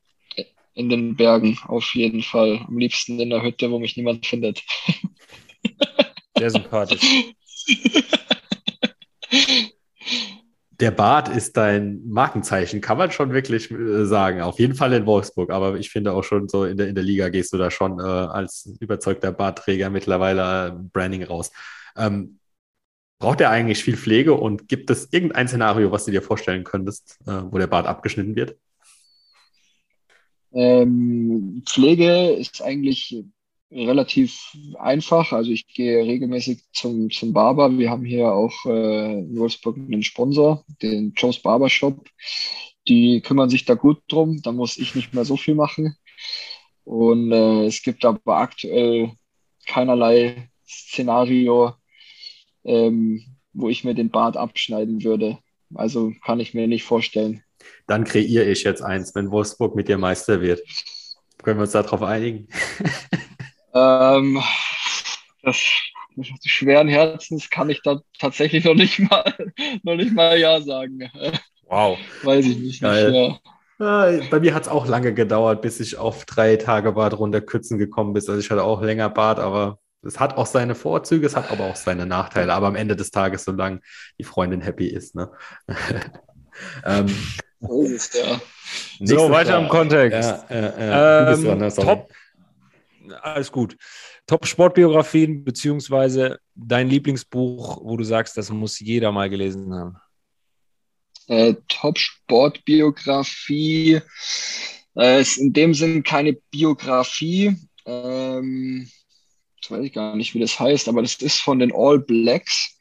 In 0.74 0.89
den 0.89 1.16
Bergen, 1.16 1.57
auf 1.68 1.93
jeden 1.95 2.22
Fall. 2.22 2.64
Am 2.68 2.78
liebsten 2.78 3.20
in 3.20 3.32
der 3.32 3.41
Hütte, 3.41 3.72
wo 3.72 3.80
mich 3.80 3.97
niemand 3.97 4.26
findet. 4.26 4.62
Sehr 6.38 6.51
sympathisch. 6.51 7.01
der 10.80 10.91
Bart 10.91 11.27
ist 11.27 11.57
dein 11.57 12.01
Markenzeichen, 12.07 12.80
kann 12.80 12.97
man 12.97 13.11
schon 13.11 13.34
wirklich 13.34 13.69
äh, 13.69 14.05
sagen. 14.05 14.41
Auf 14.41 14.59
jeden 14.59 14.75
Fall 14.75 14.93
in 14.93 15.05
Wolfsburg, 15.05 15.51
aber 15.51 15.77
ich 15.77 15.89
finde 15.89 16.13
auch 16.13 16.23
schon 16.23 16.47
so 16.47 16.63
in 16.63 16.77
der, 16.77 16.88
in 16.88 16.95
der 16.95 17.03
Liga 17.03 17.30
gehst 17.30 17.51
du 17.51 17.57
da 17.57 17.69
schon 17.69 17.99
äh, 17.99 18.03
als 18.03 18.71
überzeugter 18.80 19.32
Bartträger 19.32 19.89
mittlerweile 19.89 20.67
äh, 20.67 20.71
Branding 20.93 21.23
raus. 21.23 21.51
Ähm, 21.97 22.39
braucht 23.19 23.41
er 23.41 23.49
eigentlich 23.49 23.84
viel 23.84 23.97
Pflege 23.97 24.34
und 24.34 24.69
gibt 24.69 24.89
es 24.89 25.11
irgendein 25.11 25.49
Szenario, 25.49 25.91
was 25.91 26.05
du 26.05 26.11
dir 26.11 26.21
vorstellen 26.21 26.63
könntest, 26.63 27.19
äh, 27.27 27.41
wo 27.49 27.57
der 27.57 27.67
Bart 27.67 27.86
abgeschnitten 27.86 28.36
wird? 28.38 28.57
Ähm, 30.53 31.61
Pflege 31.67 32.32
ist 32.32 32.61
eigentlich 32.61 33.23
relativ 33.72 34.55
einfach. 34.78 35.32
Also 35.32 35.51
ich 35.51 35.67
gehe 35.67 36.03
regelmäßig 36.03 36.63
zum, 36.74 37.09
zum 37.09 37.34
Barber. 37.34 37.78
Wir 37.78 37.89
haben 37.89 38.05
hier 38.05 38.32
auch 38.32 38.53
äh, 38.65 39.20
in 39.20 39.38
Wolfsburg 39.38 39.78
einen 39.78 40.03
Sponsor, 40.03 40.65
den 40.82 41.13
Joe's 41.15 41.41
Barber 41.41 41.70
Shop. 41.70 42.07
Die 42.88 43.22
kümmern 43.22 43.49
sich 43.49 43.65
da 43.65 43.76
gut 43.76 44.01
drum. 44.07 44.41
Da 44.41 44.51
muss 44.51 44.78
ich 44.78 44.95
nicht 44.95 45.13
mehr 45.13 45.26
so 45.26 45.38
viel 45.38 45.55
machen. 45.55 45.95
Und 46.84 47.32
äh, 47.32 47.65
es 47.65 47.84
gibt 47.84 48.03
aber 48.05 48.38
aktuell 48.38 49.11
keinerlei 49.67 50.49
Szenario, 50.67 51.74
ähm, 52.63 53.24
wo 53.53 53.70
ich 53.70 53.84
mir 53.84 53.93
den 53.93 54.09
Bart 54.09 54.38
abschneiden 54.38 55.03
würde. 55.03 55.38
Also 55.76 56.13
kann 56.26 56.39
ich 56.39 56.55
mir 56.55 56.67
nicht 56.67 56.84
vorstellen. 56.84 57.43
Dann 57.86 58.05
kreiere 58.05 58.49
ich 58.49 58.63
jetzt 58.63 58.82
eins, 58.82 59.13
wenn 59.13 59.30
Wolfsburg 59.32 59.76
mit 59.76 59.88
dir 59.88 59.97
Meister 59.97 60.41
wird. 60.41 60.61
Können 61.43 61.59
wir 61.59 61.63
uns 61.63 61.72
darauf 61.72 62.01
einigen? 62.01 62.47
Ähm, 63.74 64.41
das, 65.43 65.57
schweren 66.45 66.88
Herzens 66.88 67.49
kann 67.49 67.70
ich 67.70 67.82
da 67.82 68.01
tatsächlich 68.17 68.65
noch 68.65 68.76
nicht 68.76 68.99
mal, 68.99 69.24
noch 69.84 69.95
nicht 69.95 70.13
mal 70.13 70.38
Ja 70.38 70.61
sagen. 70.61 71.09
Wow. 71.67 71.97
Weiß 72.24 72.45
ich 72.45 72.57
nicht. 72.57 72.82
Geil. 72.82 73.13
Ja. 73.13 73.39
Bei 74.30 74.41
mir 74.41 74.53
hat 74.53 74.63
es 74.63 74.67
auch 74.67 74.88
lange 74.88 75.13
gedauert, 75.13 75.61
bis 75.61 75.80
ich 75.80 75.97
auf 75.97 76.26
drei 76.26 76.57
Tage 76.57 76.91
Bart 76.91 77.17
runterkürzen 77.17 77.78
gekommen 77.78 78.11
bin. 78.11 78.22
Also 78.22 78.38
ich 78.38 78.51
hatte 78.51 78.63
auch 78.63 78.82
länger 78.82 79.09
Bart, 79.09 79.39
aber 79.39 79.80
es 80.01 80.20
hat 80.20 80.36
auch 80.36 80.45
seine 80.45 80.76
Vorzüge, 80.76 81.26
es 81.26 81.36
hat 81.38 81.49
aber 81.49 81.65
auch 81.65 81.78
seine 81.78 82.05
Nachteile. 82.05 82.53
Aber 82.53 82.67
am 82.67 82.76
Ende 82.76 82.97
des 82.97 83.11
Tages, 83.11 83.45
solange 83.45 83.80
die 84.17 84.26
Freundin 84.26 84.59
happy 84.59 84.88
ist. 84.88 85.15
Ne? 85.15 85.32
ähm, 86.86 87.07
oh, 87.61 87.86
ja. 87.86 88.41
So, 89.01 89.30
weiter 89.30 89.51
Frage. 89.51 89.63
im 89.63 89.70
Kontext. 89.70 90.30
Ja, 90.30 90.45
ja, 90.49 91.32
ähm, 91.34 91.59
dran, 91.59 91.70
top, 91.70 92.11
alles 93.14 93.51
gut. 93.51 93.78
Top-Sportbiografien, 94.28 95.43
beziehungsweise 95.43 96.39
dein 96.55 96.89
Lieblingsbuch, 96.89 97.82
wo 97.84 97.97
du 97.97 98.03
sagst, 98.03 98.38
das 98.38 98.49
muss 98.49 98.80
jeder 98.80 99.12
mal 99.12 99.30
gelesen 99.30 99.74
haben 99.74 99.97
äh, 101.30 101.55
Top-Sport-Biografie. 101.68 104.01
Äh, 104.97 105.22
ist 105.22 105.38
in 105.38 105.53
dem 105.53 105.74
Sinn 105.74 106.03
keine 106.03 106.34
Biografie. 106.34 107.55
Ähm, 107.86 108.89
jetzt 109.55 109.72
weiß 109.72 109.86
ich 109.86 109.93
gar 109.93 110.14
nicht, 110.16 110.34
wie 110.34 110.39
das 110.39 110.60
heißt, 110.60 110.89
aber 110.89 111.03
das 111.03 111.16
ist 111.16 111.39
von 111.39 111.60
den 111.60 111.72
All 111.74 111.99
Blacks, 111.99 112.78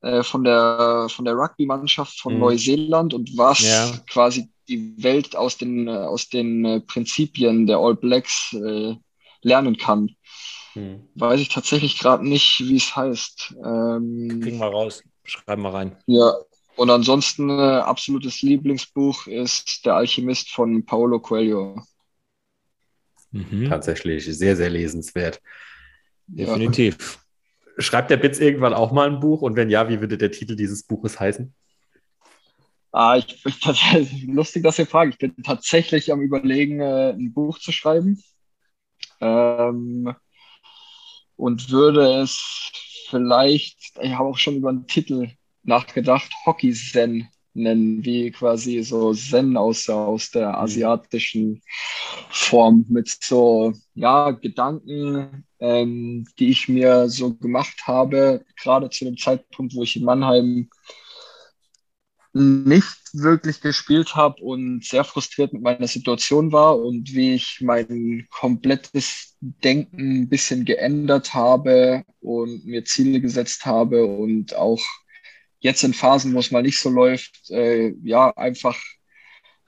äh, 0.00 0.22
von 0.22 0.44
der, 0.44 1.08
von 1.10 1.26
der 1.26 1.34
Rugby-Mannschaft 1.34 2.18
von 2.20 2.34
mhm. 2.34 2.40
Neuseeland 2.40 3.12
und 3.12 3.36
was 3.36 3.60
ja. 3.60 3.92
quasi 4.08 4.48
die 4.68 4.94
Welt 5.02 5.36
aus 5.36 5.58
den, 5.58 5.88
aus 5.88 6.28
den 6.28 6.64
äh, 6.64 6.80
Prinzipien 6.80 7.66
der 7.66 7.78
All 7.78 7.96
Blacks 7.96 8.54
äh, 8.54 8.94
lernen 9.44 9.76
kann. 9.76 10.16
Hm. 10.72 11.08
Weiß 11.14 11.40
ich 11.40 11.48
tatsächlich 11.48 11.98
gerade 11.98 12.28
nicht, 12.28 12.60
wie 12.60 12.76
es 12.76 12.96
heißt. 12.96 13.54
Ähm, 13.64 14.40
Kriegen 14.42 14.58
wir 14.58 14.66
raus. 14.66 15.02
Schreiben 15.22 15.62
wir 15.62 15.72
rein. 15.72 15.96
Ja, 16.06 16.34
und 16.76 16.90
ansonsten 16.90 17.48
äh, 17.50 17.52
absolutes 17.52 18.42
Lieblingsbuch 18.42 19.26
ist 19.26 19.86
Der 19.86 19.94
Alchemist 19.94 20.50
von 20.50 20.84
Paulo 20.84 21.20
Coelho. 21.20 21.80
Mhm. 23.30 23.68
Tatsächlich 23.68 24.24
sehr, 24.24 24.56
sehr 24.56 24.70
lesenswert. 24.70 25.40
Definitiv. 26.26 27.18
Schreibt 27.78 28.10
der 28.10 28.16
Bitz 28.16 28.38
irgendwann 28.38 28.74
auch 28.74 28.92
mal 28.92 29.08
ein 29.08 29.20
Buch? 29.20 29.42
Und 29.42 29.56
wenn 29.56 29.70
ja, 29.70 29.88
wie 29.88 30.00
würde 30.00 30.18
der 30.18 30.30
Titel 30.30 30.56
dieses 30.56 30.82
Buches 30.82 31.18
heißen? 31.18 31.52
Ah, 32.92 33.16
ich 33.16 33.42
bin 33.42 33.52
tatsächlich 33.60 34.24
lustig, 34.28 34.62
dass 34.62 34.78
ihr 34.78 34.86
fragt. 34.86 35.14
Ich 35.14 35.18
bin 35.18 35.42
tatsächlich 35.42 36.12
am 36.12 36.20
Überlegen, 36.20 36.80
äh, 36.80 37.10
ein 37.10 37.32
Buch 37.32 37.58
zu 37.58 37.72
schreiben. 37.72 38.22
Ähm, 39.20 40.14
und 41.36 41.70
würde 41.70 42.20
es 42.22 42.70
vielleicht, 43.08 43.78
ich 44.00 44.12
habe 44.12 44.28
auch 44.28 44.38
schon 44.38 44.56
über 44.56 44.70
einen 44.70 44.86
Titel 44.86 45.30
nachgedacht, 45.62 46.30
Hockey-Zen 46.46 47.28
nennen, 47.54 48.04
wie 48.04 48.30
quasi 48.30 48.82
so 48.82 49.14
Zen 49.14 49.56
aus, 49.56 49.88
aus 49.88 50.30
der 50.30 50.50
mhm. 50.50 50.54
asiatischen 50.56 51.62
Form 52.30 52.84
mit 52.88 53.08
so, 53.08 53.72
ja, 53.94 54.32
Gedanken, 54.32 55.46
ähm, 55.60 56.26
die 56.38 56.50
ich 56.50 56.68
mir 56.68 57.08
so 57.08 57.34
gemacht 57.34 57.86
habe, 57.86 58.44
gerade 58.60 58.90
zu 58.90 59.04
dem 59.04 59.16
Zeitpunkt, 59.16 59.74
wo 59.74 59.82
ich 59.82 59.96
in 59.96 60.04
Mannheim 60.04 60.68
nicht 62.34 62.98
wirklich 63.12 63.60
gespielt 63.60 64.16
habe 64.16 64.42
und 64.42 64.84
sehr 64.84 65.04
frustriert 65.04 65.52
mit 65.52 65.62
meiner 65.62 65.86
Situation 65.86 66.50
war 66.50 66.78
und 66.78 67.14
wie 67.14 67.34
ich 67.34 67.60
mein 67.60 68.26
komplettes 68.28 69.36
Denken 69.40 70.22
ein 70.22 70.28
bisschen 70.28 70.64
geändert 70.64 71.32
habe 71.32 72.04
und 72.20 72.66
mir 72.66 72.84
Ziele 72.84 73.20
gesetzt 73.20 73.66
habe 73.66 74.04
und 74.04 74.56
auch 74.56 74.82
jetzt 75.60 75.84
in 75.84 75.94
Phasen, 75.94 76.34
wo 76.34 76.40
es 76.40 76.50
mal 76.50 76.62
nicht 76.62 76.80
so 76.80 76.90
läuft, 76.90 77.50
äh, 77.50 77.94
ja, 78.02 78.30
einfach 78.36 78.76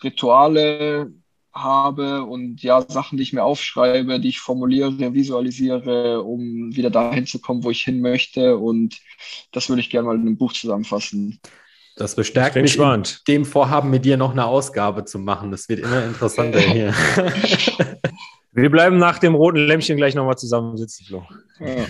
Rituale 0.02 1.12
habe 1.52 2.24
und 2.24 2.62
ja, 2.62 2.82
Sachen, 2.82 3.16
die 3.16 3.22
ich 3.22 3.32
mir 3.32 3.44
aufschreibe, 3.44 4.20
die 4.20 4.28
ich 4.28 4.40
formuliere, 4.40 5.14
visualisiere, 5.14 6.22
um 6.22 6.74
wieder 6.74 6.90
dahin 6.90 7.26
zu 7.26 7.40
kommen, 7.40 7.64
wo 7.64 7.70
ich 7.70 7.82
hin 7.82 8.00
möchte. 8.00 8.58
Und 8.58 9.00
das 9.52 9.68
würde 9.68 9.80
ich 9.80 9.90
gerne 9.90 10.06
mal 10.08 10.16
in 10.16 10.22
einem 10.22 10.36
Buch 10.36 10.52
zusammenfassen. 10.52 11.40
Das 11.96 12.14
bestärkt 12.14 12.56
mich 12.56 12.74
spannend. 12.74 13.22
in 13.26 13.34
dem 13.34 13.44
Vorhaben, 13.46 13.88
mit 13.88 14.04
dir 14.04 14.18
noch 14.18 14.32
eine 14.32 14.44
Ausgabe 14.44 15.06
zu 15.06 15.18
machen. 15.18 15.50
Das 15.50 15.68
wird 15.68 15.80
immer 15.80 16.04
interessanter 16.04 16.60
hier. 16.60 16.94
Wir 18.52 18.70
bleiben 18.70 18.98
nach 18.98 19.18
dem 19.18 19.34
roten 19.34 19.66
Lämpchen 19.66 19.96
gleich 19.96 20.14
nochmal 20.14 20.36
zusammensitzen, 20.36 21.06
Flo. 21.06 21.26
Ja. 21.58 21.86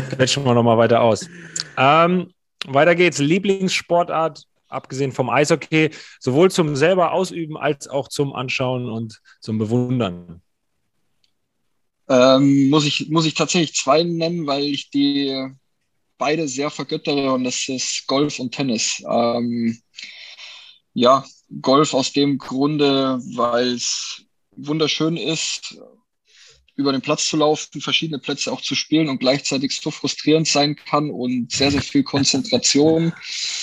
Quetschen 0.00 0.44
wir 0.44 0.54
nochmal 0.54 0.78
weiter 0.78 1.02
aus. 1.02 1.28
Ähm, 1.76 2.32
weiter 2.66 2.94
geht's. 2.94 3.18
Lieblingssportart, 3.18 4.44
abgesehen 4.68 5.12
vom 5.12 5.28
Eishockey, 5.28 5.90
sowohl 6.18 6.50
zum 6.50 6.74
selber 6.74 7.12
ausüben 7.12 7.58
als 7.58 7.86
auch 7.86 8.08
zum 8.08 8.32
Anschauen 8.32 8.88
und 8.88 9.20
zum 9.40 9.58
Bewundern. 9.58 10.40
Ähm, 12.08 12.70
muss, 12.70 12.86
ich, 12.86 13.10
muss 13.10 13.26
ich 13.26 13.34
tatsächlich 13.34 13.74
zwei 13.74 14.02
nennen, 14.04 14.46
weil 14.46 14.64
ich 14.64 14.90
die 14.90 15.50
beide 16.20 16.46
sehr 16.46 16.70
vergöttere 16.70 17.32
und 17.32 17.44
das 17.44 17.66
ist 17.68 18.04
Golf 18.06 18.38
und 18.38 18.54
Tennis. 18.54 19.02
Ähm, 19.10 19.80
ja, 20.92 21.24
Golf 21.60 21.94
aus 21.94 22.12
dem 22.12 22.38
Grunde, 22.38 23.18
weil 23.34 23.74
es 23.74 24.22
wunderschön 24.52 25.16
ist, 25.16 25.78
über 26.76 26.92
den 26.92 27.00
Platz 27.00 27.26
zu 27.26 27.38
laufen, 27.38 27.80
verschiedene 27.80 28.18
Plätze 28.18 28.52
auch 28.52 28.60
zu 28.60 28.74
spielen 28.74 29.08
und 29.08 29.18
gleichzeitig 29.18 29.74
so 29.74 29.90
frustrierend 29.90 30.46
sein 30.46 30.76
kann 30.76 31.10
und 31.10 31.50
sehr, 31.52 31.70
sehr 31.70 31.82
viel 31.82 32.02
Konzentration 32.02 33.12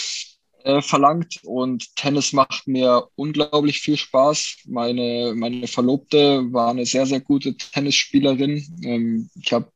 äh, 0.63 0.81
verlangt. 0.81 1.39
Und 1.43 1.95
Tennis 1.95 2.33
macht 2.33 2.67
mir 2.67 3.07
unglaublich 3.15 3.81
viel 3.81 3.97
Spaß. 3.97 4.57
Meine, 4.65 5.33
meine 5.35 5.67
Verlobte 5.67 6.51
war 6.51 6.71
eine 6.71 6.85
sehr, 6.85 7.05
sehr 7.05 7.21
gute 7.21 7.55
Tennisspielerin. 7.55 8.81
Ähm, 8.83 9.29
ich 9.41 9.53
habe 9.53 9.71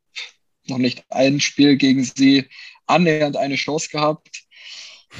noch 0.71 0.79
nicht 0.79 1.03
ein 1.09 1.39
Spiel 1.39 1.77
gegen 1.77 2.03
sie 2.03 2.45
annähernd 2.87 3.37
eine 3.37 3.55
Chance 3.55 3.89
gehabt. 3.91 4.43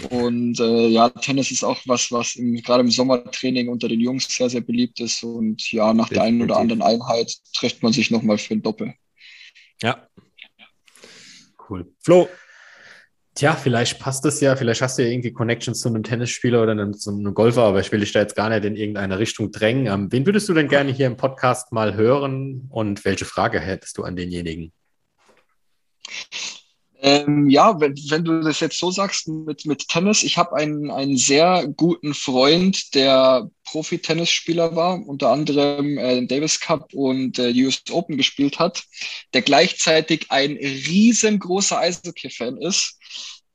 Und 0.10 0.60
äh, 0.60 0.88
ja, 0.88 1.10
Tennis 1.10 1.52
ist 1.52 1.64
auch 1.64 1.80
was, 1.86 2.12
was 2.12 2.36
im, 2.36 2.56
gerade 2.62 2.82
im 2.82 2.92
Sommertraining 2.92 3.68
unter 3.68 3.90
den 3.90 4.00
Jungs 4.00 4.28
sehr, 4.30 4.50
sehr 4.50 4.62
beliebt 4.62 5.00
ist. 5.02 5.22
Und 5.24 5.72
ja, 5.72 5.94
nach 5.94 6.08
Definitiv. 6.08 6.14
der 6.16 6.24
einen 6.24 6.42
oder 6.42 6.58
anderen 6.58 6.82
Einheit 6.82 7.36
trifft 7.56 7.84
man 7.84 7.92
sich 7.92 8.10
nochmal 8.10 8.38
für 8.38 8.54
ein 8.54 8.62
Doppel. 8.62 8.94
Ja. 9.82 10.08
Cool. 11.70 11.94
Flo. 12.00 12.30
Tja, 13.34 13.56
vielleicht 13.56 14.00
passt 14.00 14.26
es 14.26 14.42
ja, 14.42 14.58
vielleicht 14.58 14.82
hast 14.82 14.98
du 14.98 15.04
ja 15.04 15.10
irgendwie 15.10 15.32
Connections 15.32 15.80
zu 15.80 15.88
einem 15.88 16.04
Tennisspieler 16.04 16.62
oder 16.62 16.74
einem, 16.74 16.94
zu 16.94 17.12
einem 17.12 17.34
Golfer, 17.34 17.64
aber 17.64 17.80
ich 17.80 17.90
will 17.92 18.02
dich 18.02 18.12
da 18.12 18.20
jetzt 18.20 18.36
gar 18.36 18.50
nicht 18.50 18.66
in 18.66 18.76
irgendeine 18.76 19.20
Richtung 19.20 19.52
drängen. 19.52 19.88
Ähm, 19.88 20.12
wen 20.12 20.26
würdest 20.26 20.50
du 20.50 20.54
denn 20.54 20.68
gerne 20.68 20.92
hier 20.92 21.08
im 21.08 21.16
Podcast 21.16 21.72
mal 21.72 21.96
hören 21.96 22.68
und 22.70 23.06
welche 23.06 23.24
Frage 23.24 23.60
hättest 23.62 23.98
du 23.98 24.04
an 24.04 24.18
denjenigen? 24.18 24.74
Ähm, 27.04 27.50
ja, 27.50 27.80
wenn, 27.80 27.96
wenn 28.10 28.24
du 28.24 28.42
das 28.42 28.60
jetzt 28.60 28.78
so 28.78 28.92
sagst 28.92 29.28
mit, 29.28 29.66
mit 29.66 29.88
Tennis, 29.88 30.22
ich 30.22 30.38
habe 30.38 30.56
einen, 30.56 30.92
einen 30.92 31.18
sehr 31.18 31.68
guten 31.68 32.14
Freund, 32.14 32.94
der 32.94 33.50
Profi-Tennisspieler 33.66 34.76
war, 34.76 35.02
unter 35.08 35.30
anderem 35.32 35.98
äh, 35.98 36.24
Davis 36.28 36.60
Cup 36.60 36.94
und 36.94 37.40
äh, 37.40 37.52
US 37.66 37.82
Open 37.90 38.18
gespielt 38.18 38.60
hat, 38.60 38.84
der 39.34 39.42
gleichzeitig 39.42 40.30
ein 40.30 40.52
riesengroßer 40.52 41.80
Eishockey-Fan 41.80 42.58
ist, 42.58 43.00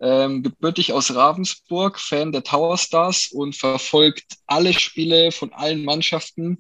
ähm, 0.01 0.43
gebürtig 0.43 0.93
aus 0.93 1.15
Ravensburg, 1.15 2.01
Fan 2.01 2.33
der 2.33 2.43
Tower 2.43 2.77
Stars 2.77 3.29
und 3.33 3.55
verfolgt 3.55 4.25
alle 4.49 4.73
Spiele 4.73 5.31
von 5.31 5.53
allen 5.53 5.85
Mannschaften. 5.85 6.59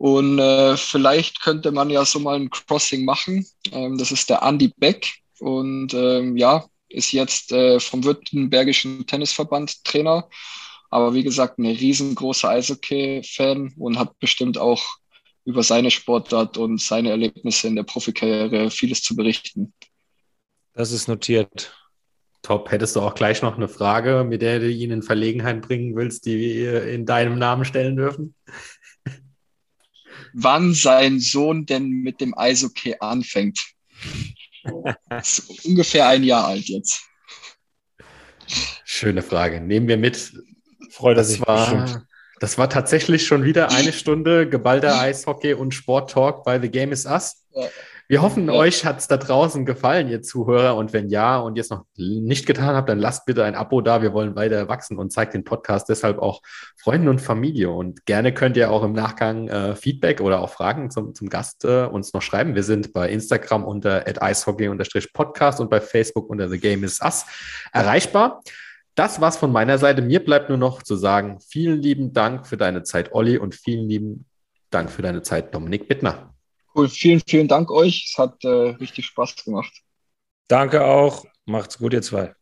Und 0.00 0.38
äh, 0.38 0.78
vielleicht 0.78 1.42
könnte 1.42 1.72
man 1.72 1.90
ja 1.90 2.06
so 2.06 2.20
mal 2.20 2.36
ein 2.36 2.48
Crossing 2.48 3.04
machen. 3.04 3.46
Ähm, 3.70 3.98
das 3.98 4.10
ist 4.10 4.30
der 4.30 4.40
Andy 4.40 4.72
Beck 4.78 5.12
und 5.40 5.92
ähm, 5.92 6.38
ja, 6.38 6.64
ist 6.88 7.12
jetzt 7.12 7.52
äh, 7.52 7.78
vom 7.78 8.02
Württembergischen 8.02 9.06
Tennisverband 9.06 9.84
Trainer. 9.84 10.26
Aber 10.88 11.12
wie 11.12 11.22
gesagt, 11.22 11.58
ein 11.58 11.66
riesengroßer 11.66 12.48
Eishockey-Fan 12.48 13.74
und 13.76 13.98
hat 13.98 14.18
bestimmt 14.20 14.56
auch 14.56 14.82
über 15.44 15.62
seine 15.62 15.90
Sportart 15.90 16.56
und 16.56 16.80
seine 16.80 17.10
Erlebnisse 17.10 17.68
in 17.68 17.76
der 17.76 17.82
Profikarriere 17.82 18.70
vieles 18.70 19.02
zu 19.02 19.14
berichten. 19.14 19.74
Das 20.72 20.92
ist 20.92 21.08
notiert. 21.08 21.74
Top. 22.40 22.70
Hättest 22.70 22.96
du 22.96 23.02
auch 23.02 23.14
gleich 23.14 23.42
noch 23.42 23.58
eine 23.58 23.68
Frage, 23.68 24.24
mit 24.26 24.40
der 24.40 24.60
du 24.60 24.70
ihn 24.70 24.92
in 24.92 25.02
Verlegenheit 25.02 25.60
bringen 25.60 25.94
willst, 25.94 26.24
die 26.24 26.38
wir 26.38 26.88
in 26.88 27.04
deinem 27.04 27.38
Namen 27.38 27.66
stellen 27.66 27.96
dürfen? 27.96 28.34
Wann 30.32 30.74
sein 30.74 31.20
Sohn 31.20 31.66
denn 31.66 31.88
mit 31.88 32.20
dem 32.20 32.36
Eishockey 32.36 32.96
anfängt? 33.00 33.60
ist 35.20 35.64
ungefähr 35.64 36.08
ein 36.08 36.24
Jahr 36.24 36.46
alt 36.46 36.68
jetzt. 36.68 37.02
Schöne 38.84 39.22
Frage. 39.22 39.60
Nehmen 39.60 39.88
wir 39.88 39.96
mit. 39.96 40.32
Freut 40.90 41.16
das 41.16 41.28
sich 41.28 41.40
war, 41.46 41.70
bestimmt. 41.70 42.06
Das 42.40 42.58
war 42.58 42.68
tatsächlich 42.70 43.26
schon 43.26 43.44
wieder 43.44 43.70
eine 43.70 43.92
Stunde 43.92 44.48
geballter 44.48 44.98
Eishockey 44.98 45.54
und 45.54 45.74
Sporttalk 45.74 46.42
bei 46.42 46.58
The 46.60 46.70
Game 46.70 46.90
is 46.90 47.04
Us. 47.04 47.44
Ja. 47.54 47.68
Wir 48.10 48.22
hoffen, 48.22 48.48
ja. 48.48 48.54
euch 48.54 48.84
hat 48.84 48.98
es 48.98 49.06
da 49.06 49.18
draußen 49.18 49.64
gefallen, 49.64 50.08
ihr 50.08 50.20
Zuhörer. 50.20 50.74
Und 50.74 50.92
wenn 50.92 51.10
ja 51.10 51.38
und 51.38 51.54
ihr 51.54 51.60
es 51.60 51.70
noch 51.70 51.84
nicht 51.96 52.44
getan 52.44 52.74
habt, 52.74 52.88
dann 52.88 52.98
lasst 52.98 53.24
bitte 53.24 53.44
ein 53.44 53.54
Abo 53.54 53.82
da. 53.82 54.02
Wir 54.02 54.12
wollen 54.12 54.34
weiter 54.34 54.66
wachsen 54.66 54.98
und 54.98 55.12
zeigt 55.12 55.32
den 55.32 55.44
Podcast 55.44 55.88
deshalb 55.88 56.18
auch 56.18 56.42
Freunden 56.76 57.06
und 57.06 57.20
Familie. 57.20 57.70
Und 57.70 58.06
gerne 58.06 58.34
könnt 58.34 58.56
ihr 58.56 58.72
auch 58.72 58.82
im 58.82 58.94
Nachgang 58.94 59.46
äh, 59.46 59.76
Feedback 59.76 60.20
oder 60.20 60.40
auch 60.40 60.50
Fragen 60.50 60.90
zum, 60.90 61.14
zum 61.14 61.28
Gast 61.28 61.64
äh, 61.64 61.84
uns 61.84 62.12
noch 62.12 62.20
schreiben. 62.20 62.56
Wir 62.56 62.64
sind 62.64 62.92
bei 62.92 63.08
Instagram 63.08 63.64
unter 63.64 64.04
icehockey-podcast 64.08 65.60
und 65.60 65.70
bei 65.70 65.80
Facebook 65.80 66.28
unter 66.28 66.48
The 66.48 66.58
Game 66.58 66.82
is 66.82 67.00
Us 67.00 67.26
erreichbar. 67.72 68.42
Das 68.96 69.20
war's 69.20 69.36
von 69.36 69.52
meiner 69.52 69.78
Seite. 69.78 70.02
Mir 70.02 70.24
bleibt 70.24 70.48
nur 70.48 70.58
noch 70.58 70.82
zu 70.82 70.96
sagen, 70.96 71.38
vielen 71.48 71.80
lieben 71.80 72.12
Dank 72.12 72.48
für 72.48 72.56
deine 72.56 72.82
Zeit, 72.82 73.12
Olli, 73.12 73.38
und 73.38 73.54
vielen 73.54 73.88
lieben 73.88 74.24
Dank 74.70 74.90
für 74.90 75.02
deine 75.02 75.22
Zeit, 75.22 75.54
Dominik 75.54 75.86
Bittner. 75.86 76.34
Cool, 76.74 76.88
vielen, 76.88 77.20
vielen 77.26 77.48
Dank 77.48 77.70
euch. 77.70 78.06
Es 78.10 78.18
hat 78.18 78.44
äh, 78.44 78.48
richtig 78.48 79.06
Spaß 79.06 79.36
gemacht. 79.44 79.72
Danke 80.48 80.84
auch. 80.84 81.24
Macht's 81.44 81.78
gut, 81.78 81.92
ihr 81.92 82.02
zwei. 82.02 82.34